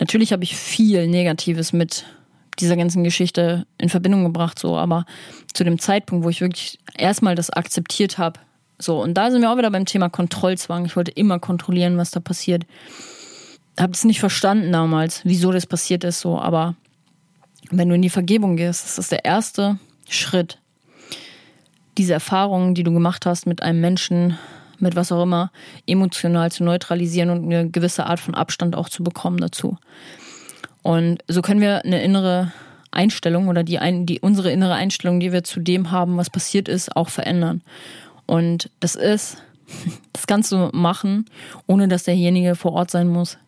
natürlich 0.00 0.32
habe 0.32 0.44
ich 0.44 0.56
viel 0.56 1.06
Negatives 1.06 1.72
mit 1.72 2.04
dieser 2.58 2.76
ganzen 2.76 3.04
Geschichte 3.04 3.66
in 3.78 3.88
Verbindung 3.88 4.24
gebracht, 4.24 4.58
so, 4.58 4.76
aber 4.76 5.06
zu 5.52 5.64
dem 5.64 5.78
Zeitpunkt, 5.78 6.24
wo 6.24 6.28
ich 6.28 6.40
wirklich 6.40 6.78
erstmal 6.96 7.34
das 7.36 7.50
akzeptiert 7.50 8.18
habe, 8.18 8.40
so, 8.78 9.00
und 9.00 9.14
da 9.14 9.30
sind 9.30 9.40
wir 9.40 9.50
auch 9.50 9.56
wieder 9.56 9.70
beim 9.70 9.86
Thema 9.86 10.08
Kontrollzwang. 10.08 10.84
Ich 10.84 10.96
wollte 10.96 11.12
immer 11.12 11.38
kontrollieren, 11.38 11.96
was 11.96 12.10
da 12.10 12.20
passiert. 12.20 12.64
Hab 13.78 13.92
das 13.92 14.04
nicht 14.04 14.20
verstanden 14.20 14.72
damals, 14.72 15.20
wieso 15.24 15.52
das 15.52 15.66
passiert 15.66 16.04
ist, 16.04 16.20
so, 16.20 16.38
aber 16.38 16.74
wenn 17.70 17.88
du 17.88 17.94
in 17.94 18.02
die 18.02 18.10
Vergebung 18.10 18.56
gehst, 18.56 18.84
ist 18.84 18.98
das 18.98 19.08
der 19.08 19.24
erste 19.24 19.78
Schritt. 20.08 20.58
Diese 21.98 22.12
Erfahrungen, 22.12 22.74
die 22.74 22.82
du 22.82 22.92
gemacht 22.92 23.26
hast 23.26 23.46
mit 23.46 23.62
einem 23.62 23.80
Menschen, 23.80 24.38
mit 24.78 24.96
was 24.96 25.12
auch 25.12 25.22
immer, 25.22 25.50
emotional 25.86 26.52
zu 26.52 26.64
neutralisieren 26.64 27.30
und 27.30 27.44
eine 27.44 27.70
gewisse 27.70 28.06
Art 28.06 28.20
von 28.20 28.34
Abstand 28.34 28.76
auch 28.76 28.88
zu 28.88 29.02
bekommen 29.02 29.38
dazu. 29.38 29.78
Und 30.82 31.22
so 31.28 31.40
können 31.42 31.60
wir 31.60 31.84
eine 31.84 32.02
innere 32.02 32.52
Einstellung 32.90 33.48
oder 33.48 33.64
die, 33.64 33.78
die 34.04 34.20
unsere 34.20 34.52
innere 34.52 34.74
Einstellung, 34.74 35.20
die 35.20 35.32
wir 35.32 35.42
zu 35.44 35.60
dem 35.60 35.90
haben, 35.90 36.16
was 36.16 36.30
passiert 36.30 36.68
ist, 36.68 36.94
auch 36.96 37.08
verändern. 37.08 37.62
Und 38.26 38.70
das 38.80 38.94
ist, 38.94 39.38
das 40.12 40.26
kannst 40.26 40.52
du 40.52 40.70
machen, 40.72 41.26
ohne 41.66 41.88
dass 41.88 42.04
derjenige 42.04 42.54
vor 42.54 42.72
Ort 42.72 42.90
sein 42.90 43.08
muss. 43.08 43.38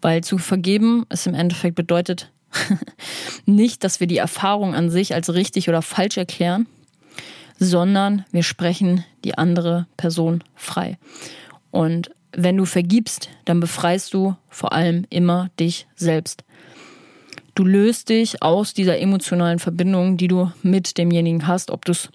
Weil 0.00 0.22
zu 0.22 0.38
vergeben 0.38 1.06
es 1.08 1.26
im 1.26 1.34
Endeffekt 1.34 1.74
bedeutet 1.74 2.30
nicht, 3.46 3.84
dass 3.84 4.00
wir 4.00 4.06
die 4.06 4.18
Erfahrung 4.18 4.74
an 4.74 4.90
sich 4.90 5.14
als 5.14 5.32
richtig 5.32 5.68
oder 5.68 5.82
falsch 5.82 6.16
erklären, 6.16 6.66
sondern 7.58 8.24
wir 8.32 8.42
sprechen 8.42 9.04
die 9.24 9.38
andere 9.38 9.86
Person 9.96 10.44
frei. 10.54 10.98
Und 11.70 12.10
wenn 12.32 12.56
du 12.56 12.64
vergibst, 12.64 13.28
dann 13.44 13.60
befreist 13.60 14.14
du 14.14 14.36
vor 14.48 14.72
allem 14.72 15.06
immer 15.10 15.50
dich 15.58 15.86
selbst. 15.96 16.44
Du 17.54 17.64
löst 17.64 18.08
dich 18.08 18.42
aus 18.42 18.72
dieser 18.72 18.98
emotionalen 18.98 19.58
Verbindung, 19.58 20.16
die 20.16 20.28
du 20.28 20.50
mit 20.62 20.96
demjenigen 20.96 21.46
hast, 21.46 21.70
ob 21.70 21.84
du 21.84 21.92
es 21.92 22.08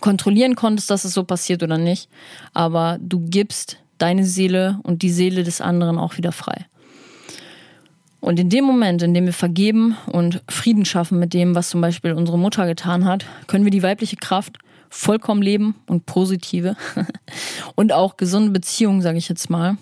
kontrollieren 0.00 0.54
konntest, 0.54 0.90
dass 0.90 1.04
es 1.04 1.14
so 1.14 1.24
passiert 1.24 1.62
oder 1.62 1.78
nicht. 1.78 2.08
Aber 2.52 2.98
du 3.00 3.20
gibst 3.20 3.78
deine 3.98 4.24
Seele 4.24 4.78
und 4.82 5.02
die 5.02 5.10
Seele 5.10 5.44
des 5.44 5.60
anderen 5.60 5.98
auch 5.98 6.16
wieder 6.16 6.32
frei. 6.32 6.66
Und 8.20 8.40
in 8.40 8.48
dem 8.48 8.64
Moment, 8.64 9.02
in 9.02 9.12
dem 9.12 9.26
wir 9.26 9.34
vergeben 9.34 9.96
und 10.06 10.42
Frieden 10.48 10.86
schaffen 10.86 11.18
mit 11.18 11.34
dem, 11.34 11.54
was 11.54 11.68
zum 11.68 11.82
Beispiel 11.82 12.12
unsere 12.14 12.38
Mutter 12.38 12.66
getan 12.66 13.04
hat, 13.04 13.26
können 13.48 13.64
wir 13.64 13.70
die 13.70 13.82
weibliche 13.82 14.16
Kraft 14.16 14.56
vollkommen 14.88 15.42
leben 15.42 15.74
und 15.86 16.06
positive 16.06 16.76
und 17.74 17.92
auch 17.92 18.16
gesunde 18.16 18.50
Beziehungen, 18.50 19.02
sage 19.02 19.18
ich 19.18 19.28
jetzt 19.28 19.50
mal, 19.50 19.76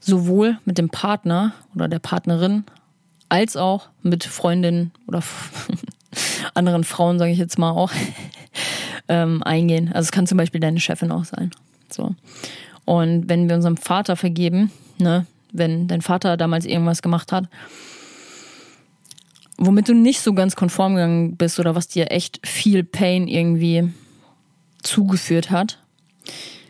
sowohl 0.00 0.58
mit 0.66 0.76
dem 0.76 0.90
Partner 0.90 1.52
oder 1.74 1.88
der 1.88 2.00
Partnerin 2.00 2.64
als 3.30 3.56
auch 3.56 3.88
mit 4.02 4.24
Freundinnen 4.24 4.90
oder 5.06 5.22
anderen 6.54 6.84
Frauen, 6.84 7.18
sage 7.18 7.32
ich 7.32 7.38
jetzt 7.38 7.58
mal 7.58 7.70
auch, 7.70 7.90
ähm, 9.08 9.42
eingehen. 9.42 9.88
Also 9.88 10.06
es 10.06 10.12
kann 10.12 10.26
zum 10.26 10.38
Beispiel 10.38 10.60
deine 10.60 10.80
Chefin 10.80 11.12
auch 11.12 11.24
sein. 11.24 11.50
So. 11.90 12.14
Und 12.84 13.28
wenn 13.28 13.48
wir 13.48 13.56
unserem 13.56 13.76
Vater 13.76 14.16
vergeben, 14.16 14.70
ne, 14.98 15.26
wenn 15.52 15.88
dein 15.88 16.02
Vater 16.02 16.36
damals 16.36 16.64
irgendwas 16.64 17.02
gemacht 17.02 17.32
hat, 17.32 17.48
womit 19.58 19.88
du 19.88 19.94
nicht 19.94 20.20
so 20.20 20.32
ganz 20.32 20.56
konform 20.56 20.94
gegangen 20.94 21.36
bist 21.36 21.60
oder 21.60 21.74
was 21.74 21.88
dir 21.88 22.10
echt 22.10 22.40
viel 22.46 22.82
Pain 22.84 23.28
irgendwie 23.28 23.92
zugeführt 24.82 25.50
hat, 25.50 25.78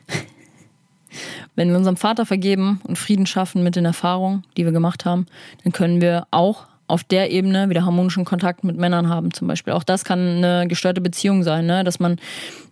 wenn 1.54 1.70
wir 1.70 1.76
unserem 1.76 1.96
Vater 1.96 2.26
vergeben 2.26 2.80
und 2.84 2.98
Frieden 2.98 3.26
schaffen 3.26 3.62
mit 3.62 3.76
den 3.76 3.84
Erfahrungen, 3.84 4.44
die 4.56 4.64
wir 4.64 4.72
gemacht 4.72 5.04
haben, 5.04 5.26
dann 5.62 5.72
können 5.72 6.00
wir 6.00 6.26
auch 6.30 6.66
auf 6.86 7.04
der 7.04 7.30
Ebene 7.30 7.68
wieder 7.70 7.84
harmonischen 7.84 8.24
Kontakt 8.24 8.64
mit 8.64 8.76
Männern 8.76 9.08
haben 9.08 9.32
zum 9.32 9.48
Beispiel. 9.48 9.72
Auch 9.72 9.84
das 9.84 10.04
kann 10.04 10.18
eine 10.18 10.68
gestörte 10.68 11.00
Beziehung 11.00 11.42
sein, 11.42 11.66
ne? 11.66 11.84
dass 11.84 12.00
man, 12.00 12.16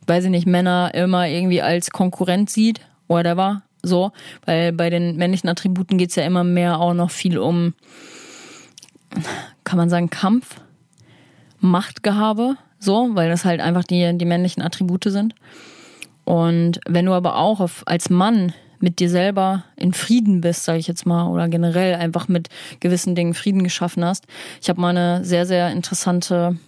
weiß 0.07 0.25
ich 0.25 0.31
nicht, 0.31 0.47
Männer 0.47 0.93
immer 0.95 1.27
irgendwie 1.29 1.63
als 1.63 1.91
Konkurrent 1.91 2.51
sieht, 2.51 2.81
whatever, 3.09 3.63
so. 3.83 4.13
Weil 4.45 4.73
bei 4.73 4.91
den 4.91 5.17
männlichen 5.17 5.49
Attributen 5.49 5.99
geht 5.99 6.11
es 6.11 6.17
ja 6.17 6.25
immer 6.25 6.45
mehr 6.45 6.81
auch 6.81 6.95
noch 6.95 7.11
viel 7.11 7.39
um, 7.39 7.75
kann 9.65 9.79
man 9.79 9.89
sagen, 9.91 10.11
Kampf, 10.11 10.57
Machtgehabe, 11.61 12.57
so, 12.79 13.11
weil 13.13 13.29
das 13.29 13.45
halt 13.45 13.61
einfach 13.61 13.85
die, 13.85 14.17
die 14.17 14.25
männlichen 14.25 14.63
Attribute 14.63 15.05
sind. 15.05 15.35
Und 16.25 16.81
wenn 16.89 17.07
du 17.07 17.13
aber 17.13 17.37
auch 17.37 17.61
auf, 17.61 17.83
als 17.87 18.11
Mann 18.11 18.53
mit 18.81 18.99
dir 18.99 19.11
selber 19.11 19.65
in 19.77 19.93
Frieden 19.93 20.41
bist, 20.41 20.65
sage 20.65 20.79
ich 20.79 20.87
jetzt 20.87 21.07
mal, 21.07 21.29
oder 21.29 21.49
generell 21.49 21.95
einfach 21.95 22.29
mit 22.29 22.49
gewissen 22.81 23.15
Dingen 23.15 23.35
Frieden 23.35 23.63
geschaffen 23.63 24.05
hast. 24.05 24.27
Ich 24.61 24.69
habe 24.69 24.81
mal 24.81 24.97
eine 24.97 25.25
sehr, 25.25 25.47
sehr 25.47 25.71
interessante, 25.71 26.59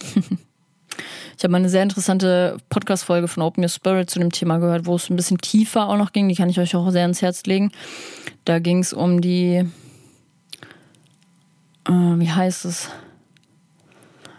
ich 0.16 1.44
habe 1.44 1.50
mal 1.50 1.58
eine 1.58 1.68
sehr 1.68 1.82
interessante 1.82 2.56
Podcast-Folge 2.70 3.28
von 3.28 3.42
Open 3.42 3.62
Your 3.62 3.68
Spirit 3.68 4.10
zu 4.10 4.18
dem 4.18 4.32
Thema 4.32 4.58
gehört, 4.58 4.86
wo 4.86 4.96
es 4.96 5.10
ein 5.10 5.16
bisschen 5.16 5.38
tiefer 5.38 5.88
auch 5.88 5.98
noch 5.98 6.12
ging. 6.12 6.28
Die 6.28 6.34
kann 6.34 6.50
ich 6.50 6.58
euch 6.58 6.74
auch 6.74 6.90
sehr 6.90 7.02
ans 7.02 7.22
Herz 7.22 7.44
legen. 7.44 7.72
Da 8.44 8.58
ging 8.58 8.78
es 8.78 8.92
um 8.92 9.20
die, 9.20 9.64
äh, 11.86 11.92
wie 11.92 12.30
heißt 12.30 12.64
es? 12.64 12.88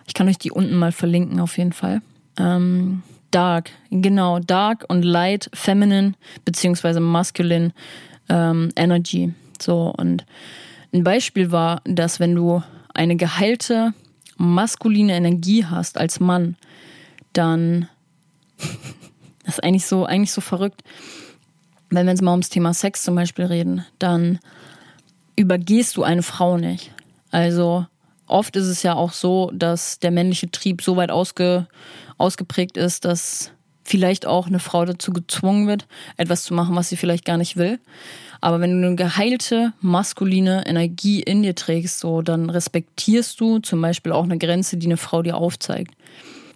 Ich 0.07 0.13
kann 0.13 0.27
euch 0.27 0.37
die 0.37 0.51
unten 0.51 0.75
mal 0.75 0.91
verlinken 0.91 1.39
auf 1.39 1.57
jeden 1.57 1.73
Fall. 1.73 2.01
Ähm, 2.37 3.03
Dark, 3.33 3.71
genau, 3.89 4.39
Dark 4.39 4.85
und 4.89 5.03
Light, 5.03 5.49
Feminine 5.53 6.13
beziehungsweise 6.45 6.99
Masculine 6.99 7.71
ähm, 8.29 8.69
Energy. 8.75 9.33
So 9.59 9.93
und 9.97 10.25
ein 10.93 11.03
Beispiel 11.03 11.51
war, 11.51 11.81
dass 11.85 12.19
wenn 12.19 12.35
du 12.35 12.61
eine 12.93 13.15
geheilte 13.15 13.93
maskuline 14.37 15.15
Energie 15.15 15.65
hast 15.65 15.97
als 15.97 16.19
Mann, 16.19 16.55
dann 17.33 17.89
das 19.45 19.55
ist 19.55 19.63
eigentlich 19.63 19.87
so 19.87 20.05
eigentlich 20.05 20.31
so 20.31 20.41
verrückt. 20.41 20.83
Wenn 21.89 22.05
wir 22.05 22.11
jetzt 22.11 22.21
mal 22.21 22.31
ums 22.31 22.49
Thema 22.49 22.73
Sex 22.73 23.03
zum 23.03 23.15
Beispiel 23.15 23.45
reden, 23.45 23.85
dann 23.97 24.39
übergehst 25.35 25.97
du 25.97 26.03
eine 26.03 26.23
Frau 26.23 26.57
nicht. 26.57 26.91
Also 27.31 27.87
oft 28.27 28.55
ist 28.55 28.67
es 28.67 28.83
ja 28.83 28.93
auch 28.93 29.11
so, 29.11 29.51
dass 29.53 29.99
der 29.99 30.11
männliche 30.11 30.51
Trieb 30.51 30.81
so 30.81 30.95
weit 30.97 31.11
ausge, 31.11 31.67
ausgeprägt 32.17 32.77
ist, 32.77 33.05
dass 33.05 33.51
vielleicht 33.83 34.25
auch 34.25 34.47
eine 34.47 34.59
Frau 34.59 34.85
dazu 34.85 35.11
gezwungen 35.11 35.67
wird, 35.67 35.87
etwas 36.17 36.43
zu 36.43 36.53
machen, 36.53 36.75
was 36.75 36.89
sie 36.89 36.97
vielleicht 36.97 37.25
gar 37.25 37.37
nicht 37.37 37.57
will. 37.57 37.79
Aber 38.41 38.59
wenn 38.59 38.81
du 38.81 38.87
eine 38.87 38.95
geheilte 38.95 39.73
maskuline 39.81 40.65
Energie 40.65 41.21
in 41.21 41.43
dir 41.43 41.55
trägst, 41.55 41.99
so, 41.99 42.21
dann 42.21 42.49
respektierst 42.49 43.39
du 43.39 43.59
zum 43.59 43.81
Beispiel 43.81 44.11
auch 44.11 44.23
eine 44.23 44.37
Grenze, 44.37 44.77
die 44.77 44.87
eine 44.87 44.97
Frau 44.97 45.21
dir 45.21 45.37
aufzeigt. 45.37 45.93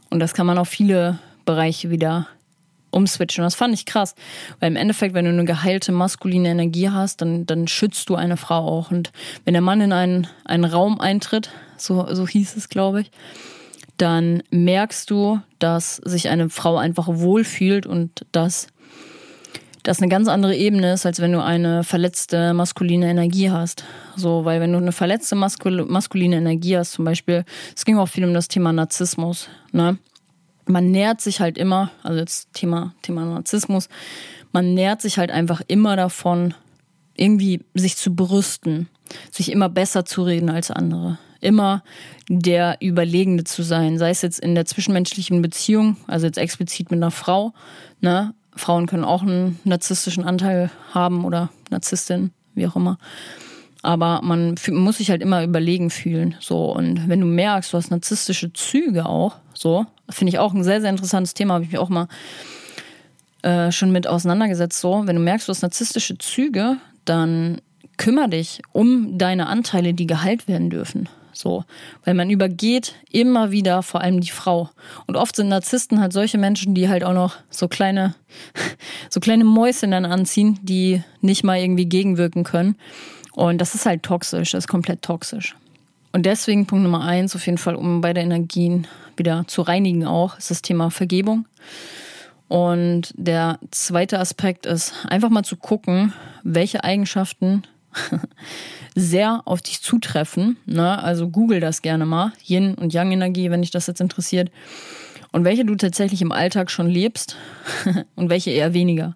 Und 0.09 0.19
das 0.19 0.33
kann 0.33 0.47
man 0.47 0.57
auf 0.57 0.69
viele 0.69 1.19
Bereiche 1.45 1.89
wieder 1.89 2.27
umswitchen. 2.91 3.43
Das 3.43 3.55
fand 3.55 3.73
ich 3.73 3.85
krass, 3.85 4.15
weil 4.59 4.69
im 4.69 4.75
Endeffekt, 4.75 5.13
wenn 5.13 5.25
du 5.25 5.31
eine 5.31 5.45
geheilte 5.45 5.91
maskuline 5.91 6.49
Energie 6.49 6.89
hast, 6.89 7.21
dann, 7.21 7.45
dann 7.45 7.67
schützt 7.67 8.09
du 8.09 8.15
eine 8.15 8.37
Frau 8.37 8.67
auch. 8.67 8.91
Und 8.91 9.11
wenn 9.45 9.53
der 9.53 9.61
Mann 9.61 9.81
in 9.81 9.93
einen, 9.93 10.27
einen 10.45 10.65
Raum 10.65 10.99
eintritt, 10.99 11.49
so, 11.77 12.13
so 12.13 12.27
hieß 12.27 12.55
es, 12.55 12.69
glaube 12.69 13.01
ich, 13.01 13.11
dann 13.97 14.43
merkst 14.51 15.09
du, 15.09 15.41
dass 15.59 15.97
sich 15.97 16.29
eine 16.29 16.49
Frau 16.49 16.77
einfach 16.77 17.07
wohlfühlt 17.07 17.85
und 17.85 18.25
dass 18.31 18.67
das 19.83 19.99
eine 19.99 20.09
ganz 20.09 20.27
andere 20.27 20.55
Ebene 20.55 20.93
ist, 20.93 21.05
als 21.05 21.21
wenn 21.21 21.31
du 21.31 21.41
eine 21.41 21.83
verletzte 21.83 22.53
maskuline 22.53 23.09
Energie 23.09 23.49
hast. 23.49 23.85
So, 24.15 24.43
weil 24.43 24.59
wenn 24.59 24.73
du 24.73 24.77
eine 24.77 24.91
verletzte 24.91 25.35
maskul 25.35 25.85
maskuline 25.85 26.35
Energie 26.35 26.77
hast, 26.77 26.91
zum 26.91 27.05
Beispiel, 27.05 27.45
es 27.75 27.85
ging 27.85 27.97
auch 27.97 28.07
viel 28.07 28.25
um 28.25 28.33
das 28.33 28.49
Thema 28.49 28.73
Narzissmus, 28.73 29.49
ne? 29.71 29.97
Man 30.69 30.91
nährt 30.91 31.21
sich 31.21 31.39
halt 31.39 31.57
immer, 31.57 31.91
also 32.03 32.19
jetzt 32.19 32.53
Thema, 32.53 32.93
Thema 33.01 33.23
Narzissmus, 33.23 33.87
man 34.51 34.73
nährt 34.73 35.01
sich 35.01 35.17
halt 35.17 35.31
einfach 35.31 35.61
immer 35.69 35.95
davon, 35.95 36.53
irgendwie 37.15 37.63
sich 37.73 37.95
zu 37.95 38.13
brüsten, 38.13 38.89
sich 39.31 39.49
immer 39.49 39.69
besser 39.69 40.03
zu 40.03 40.23
reden 40.23 40.49
als 40.49 40.69
andere 40.69 41.17
immer 41.47 41.83
der 42.29 42.77
Überlegende 42.81 43.45
zu 43.45 43.63
sein, 43.63 43.97
sei 43.97 44.09
es 44.09 44.21
jetzt 44.21 44.39
in 44.39 44.53
der 44.53 44.65
zwischenmenschlichen 44.65 45.41
Beziehung, 45.41 45.97
also 46.05 46.25
jetzt 46.25 46.37
explizit 46.37 46.91
mit 46.91 46.99
einer 46.99 47.11
Frau. 47.11 47.53
Ne? 48.01 48.33
Frauen 48.55 48.85
können 48.85 49.05
auch 49.05 49.21
einen 49.21 49.59
narzisstischen 49.63 50.23
Anteil 50.23 50.69
haben 50.93 51.25
oder 51.25 51.49
Narzisstin, 51.69 52.31
wie 52.53 52.67
auch 52.67 52.75
immer. 52.75 52.97
Aber 53.83 54.21
man 54.23 54.55
muss 54.71 54.97
sich 54.97 55.09
halt 55.09 55.21
immer 55.21 55.43
überlegen 55.43 55.89
fühlen. 55.89 56.35
So, 56.39 56.73
und 56.73 57.07
wenn 57.07 57.21
du 57.21 57.27
merkst, 57.27 57.71
du 57.71 57.77
hast 57.77 57.89
narzisstische 57.89 58.51
Züge 58.51 59.05
auch, 59.05 59.37
so, 59.53 59.85
finde 60.09 60.29
ich 60.29 60.39
auch 60.39 60.53
ein 60.53 60.63
sehr, 60.63 60.81
sehr 60.81 60.89
interessantes 60.89 61.33
Thema, 61.33 61.53
habe 61.53 61.63
ich 61.63 61.71
mich 61.71 61.79
auch 61.79 61.89
mal 61.89 62.07
äh, 63.43 63.71
schon 63.71 63.91
mit 63.91 64.07
auseinandergesetzt. 64.07 64.81
So, 64.81 65.03
wenn 65.05 65.15
du 65.15 65.21
merkst, 65.21 65.47
du 65.47 65.51
hast 65.51 65.61
narzisstische 65.61 66.17
Züge, 66.17 66.77
dann 67.05 67.61
kümmere 67.97 68.29
dich 68.29 68.61
um 68.73 69.17
deine 69.17 69.47
Anteile, 69.47 69.93
die 69.93 70.07
geheilt 70.07 70.47
werden 70.47 70.69
dürfen. 70.69 71.07
So, 71.37 71.65
weil 72.03 72.13
man 72.13 72.29
übergeht 72.29 72.95
immer 73.11 73.51
wieder 73.51 73.83
vor 73.83 74.01
allem 74.01 74.21
die 74.21 74.31
Frau. 74.31 74.69
Und 75.05 75.15
oft 75.15 75.35
sind 75.35 75.49
Narzissten 75.49 76.01
halt 76.01 76.13
solche 76.13 76.37
Menschen, 76.37 76.73
die 76.73 76.89
halt 76.89 77.03
auch 77.03 77.13
noch 77.13 77.35
so 77.49 77.67
kleine, 77.67 78.15
so 79.09 79.19
kleine 79.19 79.43
Mäuschen 79.43 79.91
dann 79.91 80.05
anziehen, 80.05 80.59
die 80.63 81.03
nicht 81.21 81.43
mal 81.43 81.59
irgendwie 81.59 81.85
gegenwirken 81.85 82.43
können. 82.43 82.75
Und 83.33 83.59
das 83.59 83.75
ist 83.75 83.85
halt 83.85 84.01
toxisch, 84.01 84.51
das 84.51 84.63
ist 84.63 84.67
komplett 84.67 85.03
toxisch. 85.03 85.55
Und 86.11 86.25
deswegen 86.25 86.65
Punkt 86.65 86.83
Nummer 86.83 87.03
eins, 87.03 87.35
auf 87.35 87.45
jeden 87.45 87.59
Fall, 87.59 87.75
um 87.75 88.01
beide 88.01 88.21
Energien 88.21 88.87
wieder 89.15 89.43
zu 89.45 89.61
reinigen 89.61 90.05
auch, 90.05 90.37
ist 90.37 90.49
das 90.49 90.63
Thema 90.63 90.89
Vergebung. 90.89 91.45
Und 92.47 93.13
der 93.15 93.59
zweite 93.71 94.19
Aspekt 94.19 94.65
ist 94.65 95.05
einfach 95.07 95.29
mal 95.29 95.43
zu 95.43 95.57
gucken, 95.57 96.13
welche 96.43 96.83
Eigenschaften 96.83 97.63
sehr 98.95 99.41
auf 99.45 99.61
dich 99.61 99.81
zutreffen. 99.81 100.57
Ne? 100.65 101.01
Also 101.01 101.29
google 101.29 101.59
das 101.59 101.81
gerne 101.81 102.05
mal, 102.05 102.33
Yin 102.43 102.75
und 102.75 102.93
Yang 102.93 103.11
Energie, 103.11 103.51
wenn 103.51 103.61
dich 103.61 103.71
das 103.71 103.87
jetzt 103.87 104.01
interessiert. 104.01 104.51
Und 105.31 105.43
welche 105.43 105.65
du 105.65 105.75
tatsächlich 105.75 106.21
im 106.21 106.31
Alltag 106.31 106.71
schon 106.71 106.89
lebst 106.89 107.35
und 108.15 108.29
welche 108.29 108.51
eher 108.51 108.73
weniger. 108.73 109.15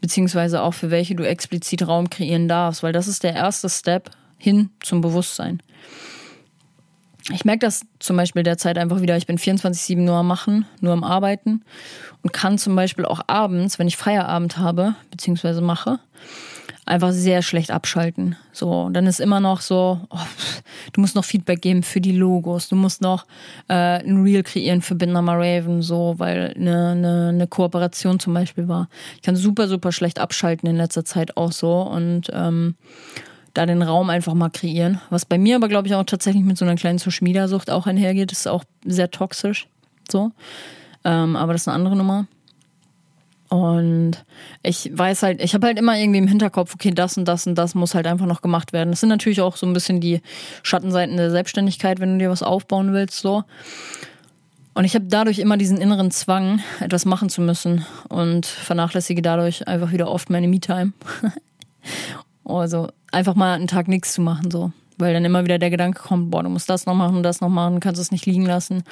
Beziehungsweise 0.00 0.62
auch 0.62 0.74
für 0.74 0.90
welche 0.90 1.14
du 1.14 1.26
explizit 1.26 1.86
Raum 1.86 2.10
kreieren 2.10 2.48
darfst, 2.48 2.82
weil 2.82 2.92
das 2.92 3.08
ist 3.08 3.22
der 3.22 3.34
erste 3.34 3.68
Step 3.68 4.10
hin 4.38 4.70
zum 4.80 5.00
Bewusstsein. 5.00 5.62
Ich 7.30 7.44
merke 7.44 7.60
das 7.60 7.86
zum 8.00 8.16
Beispiel 8.16 8.42
derzeit 8.42 8.78
einfach 8.78 9.00
wieder. 9.00 9.16
Ich 9.16 9.26
bin 9.26 9.38
24-7 9.38 9.98
nur 9.98 10.16
am 10.16 10.26
Machen, 10.26 10.66
nur 10.80 10.92
am 10.92 11.04
Arbeiten 11.04 11.62
und 12.22 12.32
kann 12.32 12.58
zum 12.58 12.74
Beispiel 12.74 13.04
auch 13.04 13.20
abends, 13.28 13.78
wenn 13.78 13.86
ich 13.86 13.96
Feierabend 13.96 14.58
habe, 14.58 14.96
beziehungsweise 15.10 15.60
mache, 15.60 16.00
einfach 16.84 17.12
sehr 17.12 17.42
schlecht 17.42 17.70
abschalten. 17.70 18.36
So, 18.52 18.88
dann 18.90 19.06
ist 19.06 19.20
immer 19.20 19.40
noch 19.40 19.60
so, 19.60 20.00
oh, 20.10 20.18
du 20.92 21.00
musst 21.00 21.14
noch 21.14 21.24
Feedback 21.24 21.62
geben 21.62 21.82
für 21.82 22.00
die 22.00 22.12
Logos, 22.12 22.68
du 22.68 22.76
musst 22.76 23.00
noch 23.00 23.26
äh, 23.68 24.02
ein 24.02 24.22
Reel 24.22 24.42
kreieren 24.42 24.82
für 24.82 24.94
Bindama 24.94 25.34
Raven, 25.34 25.82
so, 25.82 26.14
weil 26.18 26.54
eine, 26.56 26.90
eine, 26.90 27.28
eine 27.28 27.46
Kooperation 27.46 28.18
zum 28.18 28.34
Beispiel 28.34 28.66
war. 28.66 28.88
Ich 29.16 29.22
kann 29.22 29.36
super, 29.36 29.68
super 29.68 29.92
schlecht 29.92 30.18
abschalten 30.18 30.68
in 30.68 30.76
letzter 30.76 31.04
Zeit 31.04 31.36
auch 31.36 31.52
so 31.52 31.82
und 31.82 32.30
ähm, 32.32 32.74
da 33.54 33.66
den 33.66 33.82
Raum 33.82 34.10
einfach 34.10 34.34
mal 34.34 34.50
kreieren. 34.50 35.00
Was 35.10 35.24
bei 35.24 35.38
mir 35.38 35.56
aber, 35.56 35.68
glaube 35.68 35.86
ich, 35.86 35.94
auch 35.94 36.04
tatsächlich 36.04 36.42
mit 36.42 36.58
so 36.58 36.64
einer 36.64 36.76
kleinen 36.76 36.98
Social 36.98 37.24
Media 37.24 37.48
Sucht 37.48 37.70
auch 37.70 37.86
einhergeht, 37.86 38.32
ist 38.32 38.48
auch 38.48 38.64
sehr 38.84 39.10
toxisch. 39.10 39.68
So. 40.10 40.32
Ähm, 41.04 41.36
aber 41.36 41.52
das 41.52 41.62
ist 41.62 41.68
eine 41.68 41.76
andere 41.76 41.96
Nummer. 41.96 42.26
Und 43.52 44.24
ich 44.62 44.90
weiß 44.94 45.24
halt, 45.24 45.42
ich 45.42 45.52
habe 45.52 45.66
halt 45.66 45.78
immer 45.78 45.98
irgendwie 45.98 46.20
im 46.20 46.26
Hinterkopf, 46.26 46.72
okay, 46.74 46.90
das 46.90 47.18
und 47.18 47.28
das 47.28 47.46
und 47.46 47.54
das 47.54 47.74
muss 47.74 47.94
halt 47.94 48.06
einfach 48.06 48.24
noch 48.24 48.40
gemacht 48.40 48.72
werden. 48.72 48.88
Das 48.88 49.00
sind 49.00 49.10
natürlich 49.10 49.42
auch 49.42 49.56
so 49.56 49.66
ein 49.66 49.74
bisschen 49.74 50.00
die 50.00 50.22
Schattenseiten 50.62 51.18
der 51.18 51.30
Selbstständigkeit, 51.30 52.00
wenn 52.00 52.14
du 52.14 52.24
dir 52.24 52.30
was 52.30 52.42
aufbauen 52.42 52.94
willst, 52.94 53.20
so. 53.20 53.44
Und 54.72 54.86
ich 54.86 54.94
habe 54.94 55.04
dadurch 55.06 55.38
immer 55.38 55.58
diesen 55.58 55.82
inneren 55.82 56.10
Zwang, 56.10 56.60
etwas 56.80 57.04
machen 57.04 57.28
zu 57.28 57.42
müssen 57.42 57.84
und 58.08 58.46
vernachlässige 58.46 59.20
dadurch 59.20 59.68
einfach 59.68 59.92
wieder 59.92 60.10
oft 60.10 60.30
meine 60.30 60.48
Me-Time. 60.48 60.94
also 62.46 62.88
einfach 63.10 63.34
mal 63.34 63.52
einen 63.52 63.66
Tag 63.66 63.86
nichts 63.86 64.14
zu 64.14 64.22
machen, 64.22 64.50
so. 64.50 64.72
Weil 64.96 65.12
dann 65.12 65.26
immer 65.26 65.44
wieder 65.44 65.58
der 65.58 65.68
Gedanke 65.68 66.00
kommt, 66.00 66.30
boah, 66.30 66.42
du 66.42 66.48
musst 66.48 66.70
das 66.70 66.86
noch 66.86 66.94
machen, 66.94 67.22
das 67.22 67.42
noch 67.42 67.50
machen, 67.50 67.80
kannst 67.80 68.00
es 68.00 68.12
nicht 68.12 68.24
liegen 68.24 68.46
lassen. 68.46 68.82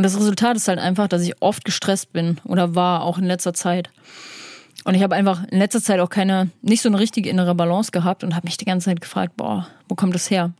Und 0.00 0.04
das 0.04 0.16
Resultat 0.16 0.56
ist 0.56 0.66
halt 0.66 0.78
einfach, 0.78 1.08
dass 1.08 1.20
ich 1.20 1.42
oft 1.42 1.62
gestresst 1.62 2.14
bin 2.14 2.38
oder 2.44 2.74
war, 2.74 3.02
auch 3.02 3.18
in 3.18 3.26
letzter 3.26 3.52
Zeit. 3.52 3.90
Und 4.84 4.94
ich 4.94 5.02
habe 5.02 5.14
einfach 5.14 5.46
in 5.48 5.58
letzter 5.58 5.82
Zeit 5.82 6.00
auch 6.00 6.08
keine, 6.08 6.48
nicht 6.62 6.80
so 6.80 6.88
eine 6.88 6.98
richtige 6.98 7.28
innere 7.28 7.54
Balance 7.54 7.90
gehabt 7.90 8.24
und 8.24 8.34
habe 8.34 8.46
mich 8.46 8.56
die 8.56 8.64
ganze 8.64 8.86
Zeit 8.86 9.02
gefragt, 9.02 9.36
boah, 9.36 9.66
wo 9.90 9.94
kommt 9.94 10.14
das 10.14 10.30
her? 10.30 10.54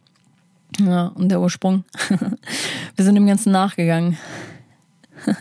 Ja, 0.78 1.06
und 1.14 1.30
der 1.30 1.40
Ursprung. 1.40 1.84
Wir 2.96 3.02
sind 3.06 3.14
dem 3.14 3.26
Ganzen 3.26 3.50
nachgegangen. 3.50 4.18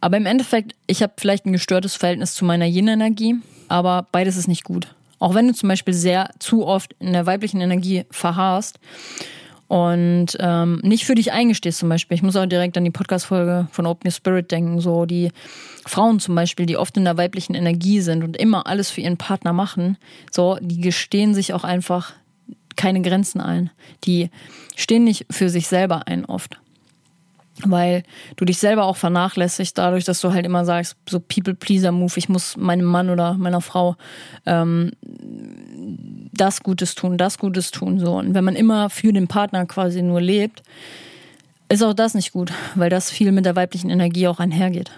aber 0.00 0.16
im 0.16 0.24
Endeffekt, 0.24 0.74
ich 0.86 1.02
habe 1.02 1.12
vielleicht 1.18 1.44
ein 1.44 1.52
gestörtes 1.52 1.96
Verhältnis 1.96 2.34
zu 2.34 2.46
meiner 2.46 2.64
Yin-Energie, 2.64 3.34
aber 3.68 4.06
beides 4.12 4.38
ist 4.38 4.48
nicht 4.48 4.64
gut. 4.64 4.94
Auch 5.18 5.34
wenn 5.34 5.46
du 5.46 5.52
zum 5.52 5.68
Beispiel 5.68 5.92
sehr 5.92 6.30
zu 6.38 6.66
oft 6.66 6.96
in 7.00 7.12
der 7.12 7.26
weiblichen 7.26 7.60
Energie 7.60 8.06
verharrst 8.10 8.80
und 9.72 10.36
ähm, 10.38 10.80
nicht 10.82 11.06
für 11.06 11.14
dich 11.14 11.32
eingestehst 11.32 11.78
zum 11.78 11.88
Beispiel. 11.88 12.14
Ich 12.14 12.22
muss 12.22 12.36
auch 12.36 12.44
direkt 12.44 12.76
an 12.76 12.84
die 12.84 12.90
Podcast-Folge 12.90 13.68
von 13.72 13.86
Open 13.86 14.06
Your 14.06 14.12
Spirit 14.12 14.50
denken. 14.50 14.80
So 14.80 15.06
die 15.06 15.32
Frauen 15.86 16.20
zum 16.20 16.34
Beispiel, 16.34 16.66
die 16.66 16.76
oft 16.76 16.94
in 16.98 17.04
der 17.04 17.16
weiblichen 17.16 17.54
Energie 17.54 18.02
sind 18.02 18.22
und 18.22 18.36
immer 18.36 18.66
alles 18.66 18.90
für 18.90 19.00
ihren 19.00 19.16
Partner 19.16 19.54
machen, 19.54 19.96
so 20.30 20.58
die 20.60 20.82
gestehen 20.82 21.34
sich 21.34 21.54
auch 21.54 21.64
einfach 21.64 22.12
keine 22.76 23.00
Grenzen 23.00 23.40
ein. 23.40 23.70
Die 24.04 24.28
stehen 24.76 25.04
nicht 25.04 25.24
für 25.30 25.48
sich 25.48 25.68
selber 25.68 26.06
ein 26.06 26.26
oft 26.26 26.60
weil 27.64 28.02
du 28.36 28.44
dich 28.44 28.58
selber 28.58 28.84
auch 28.84 28.96
vernachlässigst, 28.96 29.76
dadurch, 29.76 30.04
dass 30.04 30.20
du 30.20 30.32
halt 30.32 30.46
immer 30.46 30.64
sagst, 30.64 30.96
so 31.08 31.20
People-Pleaser-Move, 31.20 32.12
ich 32.16 32.28
muss 32.28 32.56
meinem 32.56 32.86
Mann 32.86 33.10
oder 33.10 33.34
meiner 33.34 33.60
Frau 33.60 33.96
ähm, 34.46 34.92
das 36.32 36.62
Gutes 36.62 36.94
tun, 36.94 37.18
das 37.18 37.38
Gutes 37.38 37.70
tun. 37.70 37.98
So. 37.98 38.14
Und 38.14 38.34
wenn 38.34 38.44
man 38.44 38.56
immer 38.56 38.90
für 38.90 39.12
den 39.12 39.28
Partner 39.28 39.66
quasi 39.66 40.02
nur 40.02 40.20
lebt, 40.20 40.62
ist 41.68 41.82
auch 41.82 41.94
das 41.94 42.14
nicht 42.14 42.32
gut, 42.32 42.52
weil 42.74 42.90
das 42.90 43.10
viel 43.10 43.32
mit 43.32 43.44
der 43.44 43.56
weiblichen 43.56 43.90
Energie 43.90 44.28
auch 44.28 44.40
einhergeht. 44.40 44.90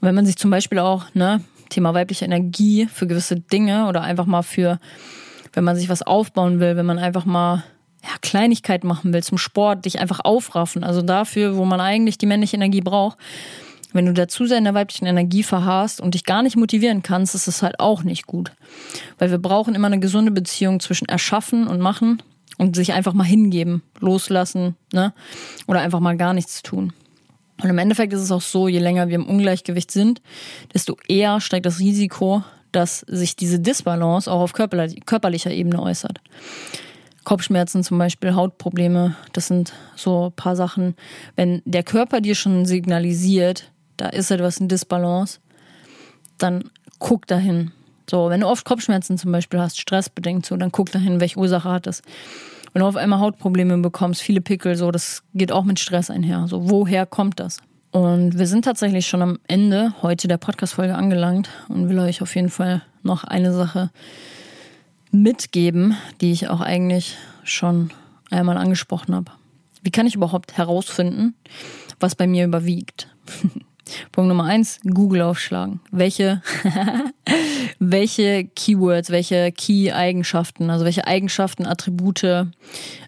Und 0.00 0.02
wenn 0.02 0.14
man 0.14 0.26
sich 0.26 0.36
zum 0.36 0.50
Beispiel 0.50 0.78
auch, 0.78 1.06
ne, 1.14 1.40
Thema 1.68 1.94
weibliche 1.94 2.24
Energie 2.24 2.86
für 2.86 3.06
gewisse 3.06 3.40
Dinge 3.40 3.88
oder 3.88 4.02
einfach 4.02 4.26
mal 4.26 4.42
für, 4.42 4.78
wenn 5.52 5.64
man 5.64 5.76
sich 5.76 5.88
was 5.88 6.02
aufbauen 6.02 6.60
will, 6.60 6.76
wenn 6.76 6.86
man 6.86 6.98
einfach 6.98 7.24
mal 7.24 7.64
ja, 8.04 8.10
Kleinigkeit 8.20 8.84
machen 8.84 9.12
will, 9.12 9.22
zum 9.22 9.38
Sport, 9.38 9.86
dich 9.86 9.98
einfach 9.98 10.20
aufraffen. 10.20 10.84
Also 10.84 11.02
dafür, 11.02 11.56
wo 11.56 11.64
man 11.64 11.80
eigentlich 11.80 12.18
die 12.18 12.26
männliche 12.26 12.56
Energie 12.56 12.82
braucht. 12.82 13.18
Wenn 13.92 14.06
du 14.06 14.12
dazu 14.12 14.44
sehr 14.44 14.58
in 14.58 14.64
der 14.64 14.74
weiblichen 14.74 15.06
Energie 15.06 15.42
verharrst 15.44 16.00
und 16.00 16.14
dich 16.14 16.24
gar 16.24 16.42
nicht 16.42 16.56
motivieren 16.56 17.02
kannst, 17.02 17.34
ist 17.34 17.46
es 17.46 17.62
halt 17.62 17.78
auch 17.78 18.02
nicht 18.02 18.26
gut. 18.26 18.50
Weil 19.18 19.30
wir 19.30 19.38
brauchen 19.38 19.74
immer 19.74 19.86
eine 19.86 20.00
gesunde 20.00 20.32
Beziehung 20.32 20.80
zwischen 20.80 21.08
erschaffen 21.08 21.68
und 21.68 21.80
machen 21.80 22.20
und 22.58 22.76
sich 22.76 22.92
einfach 22.92 23.12
mal 23.14 23.24
hingeben, 23.24 23.82
loslassen, 24.00 24.76
ne? 24.92 25.12
Oder 25.68 25.80
einfach 25.80 26.00
mal 26.00 26.16
gar 26.16 26.34
nichts 26.34 26.62
tun. 26.62 26.92
Und 27.62 27.70
im 27.70 27.78
Endeffekt 27.78 28.12
ist 28.12 28.20
es 28.20 28.32
auch 28.32 28.42
so, 28.42 28.66
je 28.66 28.80
länger 28.80 29.08
wir 29.08 29.14
im 29.14 29.26
Ungleichgewicht 29.26 29.92
sind, 29.92 30.20
desto 30.74 30.96
eher 31.06 31.40
steigt 31.40 31.66
das 31.66 31.78
Risiko, 31.78 32.42
dass 32.72 33.00
sich 33.00 33.36
diese 33.36 33.60
Disbalance 33.60 34.30
auch 34.30 34.40
auf 34.40 34.52
körperlicher 34.52 35.52
Ebene 35.52 35.80
äußert. 35.80 36.20
Kopfschmerzen 37.24 37.82
zum 37.82 37.98
Beispiel, 37.98 38.34
Hautprobleme, 38.34 39.16
das 39.32 39.48
sind 39.48 39.72
so 39.96 40.26
ein 40.26 40.32
paar 40.32 40.56
Sachen. 40.56 40.94
Wenn 41.36 41.62
der 41.64 41.82
Körper 41.82 42.20
dir 42.20 42.34
schon 42.34 42.66
signalisiert, 42.66 43.70
da 43.96 44.08
ist 44.08 44.30
etwas 44.30 44.58
in 44.58 44.68
Disbalance, 44.68 45.40
dann 46.38 46.70
guck 46.98 47.26
dahin. 47.26 47.72
So, 48.08 48.28
wenn 48.28 48.40
du 48.40 48.46
oft 48.46 48.64
Kopfschmerzen 48.64 49.16
zum 49.16 49.32
Beispiel 49.32 49.60
hast, 49.60 49.80
stressbedingt 49.80 50.44
so, 50.44 50.56
dann 50.56 50.72
guck 50.72 50.92
dahin, 50.92 51.20
welche 51.20 51.38
Ursache 51.38 51.70
hat 51.70 51.86
das. 51.86 52.02
Wenn 52.72 52.80
du 52.80 52.86
auf 52.86 52.96
einmal 52.96 53.20
Hautprobleme 53.20 53.78
bekommst, 53.78 54.20
viele 54.20 54.40
Pickel, 54.40 54.76
so, 54.76 54.90
das 54.90 55.22
geht 55.32 55.52
auch 55.52 55.64
mit 55.64 55.78
Stress 55.78 56.10
einher. 56.10 56.46
So, 56.48 56.68
woher 56.68 57.06
kommt 57.06 57.40
das? 57.40 57.58
Und 57.92 58.36
wir 58.36 58.48
sind 58.48 58.64
tatsächlich 58.64 59.06
schon 59.06 59.22
am 59.22 59.38
Ende 59.46 59.94
heute 60.02 60.26
der 60.26 60.36
Podcast-Folge 60.36 60.96
angelangt 60.96 61.48
und 61.68 61.88
will 61.88 62.00
euch 62.00 62.20
auf 62.20 62.34
jeden 62.34 62.50
Fall 62.50 62.82
noch 63.04 63.22
eine 63.22 63.52
Sache 63.52 63.90
mitgeben, 65.14 65.96
die 66.20 66.32
ich 66.32 66.48
auch 66.48 66.60
eigentlich 66.60 67.16
schon 67.44 67.90
einmal 68.30 68.56
angesprochen 68.56 69.14
habe. 69.14 69.30
Wie 69.82 69.90
kann 69.90 70.06
ich 70.06 70.14
überhaupt 70.14 70.56
herausfinden, 70.56 71.34
was 72.00 72.14
bei 72.14 72.26
mir 72.26 72.44
überwiegt? 72.44 73.08
Punkt 74.12 74.28
Nummer 74.28 74.44
eins, 74.44 74.80
Google 74.82 75.20
aufschlagen. 75.20 75.80
Welche, 75.90 76.42
welche 77.78 78.44
Keywords, 78.44 79.10
welche 79.10 79.52
Key-Eigenschaften, 79.52 80.70
also 80.70 80.86
welche 80.86 81.06
Eigenschaften, 81.06 81.66
Attribute 81.66 82.46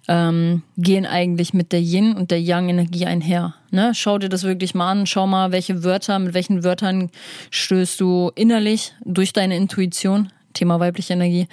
ähm, 0.07 0.63
gehen 0.77 1.07
eigentlich 1.07 1.55
mit 1.55 1.73
der 1.73 1.81
Yin 1.81 2.15
und 2.15 2.31
der 2.31 2.43
Yang-Energie 2.43 3.07
einher? 3.07 3.55
Ne? 3.71 3.93
Schau 3.95 4.19
dir 4.19 4.29
das 4.29 4.45
wirklich 4.45 4.75
mal 4.75 4.91
an, 4.91 5.07
schau 5.07 5.27
mal, 5.27 5.51
welche 5.51 5.83
Wörter, 5.83 6.19
mit 6.19 6.35
welchen 6.35 6.63
Wörtern 6.63 7.11
stößt 7.51 7.99
du 7.99 8.31
innerlich 8.35 8.93
durch 9.05 9.33
deine 9.33 9.57
Intuition, 9.57 10.31
Thema 10.53 10.79
weibliche 10.79 11.15
Energie, 11.15 11.49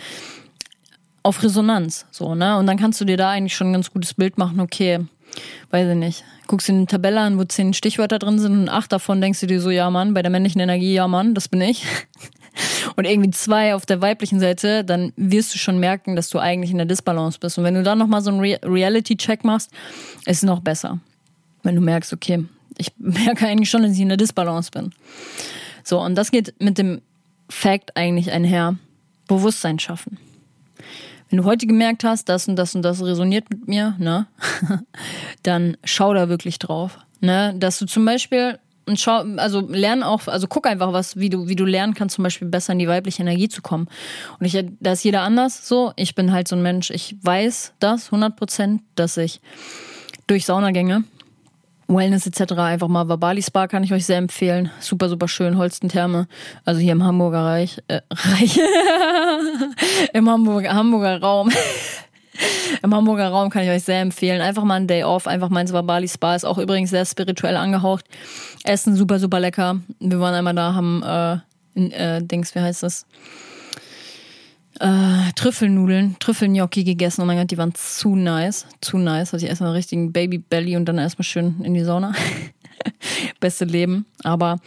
auf 1.23 1.41
Resonanz, 1.41 2.05
so, 2.11 2.35
ne? 2.35 2.57
Und 2.57 2.67
dann 2.67 2.77
kannst 2.77 2.99
du 2.99 3.05
dir 3.05 3.17
da 3.17 3.31
eigentlich 3.31 3.55
schon 3.55 3.67
ein 3.67 3.73
ganz 3.73 3.91
gutes 3.91 4.13
Bild 4.13 4.37
machen, 4.37 4.59
okay, 4.59 4.99
weiß 5.71 5.89
ich 5.89 5.95
nicht. 5.95 6.23
Guckst 6.47 6.67
dir 6.67 6.73
eine 6.73 6.85
Tabelle 6.85 7.21
an, 7.21 7.39
wo 7.39 7.45
zehn 7.45 7.73
Stichwörter 7.73 8.19
drin 8.19 8.39
sind 8.39 8.51
und 8.51 8.69
acht 8.69 8.91
davon 8.91 9.21
denkst 9.21 9.39
du 9.39 9.47
dir 9.47 9.61
so, 9.61 9.69
ja 9.69 9.89
Mann, 9.89 10.13
bei 10.13 10.21
der 10.21 10.29
männlichen 10.29 10.61
Energie, 10.61 10.93
ja 10.93 11.07
Mann, 11.07 11.33
das 11.33 11.47
bin 11.47 11.61
ich. 11.61 11.85
Und 12.95 13.05
irgendwie 13.05 13.31
zwei 13.31 13.73
auf 13.73 13.87
der 13.87 13.99
weiblichen 14.01 14.39
Seite, 14.39 14.83
dann 14.83 15.11
wirst 15.15 15.55
du 15.55 15.57
schon 15.57 15.79
merken, 15.79 16.15
dass 16.15 16.29
du 16.29 16.37
eigentlich 16.37 16.69
in 16.69 16.77
der 16.77 16.85
Disbalance 16.85 17.39
bist. 17.39 17.57
Und 17.57 17.63
wenn 17.63 17.73
du 17.73 17.81
dann 17.81 17.97
nochmal 17.97 18.21
so 18.21 18.29
einen 18.29 18.41
Re 18.41 18.59
Reality-Check 18.61 19.43
machst, 19.43 19.71
ist 20.27 20.37
es 20.37 20.43
noch 20.43 20.59
besser. 20.59 20.99
Wenn 21.63 21.73
du 21.73 21.81
merkst, 21.81 22.13
okay, 22.13 22.45
ich 22.77 22.91
merke 22.97 23.47
eigentlich 23.47 23.71
schon, 23.71 23.81
dass 23.81 23.93
ich 23.93 24.01
in 24.01 24.09
der 24.09 24.17
Disbalance 24.17 24.69
bin. 24.69 24.91
So, 25.83 25.99
und 25.99 26.13
das 26.13 26.29
geht 26.29 26.53
mit 26.61 26.77
dem 26.77 27.01
Fact 27.49 27.97
eigentlich 27.97 28.31
einher. 28.31 28.75
Bewusstsein 29.27 29.79
schaffen 29.79 30.19
wenn 31.33 31.37
du 31.37 31.45
heute 31.45 31.65
gemerkt 31.65 32.03
hast, 32.03 32.29
das 32.29 32.47
und 32.47 32.57
das 32.57 32.75
und 32.75 32.83
das 32.83 33.03
resoniert 33.03 33.49
mit 33.49 33.67
mir, 33.67 33.95
ne, 33.97 34.27
dann 35.41 35.75
schau 35.83 36.13
da 36.13 36.29
wirklich 36.29 36.59
drauf. 36.59 36.99
Ne? 37.21 37.55
Dass 37.57 37.79
du 37.79 37.87
zum 37.87 38.05
Beispiel 38.05 38.59
und 38.85 38.99
schau, 38.99 39.23
also 39.37 39.61
lern 39.61 40.03
auch, 40.03 40.27
also 40.27 40.45
guck 40.45 40.67
einfach 40.67 40.93
was, 40.93 41.17
wie 41.17 41.31
du, 41.31 41.47
wie 41.47 41.55
du 41.55 41.65
lernen 41.65 41.95
kannst, 41.95 42.17
zum 42.17 42.23
Beispiel 42.23 42.47
besser 42.47 42.73
in 42.73 42.79
die 42.79 42.87
weibliche 42.87 43.23
Energie 43.23 43.49
zu 43.49 43.63
kommen. 43.63 43.87
Und 44.39 44.45
ich, 44.45 44.63
da 44.79 44.91
ist 44.91 45.03
jeder 45.03 45.21
anders 45.21 45.67
so. 45.67 45.91
Ich 45.95 46.13
bin 46.13 46.31
halt 46.31 46.47
so 46.47 46.55
ein 46.55 46.61
Mensch, 46.61 46.91
ich 46.91 47.15
weiß 47.23 47.73
das 47.79 48.05
100 48.05 48.35
Prozent, 48.35 48.83
dass 48.93 49.17
ich 49.17 49.41
durch 50.27 50.45
Saunagänge, 50.45 51.03
Wellness 51.87 52.27
etc. 52.27 52.53
einfach 52.53 52.87
mal 52.87 53.07
Verbali 53.07 53.41
Spa 53.41 53.67
kann 53.67 53.83
ich 53.83 53.93
euch 53.93 54.05
sehr 54.05 54.17
empfehlen. 54.17 54.71
Super, 54.79 55.09
super 55.09 55.27
schön, 55.27 55.57
Holstentherme. 55.57 56.27
Also 56.65 56.79
hier 56.79 56.93
im 56.93 57.03
Hamburger 57.03 57.45
Reich, 57.45 57.81
äh, 57.87 58.01
Reich, 58.11 58.59
im 60.13 60.29
Hamburger, 60.29 60.73
Hamburger 60.73 61.21
Raum. 61.21 61.51
Im 62.81 62.93
Hamburger 62.93 63.29
Raum 63.29 63.51
kann 63.51 63.63
ich 63.63 63.69
euch 63.69 63.83
sehr 63.83 64.01
empfehlen. 64.01 64.41
Einfach 64.41 64.63
mal 64.63 64.75
ein 64.75 64.87
Day 64.87 65.03
off, 65.03 65.27
einfach 65.27 65.49
mal 65.49 65.61
ins 65.61 65.71
Bali 65.71 66.07
Spa. 66.07 66.35
Ist 66.35 66.45
auch 66.45 66.57
übrigens 66.57 66.89
sehr 66.89 67.05
spirituell 67.05 67.55
angehaucht. 67.55 68.05
Essen 68.63 68.95
super, 68.95 69.19
super 69.19 69.39
lecker. 69.39 69.79
Wir 69.99 70.19
waren 70.19 70.33
einmal 70.33 70.55
da, 70.55 70.73
haben 70.73 71.03
äh, 71.03 71.37
äh, 71.75 72.23
Dings, 72.23 72.55
wie 72.55 72.59
heißt 72.59 72.83
das? 72.83 73.05
Äh, 74.79 75.31
Trüffelnudeln, 75.35 76.17
Trüffelgnocchi 76.19 76.83
gegessen. 76.83 77.21
Oh 77.21 77.25
mein 77.25 77.37
Gott, 77.37 77.51
die 77.51 77.57
waren 77.57 77.75
zu 77.75 78.15
nice. 78.15 78.65
Zu 78.81 78.97
nice. 78.97 79.31
Hatte 79.31 79.43
ich 79.43 79.49
erstmal 79.49 79.69
einen 79.69 79.77
richtigen 79.77 80.11
Baby 80.11 80.39
Belly 80.39 80.75
und 80.75 80.85
dann 80.85 80.97
erstmal 80.97 81.25
schön 81.25 81.61
in 81.63 81.73
die 81.73 81.83
Sauna. 81.83 82.13
Beste 83.39 83.65
Leben. 83.65 84.05
Aber 84.23 84.57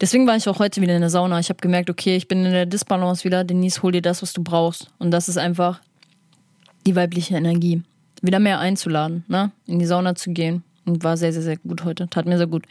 deswegen 0.00 0.26
war 0.26 0.36
ich 0.36 0.48
auch 0.48 0.58
heute 0.58 0.82
wieder 0.82 0.94
in 0.94 1.00
der 1.00 1.10
Sauna. 1.10 1.38
Ich 1.38 1.48
habe 1.48 1.60
gemerkt, 1.60 1.88
okay, 1.88 2.16
ich 2.16 2.28
bin 2.28 2.44
in 2.44 2.52
der 2.52 2.66
Disbalance 2.66 3.24
wieder. 3.24 3.42
Denise, 3.42 3.82
hol 3.82 3.92
dir 3.92 4.02
das, 4.02 4.20
was 4.20 4.32
du 4.34 4.42
brauchst. 4.42 4.88
Und 4.98 5.10
das 5.10 5.28
ist 5.28 5.38
einfach 5.38 5.80
die 6.86 6.94
weibliche 6.94 7.36
Energie 7.36 7.82
wieder 8.20 8.40
mehr 8.40 8.58
einzuladen, 8.58 9.24
ne? 9.28 9.50
in 9.66 9.78
die 9.78 9.86
Sauna 9.86 10.14
zu 10.14 10.30
gehen. 10.32 10.62
Und 10.84 11.02
war 11.02 11.16
sehr, 11.16 11.32
sehr, 11.32 11.42
sehr 11.42 11.56
gut 11.56 11.84
heute. 11.84 12.08
Tat 12.08 12.26
mir 12.26 12.36
sehr 12.36 12.46
gut. 12.46 12.66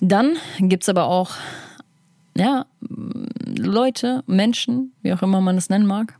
Dann 0.00 0.36
gibt 0.60 0.84
es 0.84 0.88
aber 0.88 1.04
auch, 1.04 1.32
ja, 2.38 2.66
Leute, 2.80 4.22
Menschen, 4.26 4.92
wie 5.02 5.12
auch 5.12 5.22
immer 5.22 5.40
man 5.40 5.58
es 5.58 5.68
nennen 5.68 5.86
mag. 5.86 6.16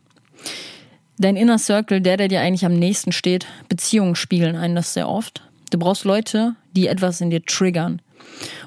Dein 1.17 1.37
Inner 1.37 1.59
Circle, 1.59 2.01
der, 2.01 2.17
der 2.17 2.29
dir 2.29 2.41
eigentlich 2.41 2.67
am 2.67 2.75
nächsten 2.75 3.13
steht, 3.13 3.47
Beziehungen 3.69 4.17
spiegeln 4.17 4.57
einen 4.57 4.75
das 4.75 4.95
sehr 4.95 5.09
oft. 5.09 5.43
Du 5.71 5.79
brauchst 5.79 6.05
Leute, 6.05 6.55
die 6.75 6.89
etwas 6.89 7.21
in 7.21 7.31
dir 7.31 7.45
triggern. 7.45 8.03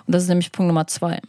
Und 0.06 0.16
das 0.16 0.24
ist 0.24 0.30
nämlich 0.30 0.52
Punkt 0.52 0.68
Nummer 0.68 0.88
zwei. 0.88 1.20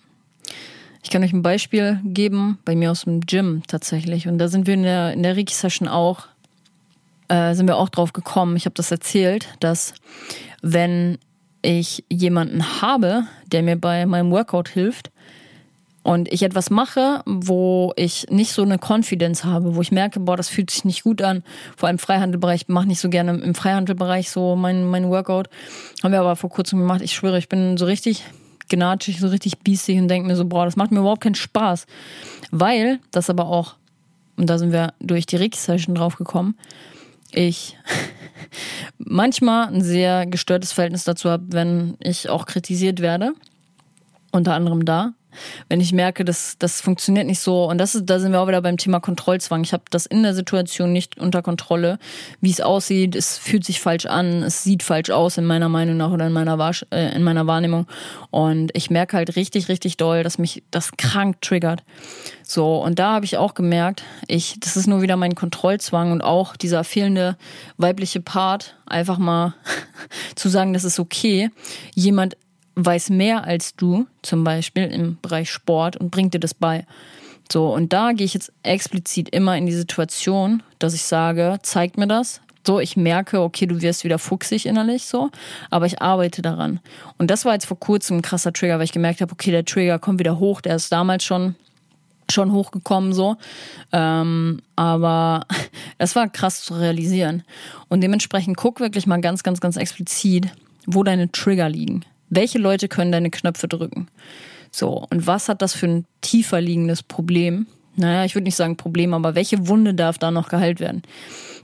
Ich 1.02 1.10
kann 1.10 1.24
euch 1.24 1.32
ein 1.32 1.42
Beispiel 1.42 2.00
geben, 2.04 2.58
bei 2.64 2.76
mir 2.76 2.90
aus 2.92 3.02
dem 3.02 3.20
Gym 3.20 3.62
tatsächlich. 3.66 4.28
Und 4.28 4.38
da 4.38 4.48
sind 4.48 4.66
wir 4.66 4.74
in 4.74 4.84
der, 4.84 5.12
in 5.12 5.22
der 5.22 5.36
Reiki-Session 5.36 5.88
auch, 5.88 6.26
äh, 7.28 7.54
sind 7.54 7.66
wir 7.66 7.76
auch 7.76 7.88
drauf 7.88 8.12
gekommen. 8.12 8.56
Ich 8.56 8.64
habe 8.64 8.74
das 8.74 8.90
erzählt, 8.90 9.48
dass 9.58 9.94
wenn 10.60 11.18
ich 11.62 12.04
jemanden 12.08 12.80
habe, 12.82 13.24
der 13.46 13.62
mir 13.62 13.76
bei 13.76 14.06
meinem 14.06 14.30
Workout 14.30 14.68
hilft, 14.68 15.10
und 16.02 16.32
ich 16.32 16.42
etwas 16.42 16.70
mache, 16.70 17.22
wo 17.26 17.92
ich 17.96 18.26
nicht 18.28 18.52
so 18.52 18.62
eine 18.62 18.78
Confidence 18.78 19.44
habe, 19.44 19.76
wo 19.76 19.80
ich 19.82 19.92
merke, 19.92 20.18
boah, 20.20 20.36
das 20.36 20.48
fühlt 20.48 20.70
sich 20.70 20.84
nicht 20.84 21.04
gut 21.04 21.22
an, 21.22 21.44
vor 21.76 21.86
allem 21.86 21.94
im 21.94 21.98
Freihandelbereich, 21.98 22.62
ich 22.62 22.68
mache 22.68 22.86
nicht 22.86 23.00
so 23.00 23.08
gerne 23.08 23.38
im 23.38 23.54
Freihandelbereich 23.54 24.30
so 24.30 24.56
mein, 24.56 24.84
mein 24.86 25.08
Workout, 25.10 25.48
haben 26.02 26.12
wir 26.12 26.20
aber 26.20 26.36
vor 26.36 26.50
kurzem 26.50 26.80
gemacht, 26.80 27.02
ich 27.02 27.12
schwöre, 27.12 27.38
ich 27.38 27.48
bin 27.48 27.76
so 27.76 27.84
richtig 27.84 28.24
gnatschig, 28.68 29.20
so 29.20 29.28
richtig 29.28 29.60
biestig 29.60 29.98
und 29.98 30.08
denke 30.08 30.26
mir 30.26 30.36
so, 30.36 30.44
boah, 30.44 30.64
das 30.64 30.76
macht 30.76 30.90
mir 30.90 31.00
überhaupt 31.00 31.22
keinen 31.22 31.34
Spaß. 31.34 31.86
Weil 32.50 32.98
das 33.10 33.30
aber 33.30 33.46
auch, 33.46 33.76
und 34.36 34.48
da 34.48 34.58
sind 34.58 34.72
wir 34.72 34.94
durch 34.98 35.26
die 35.26 35.36
Reiki-Session 35.36 35.94
drauf 35.94 36.16
gekommen, 36.16 36.56
ich 37.30 37.76
manchmal 38.98 39.68
ein 39.68 39.82
sehr 39.82 40.26
gestörtes 40.26 40.72
Verhältnis 40.72 41.04
dazu 41.04 41.30
habe, 41.30 41.44
wenn 41.50 41.96
ich 42.00 42.28
auch 42.28 42.46
kritisiert 42.46 43.00
werde. 43.00 43.34
Unter 44.32 44.54
anderem 44.54 44.84
da 44.84 45.12
wenn 45.68 45.80
ich 45.80 45.92
merke, 45.92 46.24
dass 46.24 46.56
das 46.58 46.80
funktioniert 46.80 47.26
nicht 47.26 47.40
so 47.40 47.64
und 47.68 47.78
das 47.78 47.94
ist, 47.94 48.06
da 48.06 48.18
sind 48.18 48.32
wir 48.32 48.40
auch 48.40 48.48
wieder 48.48 48.62
beim 48.62 48.76
Thema 48.76 49.00
Kontrollzwang. 49.00 49.62
Ich 49.64 49.72
habe 49.72 49.84
das 49.90 50.06
in 50.06 50.22
der 50.22 50.34
Situation 50.34 50.92
nicht 50.92 51.18
unter 51.18 51.42
Kontrolle, 51.42 51.98
wie 52.40 52.50
es 52.50 52.60
aussieht. 52.60 53.16
Es 53.16 53.38
fühlt 53.38 53.64
sich 53.64 53.80
falsch 53.80 54.06
an, 54.06 54.42
es 54.42 54.62
sieht 54.62 54.82
falsch 54.82 55.10
aus 55.10 55.38
in 55.38 55.44
meiner 55.44 55.68
Meinung 55.68 55.96
nach 55.96 56.10
oder 56.10 56.26
in 56.26 56.32
meiner 56.32 56.58
Wahrsch 56.58 56.84
äh, 56.90 57.14
in 57.14 57.22
meiner 57.22 57.46
Wahrnehmung 57.46 57.86
und 58.30 58.70
ich 58.74 58.90
merke 58.90 59.16
halt 59.16 59.36
richtig, 59.36 59.68
richtig 59.68 59.96
doll, 59.96 60.22
dass 60.22 60.38
mich 60.38 60.62
das 60.70 60.92
krank 60.96 61.40
triggert. 61.40 61.82
So 62.42 62.82
und 62.82 62.98
da 62.98 63.14
habe 63.14 63.24
ich 63.24 63.36
auch 63.36 63.54
gemerkt, 63.54 64.02
ich, 64.28 64.56
das 64.60 64.76
ist 64.76 64.86
nur 64.86 65.02
wieder 65.02 65.16
mein 65.16 65.34
Kontrollzwang 65.34 66.12
und 66.12 66.22
auch 66.22 66.56
dieser 66.56 66.84
fehlende 66.84 67.36
weibliche 67.76 68.20
Part, 68.20 68.76
einfach 68.86 69.18
mal 69.18 69.54
zu 70.34 70.48
sagen, 70.48 70.72
das 70.72 70.84
ist 70.84 70.98
okay, 70.98 71.50
jemand 71.94 72.36
weiß 72.74 73.10
mehr 73.10 73.44
als 73.44 73.76
du, 73.76 74.06
zum 74.22 74.44
Beispiel 74.44 74.84
im 74.84 75.18
Bereich 75.20 75.50
Sport, 75.50 75.96
und 75.96 76.10
bringt 76.10 76.34
dir 76.34 76.40
das 76.40 76.54
bei. 76.54 76.86
So, 77.50 77.72
und 77.72 77.92
da 77.92 78.12
gehe 78.12 78.24
ich 78.24 78.34
jetzt 78.34 78.52
explizit 78.62 79.28
immer 79.28 79.56
in 79.56 79.66
die 79.66 79.72
Situation, 79.72 80.62
dass 80.78 80.94
ich 80.94 81.02
sage, 81.02 81.58
zeig 81.62 81.98
mir 81.98 82.06
das. 82.06 82.40
So, 82.66 82.78
ich 82.78 82.96
merke, 82.96 83.40
okay, 83.40 83.66
du 83.66 83.82
wirst 83.82 84.04
wieder 84.04 84.18
fuchsig 84.18 84.66
innerlich 84.66 85.04
so, 85.04 85.30
aber 85.68 85.86
ich 85.86 86.00
arbeite 86.00 86.42
daran. 86.42 86.80
Und 87.18 87.30
das 87.30 87.44
war 87.44 87.54
jetzt 87.54 87.66
vor 87.66 87.78
kurzem 87.78 88.18
ein 88.18 88.22
krasser 88.22 88.52
Trigger, 88.52 88.78
weil 88.78 88.84
ich 88.84 88.92
gemerkt 88.92 89.20
habe, 89.20 89.32
okay, 89.32 89.50
der 89.50 89.64
Trigger 89.64 89.98
kommt 89.98 90.20
wieder 90.20 90.38
hoch, 90.38 90.60
der 90.60 90.76
ist 90.76 90.92
damals 90.92 91.24
schon 91.24 91.56
schon 92.30 92.52
hochgekommen 92.52 93.12
so, 93.12 93.36
ähm, 93.92 94.62
aber 94.74 95.44
das 95.98 96.16
war 96.16 96.28
krass 96.28 96.62
zu 96.62 96.74
realisieren. 96.74 97.42
Und 97.88 98.00
dementsprechend 98.00 98.56
guck 98.56 98.80
wirklich 98.80 99.06
mal 99.06 99.20
ganz, 99.20 99.42
ganz, 99.42 99.60
ganz 99.60 99.76
explizit, 99.76 100.48
wo 100.86 101.02
deine 101.02 101.30
Trigger 101.30 101.68
liegen. 101.68 102.04
Welche 102.34 102.58
Leute 102.58 102.88
können 102.88 103.12
deine 103.12 103.28
Knöpfe 103.28 103.68
drücken? 103.68 104.08
So, 104.70 105.06
und 105.10 105.26
was 105.26 105.50
hat 105.50 105.60
das 105.60 105.74
für 105.74 105.86
ein 105.86 106.06
tiefer 106.22 106.62
liegendes 106.62 107.02
Problem? 107.02 107.66
Naja, 107.94 108.24
ich 108.24 108.34
würde 108.34 108.44
nicht 108.44 108.56
sagen 108.56 108.78
Problem, 108.78 109.12
aber 109.12 109.34
welche 109.34 109.68
Wunde 109.68 109.92
darf 109.92 110.16
da 110.16 110.30
noch 110.30 110.48
geheilt 110.48 110.80
werden? 110.80 111.02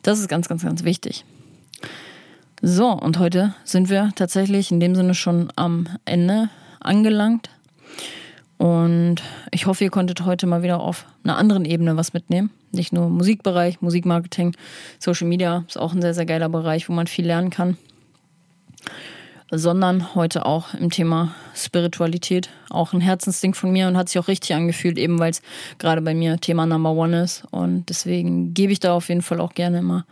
Das 0.03 0.19
ist 0.19 0.29
ganz, 0.29 0.47
ganz, 0.47 0.63
ganz 0.63 0.85
wichtig. 0.85 1.25
So, 2.61 2.91
und 2.91 3.19
heute 3.19 3.55
sind 3.65 3.89
wir 3.89 4.11
tatsächlich 4.15 4.71
in 4.71 4.79
dem 4.79 4.95
Sinne 4.95 5.15
schon 5.15 5.51
am 5.57 5.89
Ende 6.05 6.51
angelangt. 6.81 7.49
Und 8.59 9.23
ich 9.53 9.65
hoffe, 9.65 9.85
ihr 9.85 9.91
konntet 9.91 10.27
heute 10.27 10.47
mal 10.47 10.63
wieder 10.63 10.81
auf 10.81 11.07
einer 11.25 11.39
anderen 11.39 11.65
Ebene 11.65 11.97
was 11.97 12.13
mitnehmen. 12.13 12.51
Nicht 12.73 12.93
nur 12.93 13.09
Musikbereich, 13.09 13.81
Musikmarketing, 13.81 14.55
Social 14.99 15.29
Media 15.29 15.65
ist 15.67 15.79
auch 15.79 15.95
ein 15.95 16.03
sehr, 16.03 16.13
sehr 16.13 16.27
geiler 16.27 16.51
Bereich, 16.51 16.91
wo 16.91 16.93
man 16.93 17.07
viel 17.07 17.25
lernen 17.25 17.49
kann 17.49 17.79
sondern 19.51 20.15
heute 20.15 20.47
auch 20.47 20.75
im 20.75 20.91
Thema 20.91 21.35
Spiritualität. 21.55 22.51
Auch 22.71 22.93
ein 22.93 23.01
Herzensding 23.01 23.55
von 23.55 23.71
mir 23.71 23.89
und 23.89 23.97
hat 23.97 24.09
sich 24.09 24.19
auch 24.19 24.29
richtig 24.29 24.55
angefühlt, 24.55 24.99
eben 24.99 25.19
weil 25.19 25.31
es 25.31 25.43
gerade 25.79 26.03
bei 26.03 26.15
mir 26.15 26.39
Thema 26.39 26.67
Number 26.67 26.93
One 26.93 27.23
ist. 27.23 27.45
Und 27.51 27.89
deswegen 27.89 28.53
gebe 28.55 28.73
ich 28.73 28.81
da 28.81 28.93
auf 28.93 29.09
jeden 29.09 29.23
Fall 29.23 29.41
auch 29.41 29.55
gerne 29.55 29.79
immer 29.79 30.05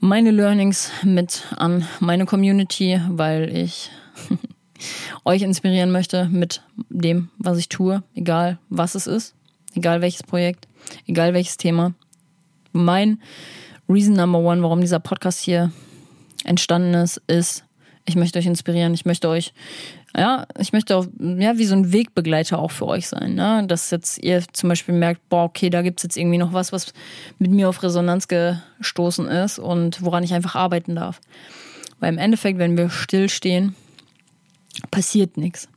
meine 0.00 0.30
Learnings 0.30 0.90
mit 1.02 1.44
an 1.56 1.86
meine 2.00 2.24
Community, 2.24 3.00
weil 3.08 3.54
ich 3.54 3.90
euch 5.24 5.42
inspirieren 5.42 5.90
möchte 5.90 6.28
mit 6.30 6.62
dem, 6.88 7.30
was 7.38 7.58
ich 7.58 7.68
tue, 7.68 8.02
egal 8.14 8.58
was 8.68 8.94
es 8.94 9.06
ist, 9.06 9.34
egal 9.74 10.00
welches 10.00 10.22
Projekt, 10.22 10.68
egal 11.06 11.34
welches 11.34 11.56
Thema. 11.56 11.94
Mein 12.72 13.20
Reason 13.88 14.14
Number 14.14 14.38
One, 14.38 14.62
warum 14.62 14.80
dieser 14.80 15.00
Podcast 15.00 15.40
hier 15.40 15.72
entstanden 16.44 16.94
ist, 16.94 17.20
ist, 17.26 17.64
ich 18.08 18.16
möchte 18.16 18.38
euch 18.38 18.46
inspirieren. 18.46 18.94
Ich 18.94 19.04
möchte 19.04 19.28
euch, 19.28 19.52
ja, 20.16 20.46
ich 20.58 20.72
möchte 20.72 20.96
auch, 20.96 21.06
ja, 21.18 21.58
wie 21.58 21.66
so 21.66 21.74
ein 21.74 21.92
Wegbegleiter 21.92 22.58
auch 22.58 22.70
für 22.70 22.86
euch 22.86 23.06
sein. 23.06 23.34
Ne? 23.34 23.64
Dass 23.66 23.90
jetzt 23.90 24.22
ihr 24.24 24.42
zum 24.52 24.70
Beispiel 24.70 24.94
merkt, 24.94 25.28
boah, 25.28 25.44
okay, 25.44 25.68
da 25.68 25.82
gibt 25.82 26.00
es 26.00 26.04
jetzt 26.04 26.16
irgendwie 26.16 26.38
noch 26.38 26.52
was, 26.52 26.72
was 26.72 26.92
mit 27.38 27.50
mir 27.50 27.68
auf 27.68 27.82
Resonanz 27.82 28.26
gestoßen 28.26 29.28
ist 29.28 29.58
und 29.58 30.02
woran 30.02 30.24
ich 30.24 30.32
einfach 30.32 30.54
arbeiten 30.54 30.96
darf. 30.96 31.20
Weil 32.00 32.12
im 32.12 32.18
Endeffekt, 32.18 32.58
wenn 32.58 32.78
wir 32.78 32.88
stillstehen, 32.88 33.74
passiert 34.90 35.36
nichts. 35.36 35.68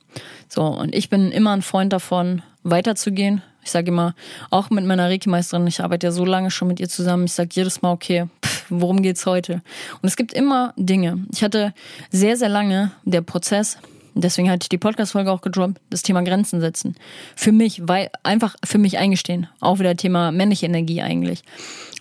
So, 0.48 0.64
und 0.64 0.96
ich 0.96 1.10
bin 1.10 1.32
immer 1.32 1.52
ein 1.52 1.62
Freund 1.62 1.92
davon, 1.92 2.42
weiterzugehen. 2.64 3.42
Ich 3.64 3.72
sage 3.72 3.90
immer, 3.90 4.16
auch 4.50 4.70
mit 4.70 4.86
meiner 4.86 5.06
Reiki-Meisterin, 5.06 5.68
ich 5.68 5.82
arbeite 5.82 6.08
ja 6.08 6.12
so 6.12 6.26
lange 6.26 6.52
schon 6.52 6.68
mit 6.68 6.80
ihr 6.80 6.90
zusammen, 6.90 7.26
ich 7.26 7.34
sage 7.34 7.50
jedes 7.54 7.82
Mal, 7.82 7.92
okay, 7.92 8.26
pff, 8.44 8.66
worum 8.70 9.02
geht's 9.02 9.26
heute? 9.26 9.62
Und 10.02 10.10
es 10.10 10.16
gibt 10.16 10.34
immer 10.34 10.74
Dinge. 10.78 11.26
Ich 11.32 11.44
hatte 11.44 11.74
sehr, 12.10 12.38
sehr 12.38 12.50
lange 12.50 12.92
der 13.06 13.22
Prozess, 13.22 13.78
deswegen 14.14 14.50
hatte 14.50 14.64
ich 14.64 14.70
die 14.70 14.78
Podcast-Folge 14.78 15.32
auch 15.32 15.42
gedroppt, 15.42 15.80
das 15.90 16.02
Thema 16.02 16.22
Grenzen 16.22 16.60
setzen. 16.62 16.96
Für 17.36 17.52
mich, 17.52 17.82
weil 17.88 18.10
einfach 18.24 18.56
für 18.64 18.78
mich 18.78 18.98
eingestehen. 18.98 19.48
Auch 19.60 19.80
wieder 19.80 19.96
Thema 19.96 20.32
männliche 20.32 20.66
Energie 20.66 21.02
eigentlich. 21.02 21.44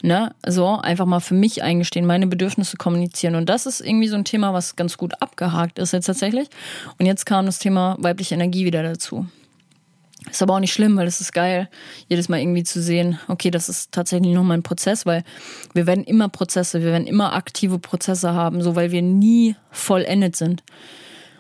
Ne? 0.03 0.35
So, 0.47 0.79
einfach 0.79 1.07
mal 1.07 1.21
für 1.21 1.35
mich 1.35 1.63
eingestehen, 1.63 2.07
meine 2.07 2.27
Bedürfnisse 2.27 2.77
kommunizieren. 2.77 3.35
Und 3.35 3.49
das 3.49 3.67
ist 3.67 3.81
irgendwie 3.81 4.09
so 4.09 4.17
ein 4.17 4.25
Thema, 4.25 4.55
was 4.55 4.77
ganz 4.77 4.97
gut 4.97 5.21
abgehakt 5.21 5.79
ist 5.79 5.93
jetzt 5.93 6.07
tatsächlich. 6.07 6.49
Und 6.99 7.07
jetzt 7.07 7.27
kam 7.27 7.47
das 7.47 7.59
Thema 7.59 7.97
weibliche 7.99 8.35
Energie 8.35 8.65
wieder 8.65 8.83
dazu. 8.83 9.27
Ist 10.29 10.43
aber 10.43 10.55
auch 10.55 10.61
nicht 10.61 10.73
schlimm, 10.73 10.97
weil 10.97 11.07
es 11.07 11.21
ist 11.21 11.33
geil, 11.33 11.69
jedes 12.09 12.29
Mal 12.29 12.41
irgendwie 12.41 12.63
zu 12.63 12.83
sehen, 12.83 13.19
okay, 13.29 13.51
das 13.51 13.69
ist 13.69 13.93
tatsächlich 13.93 14.35
noch 14.35 14.45
mal 14.45 14.55
ein 14.55 14.63
Prozess, 14.63 15.07
weil 15.07 15.25
wir 15.73 15.87
werden 15.87 16.05
immer 16.05 16.29
Prozesse, 16.29 16.81
wir 16.81 16.93
werden 16.93 17.07
immer 17.07 17.33
aktive 17.33 17.79
Prozesse 17.79 18.35
haben, 18.35 18.63
so 18.63 18.77
weil 18.77 18.93
wir 18.93 19.03
nie 19.03 19.57
vollendet 19.71 20.37
sind. 20.37 20.63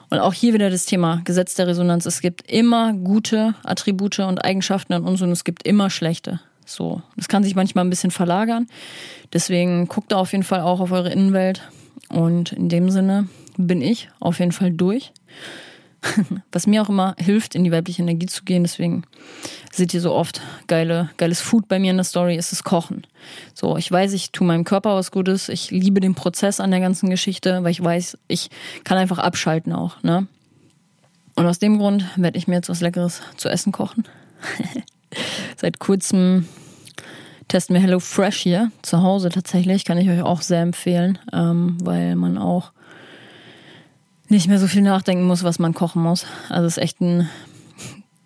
Und 0.08 0.18
auch 0.18 0.32
hier 0.32 0.54
wieder 0.54 0.70
das 0.70 0.86
Thema 0.86 1.20
Gesetz 1.24 1.54
der 1.54 1.68
Resonanz. 1.68 2.04
Es 2.04 2.20
gibt 2.20 2.50
immer 2.50 2.92
gute 2.94 3.54
Attribute 3.62 4.18
und 4.20 4.44
Eigenschaften 4.44 4.92
an 4.92 5.04
uns 5.04 5.22
und 5.22 5.30
es 5.30 5.44
gibt 5.44 5.64
immer 5.64 5.88
schlechte. 5.88 6.40
So, 6.66 7.02
das 7.16 7.28
kann 7.28 7.44
sich 7.44 7.54
manchmal 7.54 7.84
ein 7.84 7.90
bisschen 7.90 8.10
verlagern. 8.10 8.66
Deswegen 9.32 9.86
guckt 9.88 10.12
da 10.12 10.16
auf 10.16 10.32
jeden 10.32 10.44
Fall 10.44 10.60
auch 10.60 10.80
auf 10.80 10.90
eure 10.90 11.12
Innenwelt. 11.12 11.62
Und 12.08 12.52
in 12.52 12.68
dem 12.68 12.90
Sinne 12.90 13.28
bin 13.56 13.82
ich 13.82 14.08
auf 14.18 14.40
jeden 14.40 14.52
Fall 14.52 14.72
durch. 14.72 15.12
Was 16.52 16.66
mir 16.66 16.82
auch 16.82 16.88
immer 16.88 17.14
hilft, 17.18 17.54
in 17.54 17.64
die 17.64 17.72
weibliche 17.72 18.02
Energie 18.02 18.26
zu 18.26 18.44
gehen. 18.44 18.62
Deswegen 18.62 19.04
seht 19.72 19.94
ihr 19.94 20.00
so 20.00 20.12
oft 20.12 20.40
geile, 20.66 21.10
geiles 21.16 21.40
Food 21.40 21.68
bei 21.68 21.78
mir 21.78 21.90
in 21.90 21.96
der 21.96 22.04
Story, 22.04 22.36
ist 22.36 22.52
das 22.52 22.64
Kochen. 22.64 23.06
So, 23.54 23.76
ich 23.76 23.90
weiß, 23.90 24.12
ich 24.12 24.32
tue 24.32 24.46
meinem 24.46 24.64
Körper 24.64 24.94
was 24.94 25.10
Gutes. 25.10 25.48
Ich 25.48 25.70
liebe 25.70 26.00
den 26.00 26.14
Prozess 26.14 26.60
an 26.60 26.70
der 26.70 26.80
ganzen 26.80 27.10
Geschichte, 27.10 27.62
weil 27.62 27.72
ich 27.72 27.82
weiß, 27.82 28.18
ich 28.28 28.50
kann 28.84 28.98
einfach 28.98 29.18
abschalten 29.18 29.72
auch, 29.72 30.02
ne? 30.02 30.26
Und 31.36 31.46
aus 31.46 31.58
dem 31.58 31.78
Grund 31.78 32.04
werde 32.16 32.36
ich 32.36 32.48
mir 32.48 32.56
jetzt 32.56 32.68
was 32.68 32.80
Leckeres 32.80 33.22
zu 33.36 33.48
essen 33.48 33.72
kochen. 33.72 34.04
Seit 35.56 35.78
kurzem 35.78 36.46
testen 37.48 37.74
wir 37.74 37.80
Hello 37.80 37.98
Fresh 37.98 38.38
hier 38.38 38.70
zu 38.82 39.02
Hause 39.02 39.30
tatsächlich. 39.30 39.84
Kann 39.84 39.98
ich 39.98 40.08
euch 40.08 40.22
auch 40.22 40.42
sehr 40.42 40.60
empfehlen, 40.60 41.18
ähm, 41.32 41.78
weil 41.82 42.14
man 42.16 42.36
auch 42.36 42.72
nicht 44.30 44.48
mehr 44.48 44.58
so 44.58 44.66
viel 44.66 44.82
nachdenken 44.82 45.24
muss, 45.24 45.44
was 45.44 45.58
man 45.58 45.74
kochen 45.74 46.02
muss. 46.02 46.26
Also 46.48 46.66
es 46.66 46.76
ist 46.76 46.82
echt 46.82 47.00
ein, 47.00 47.28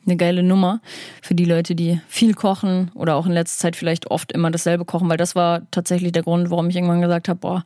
eine 0.07 0.17
geile 0.17 0.43
Nummer 0.43 0.81
für 1.23 1.35
die 1.35 1.47
Leute, 1.47 1.75
die 1.75 2.01
viel 2.09 2.35
kochen 2.35 2.91
oder 2.95 3.17
auch 3.17 3.27
in 3.27 3.33
letzter 3.33 3.63
Zeit 3.63 3.77
vielleicht 3.77 4.11
oft 4.11 4.31
immer 4.33 4.51
dasselbe 4.51 4.85
kochen, 4.85 5.09
weil 5.09 5.17
das 5.17 5.35
war 5.35 5.63
tatsächlich 5.71 6.13
der 6.13 6.23
Grund, 6.23 6.51
warum 6.51 6.69
ich 6.69 6.77
irgendwann 6.77 7.01
gesagt 7.01 7.29
habe, 7.29 7.41
boah, 7.41 7.65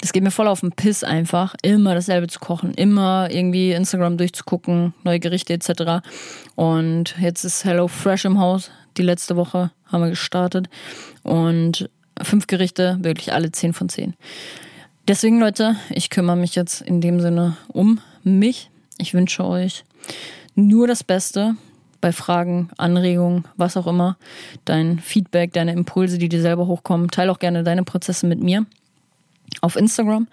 das 0.00 0.12
geht 0.12 0.22
mir 0.22 0.30
voll 0.30 0.46
auf 0.46 0.60
den 0.60 0.72
Piss 0.72 1.02
einfach, 1.04 1.54
immer 1.62 1.94
dasselbe 1.94 2.28
zu 2.28 2.38
kochen, 2.38 2.74
immer 2.74 3.28
irgendwie 3.30 3.72
Instagram 3.72 4.18
durchzugucken, 4.18 4.92
neue 5.04 5.20
Gerichte 5.20 5.54
etc. 5.54 6.06
Und 6.54 7.16
jetzt 7.18 7.44
ist 7.44 7.64
Hello 7.64 7.88
Fresh 7.88 8.26
im 8.26 8.38
Haus. 8.38 8.70
Die 8.96 9.02
letzte 9.02 9.36
Woche 9.36 9.70
haben 9.86 10.02
wir 10.02 10.10
gestartet 10.10 10.68
und 11.22 11.88
fünf 12.20 12.46
Gerichte, 12.46 12.98
wirklich 13.00 13.32
alle 13.32 13.52
zehn 13.52 13.72
von 13.72 13.88
zehn. 13.88 14.14
Deswegen, 15.10 15.40
Leute, 15.40 15.74
ich 15.88 16.08
kümmere 16.08 16.36
mich 16.36 16.54
jetzt 16.54 16.82
in 16.82 17.00
dem 17.00 17.18
Sinne 17.18 17.56
um 17.66 17.98
mich. 18.22 18.70
Ich 18.96 19.12
wünsche 19.12 19.44
euch 19.44 19.84
nur 20.54 20.86
das 20.86 21.02
Beste 21.02 21.56
bei 22.00 22.12
Fragen, 22.12 22.70
Anregungen, 22.76 23.44
was 23.56 23.76
auch 23.76 23.88
immer. 23.88 24.16
Dein 24.64 25.00
Feedback, 25.00 25.52
deine 25.52 25.72
Impulse, 25.72 26.16
die 26.16 26.28
dir 26.28 26.40
selber 26.40 26.68
hochkommen. 26.68 27.08
Teile 27.08 27.32
auch 27.32 27.40
gerne 27.40 27.64
deine 27.64 27.82
Prozesse 27.82 28.24
mit 28.24 28.40
mir 28.40 28.66
auf 29.62 29.74
Instagram. 29.74 30.28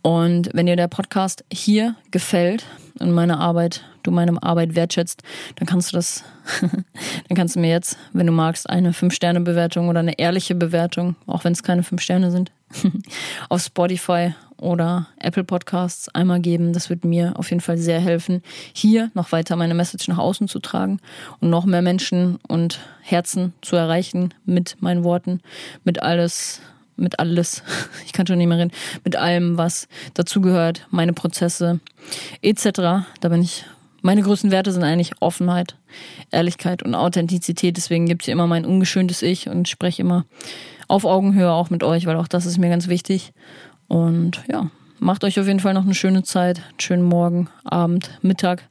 Und 0.00 0.48
wenn 0.54 0.64
dir 0.64 0.76
der 0.76 0.88
Podcast 0.88 1.44
hier 1.52 1.94
gefällt 2.10 2.64
und 2.98 3.12
meine 3.12 3.38
Arbeit, 3.38 3.84
du 4.02 4.12
meine 4.12 4.42
Arbeit 4.42 4.74
wertschätzt, 4.74 5.24
dann 5.56 5.66
kannst 5.66 5.92
du 5.92 5.96
das, 5.98 6.24
dann 6.62 7.36
kannst 7.36 7.56
du 7.56 7.60
mir 7.60 7.68
jetzt, 7.68 7.98
wenn 8.14 8.26
du 8.26 8.32
magst, 8.32 8.70
eine 8.70 8.92
5-Sterne-Bewertung 8.92 9.90
oder 9.90 10.00
eine 10.00 10.18
ehrliche 10.18 10.54
Bewertung, 10.54 11.16
auch 11.26 11.44
wenn 11.44 11.52
es 11.52 11.62
keine 11.62 11.82
5 11.82 12.00
Sterne 12.00 12.30
sind, 12.30 12.50
auf 13.48 13.62
Spotify 13.62 14.34
oder 14.56 15.06
Apple 15.18 15.44
Podcasts 15.44 16.08
einmal 16.14 16.40
geben. 16.40 16.72
Das 16.72 16.90
wird 16.90 17.04
mir 17.04 17.34
auf 17.36 17.50
jeden 17.50 17.60
Fall 17.60 17.78
sehr 17.78 18.00
helfen, 18.00 18.42
hier 18.72 19.10
noch 19.14 19.32
weiter 19.32 19.56
meine 19.56 19.74
Message 19.74 20.08
nach 20.08 20.18
außen 20.18 20.48
zu 20.48 20.58
tragen 20.58 21.00
und 21.40 21.50
noch 21.50 21.64
mehr 21.64 21.82
Menschen 21.82 22.38
und 22.48 22.80
Herzen 23.02 23.52
zu 23.62 23.76
erreichen 23.76 24.34
mit 24.44 24.76
meinen 24.80 25.04
Worten, 25.04 25.40
mit 25.84 26.02
alles, 26.02 26.60
mit 26.96 27.18
alles, 27.18 27.62
ich 28.06 28.12
kann 28.12 28.26
schon 28.26 28.38
nicht 28.38 28.48
mehr 28.48 28.58
reden, 28.58 28.72
mit 29.04 29.16
allem, 29.16 29.58
was 29.58 29.88
dazugehört, 30.14 30.86
meine 30.90 31.12
Prozesse 31.12 31.80
etc. 32.42 33.06
Da 33.20 33.28
bin 33.28 33.42
ich 33.42 33.64
meine 34.02 34.22
größten 34.22 34.52
Werte 34.52 34.70
sind 34.70 34.84
eigentlich 34.84 35.14
Offenheit, 35.18 35.74
Ehrlichkeit 36.30 36.84
und 36.84 36.94
Authentizität. 36.94 37.76
Deswegen 37.76 38.06
gibt 38.06 38.22
es 38.22 38.26
hier 38.26 38.34
immer 38.34 38.46
mein 38.46 38.64
ungeschöntes 38.64 39.20
Ich 39.20 39.48
und 39.48 39.68
spreche 39.68 40.02
immer 40.02 40.24
auf 40.88 41.04
Augenhöhe 41.04 41.50
auch 41.50 41.70
mit 41.70 41.82
euch, 41.82 42.06
weil 42.06 42.16
auch 42.16 42.28
das 42.28 42.46
ist 42.46 42.58
mir 42.58 42.68
ganz 42.70 42.88
wichtig. 42.88 43.32
Und 43.88 44.42
ja, 44.50 44.70
macht 44.98 45.24
euch 45.24 45.38
auf 45.38 45.46
jeden 45.46 45.60
Fall 45.60 45.74
noch 45.74 45.84
eine 45.84 45.94
schöne 45.94 46.22
Zeit, 46.22 46.58
einen 46.58 46.80
schönen 46.80 47.02
Morgen, 47.02 47.48
Abend, 47.64 48.18
Mittag, 48.22 48.68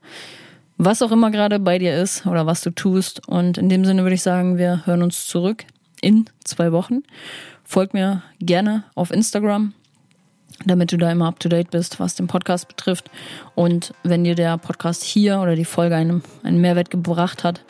was 0.78 1.01
auch 1.01 1.11
immer 1.11 1.32
gerade 1.32 1.59
bei 1.59 1.80
dir 1.80 1.95
ist 1.95 2.26
oder 2.26 2.45
was 2.45 2.61
du 2.61 2.72
tust. 2.72 3.28
Und 3.28 3.57
in 3.57 3.70
dem 3.70 3.86
Sinne 3.86 4.03
würde 4.03 4.16
ich 4.16 4.22
sagen, 4.22 4.57
wir 4.57 4.86
hören 4.86 5.03
uns 5.03 5.28
zurück 5.28 5.66
in 6.01 6.26
zwei 6.43 6.72
Wochen. 6.72 7.03
Folgt 7.63 7.93
mir 7.93 8.22
gerne 8.39 8.84
auf 8.93 9.11
Instagram, 9.11 9.74
damit 10.66 10.91
du 10.91 10.97
da 10.97 11.11
immer 11.11 11.28
up 11.28 11.39
to 11.39 11.49
date 11.49 11.72
bist, 11.72 11.99
was 11.99 12.16
den 12.16 12.28
Podcast 12.28 12.68
betrifft. 12.68 13.09
Und 13.55 13.93
wenn 14.03 14.24
dir 14.24 14.36
der 14.36 14.57
Podcast 14.57 15.03
hier 15.03 15.39
oder 15.39 15.55
die 15.55 15.66
Folge 15.66 15.95
einen, 15.95 16.24
einen 16.43 16.61
Mehrwert 16.61 16.91
gebracht 16.91 17.43
hat, 17.43 17.61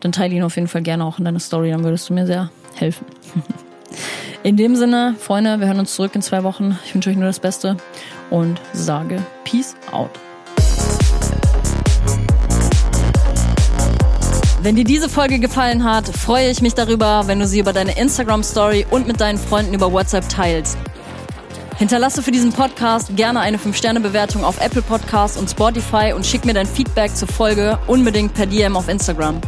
dann 0.00 0.12
teile 0.12 0.34
ihn 0.34 0.42
auf 0.42 0.56
jeden 0.56 0.68
Fall 0.68 0.82
gerne 0.82 1.04
auch 1.04 1.18
in 1.18 1.24
deiner 1.24 1.40
Story, 1.40 1.70
dann 1.70 1.84
würdest 1.84 2.08
du 2.08 2.14
mir 2.14 2.26
sehr 2.26 2.50
helfen. 2.76 3.06
In 4.42 4.56
dem 4.56 4.76
Sinne, 4.76 5.14
Freunde, 5.18 5.60
wir 5.60 5.66
hören 5.66 5.80
uns 5.80 5.94
zurück 5.94 6.14
in 6.14 6.22
zwei 6.22 6.42
Wochen. 6.44 6.78
Ich 6.84 6.94
wünsche 6.94 7.10
euch 7.10 7.16
nur 7.16 7.26
das 7.26 7.40
Beste 7.40 7.76
und 8.30 8.60
sage 8.72 9.22
Peace 9.44 9.74
out. 9.92 10.10
Wenn 14.62 14.76
dir 14.76 14.84
diese 14.84 15.08
Folge 15.08 15.38
gefallen 15.38 15.84
hat, 15.84 16.06
freue 16.08 16.50
ich 16.50 16.60
mich 16.60 16.74
darüber, 16.74 17.26
wenn 17.26 17.38
du 17.38 17.46
sie 17.46 17.60
über 17.60 17.72
deine 17.72 17.98
Instagram 17.98 18.42
Story 18.42 18.86
und 18.90 19.06
mit 19.06 19.20
deinen 19.20 19.38
Freunden 19.38 19.72
über 19.72 19.90
WhatsApp 19.90 20.28
teilst. 20.28 20.76
Hinterlasse 21.78 22.22
für 22.22 22.30
diesen 22.30 22.52
Podcast 22.52 23.16
gerne 23.16 23.40
eine 23.40 23.56
5-Sterne-Bewertung 23.56 24.44
auf 24.44 24.60
Apple 24.60 24.82
Podcasts 24.82 25.38
und 25.38 25.48
Spotify 25.48 26.12
und 26.14 26.26
schick 26.26 26.44
mir 26.44 26.52
dein 26.52 26.66
Feedback 26.66 27.16
zur 27.16 27.28
Folge 27.28 27.78
unbedingt 27.86 28.34
per 28.34 28.44
DM 28.44 28.76
auf 28.76 28.88
Instagram. 28.88 29.40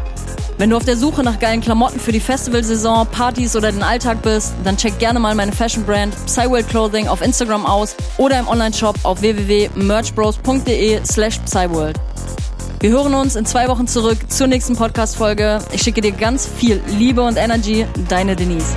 Wenn 0.62 0.70
du 0.70 0.76
auf 0.76 0.84
der 0.84 0.96
Suche 0.96 1.24
nach 1.24 1.40
geilen 1.40 1.60
Klamotten 1.60 1.98
für 1.98 2.12
die 2.12 2.20
Festivalsaison, 2.20 3.04
Partys 3.08 3.56
oder 3.56 3.72
den 3.72 3.82
Alltag 3.82 4.22
bist, 4.22 4.54
dann 4.62 4.76
check 4.76 4.96
gerne 5.00 5.18
mal 5.18 5.34
meine 5.34 5.50
Fashion 5.50 5.82
Brand 5.82 6.14
Psyworld 6.26 6.68
Clothing 6.68 7.08
auf 7.08 7.20
Instagram 7.20 7.66
aus 7.66 7.96
oder 8.16 8.38
im 8.38 8.46
Onlineshop 8.46 8.94
auf 9.02 9.20
www.merchbros.de 9.20 11.04
slash 11.04 11.40
Psyworld. 11.40 11.98
Wir 12.78 12.90
hören 12.90 13.12
uns 13.12 13.34
in 13.34 13.44
zwei 13.44 13.66
Wochen 13.66 13.88
zurück 13.88 14.18
zur 14.28 14.46
nächsten 14.46 14.76
Podcast-Folge. 14.76 15.58
Ich 15.72 15.82
schicke 15.82 16.00
dir 16.00 16.12
ganz 16.12 16.46
viel 16.46 16.80
Liebe 16.96 17.22
und 17.22 17.38
Energy. 17.38 17.84
Deine 18.08 18.36
Denise. 18.36 18.76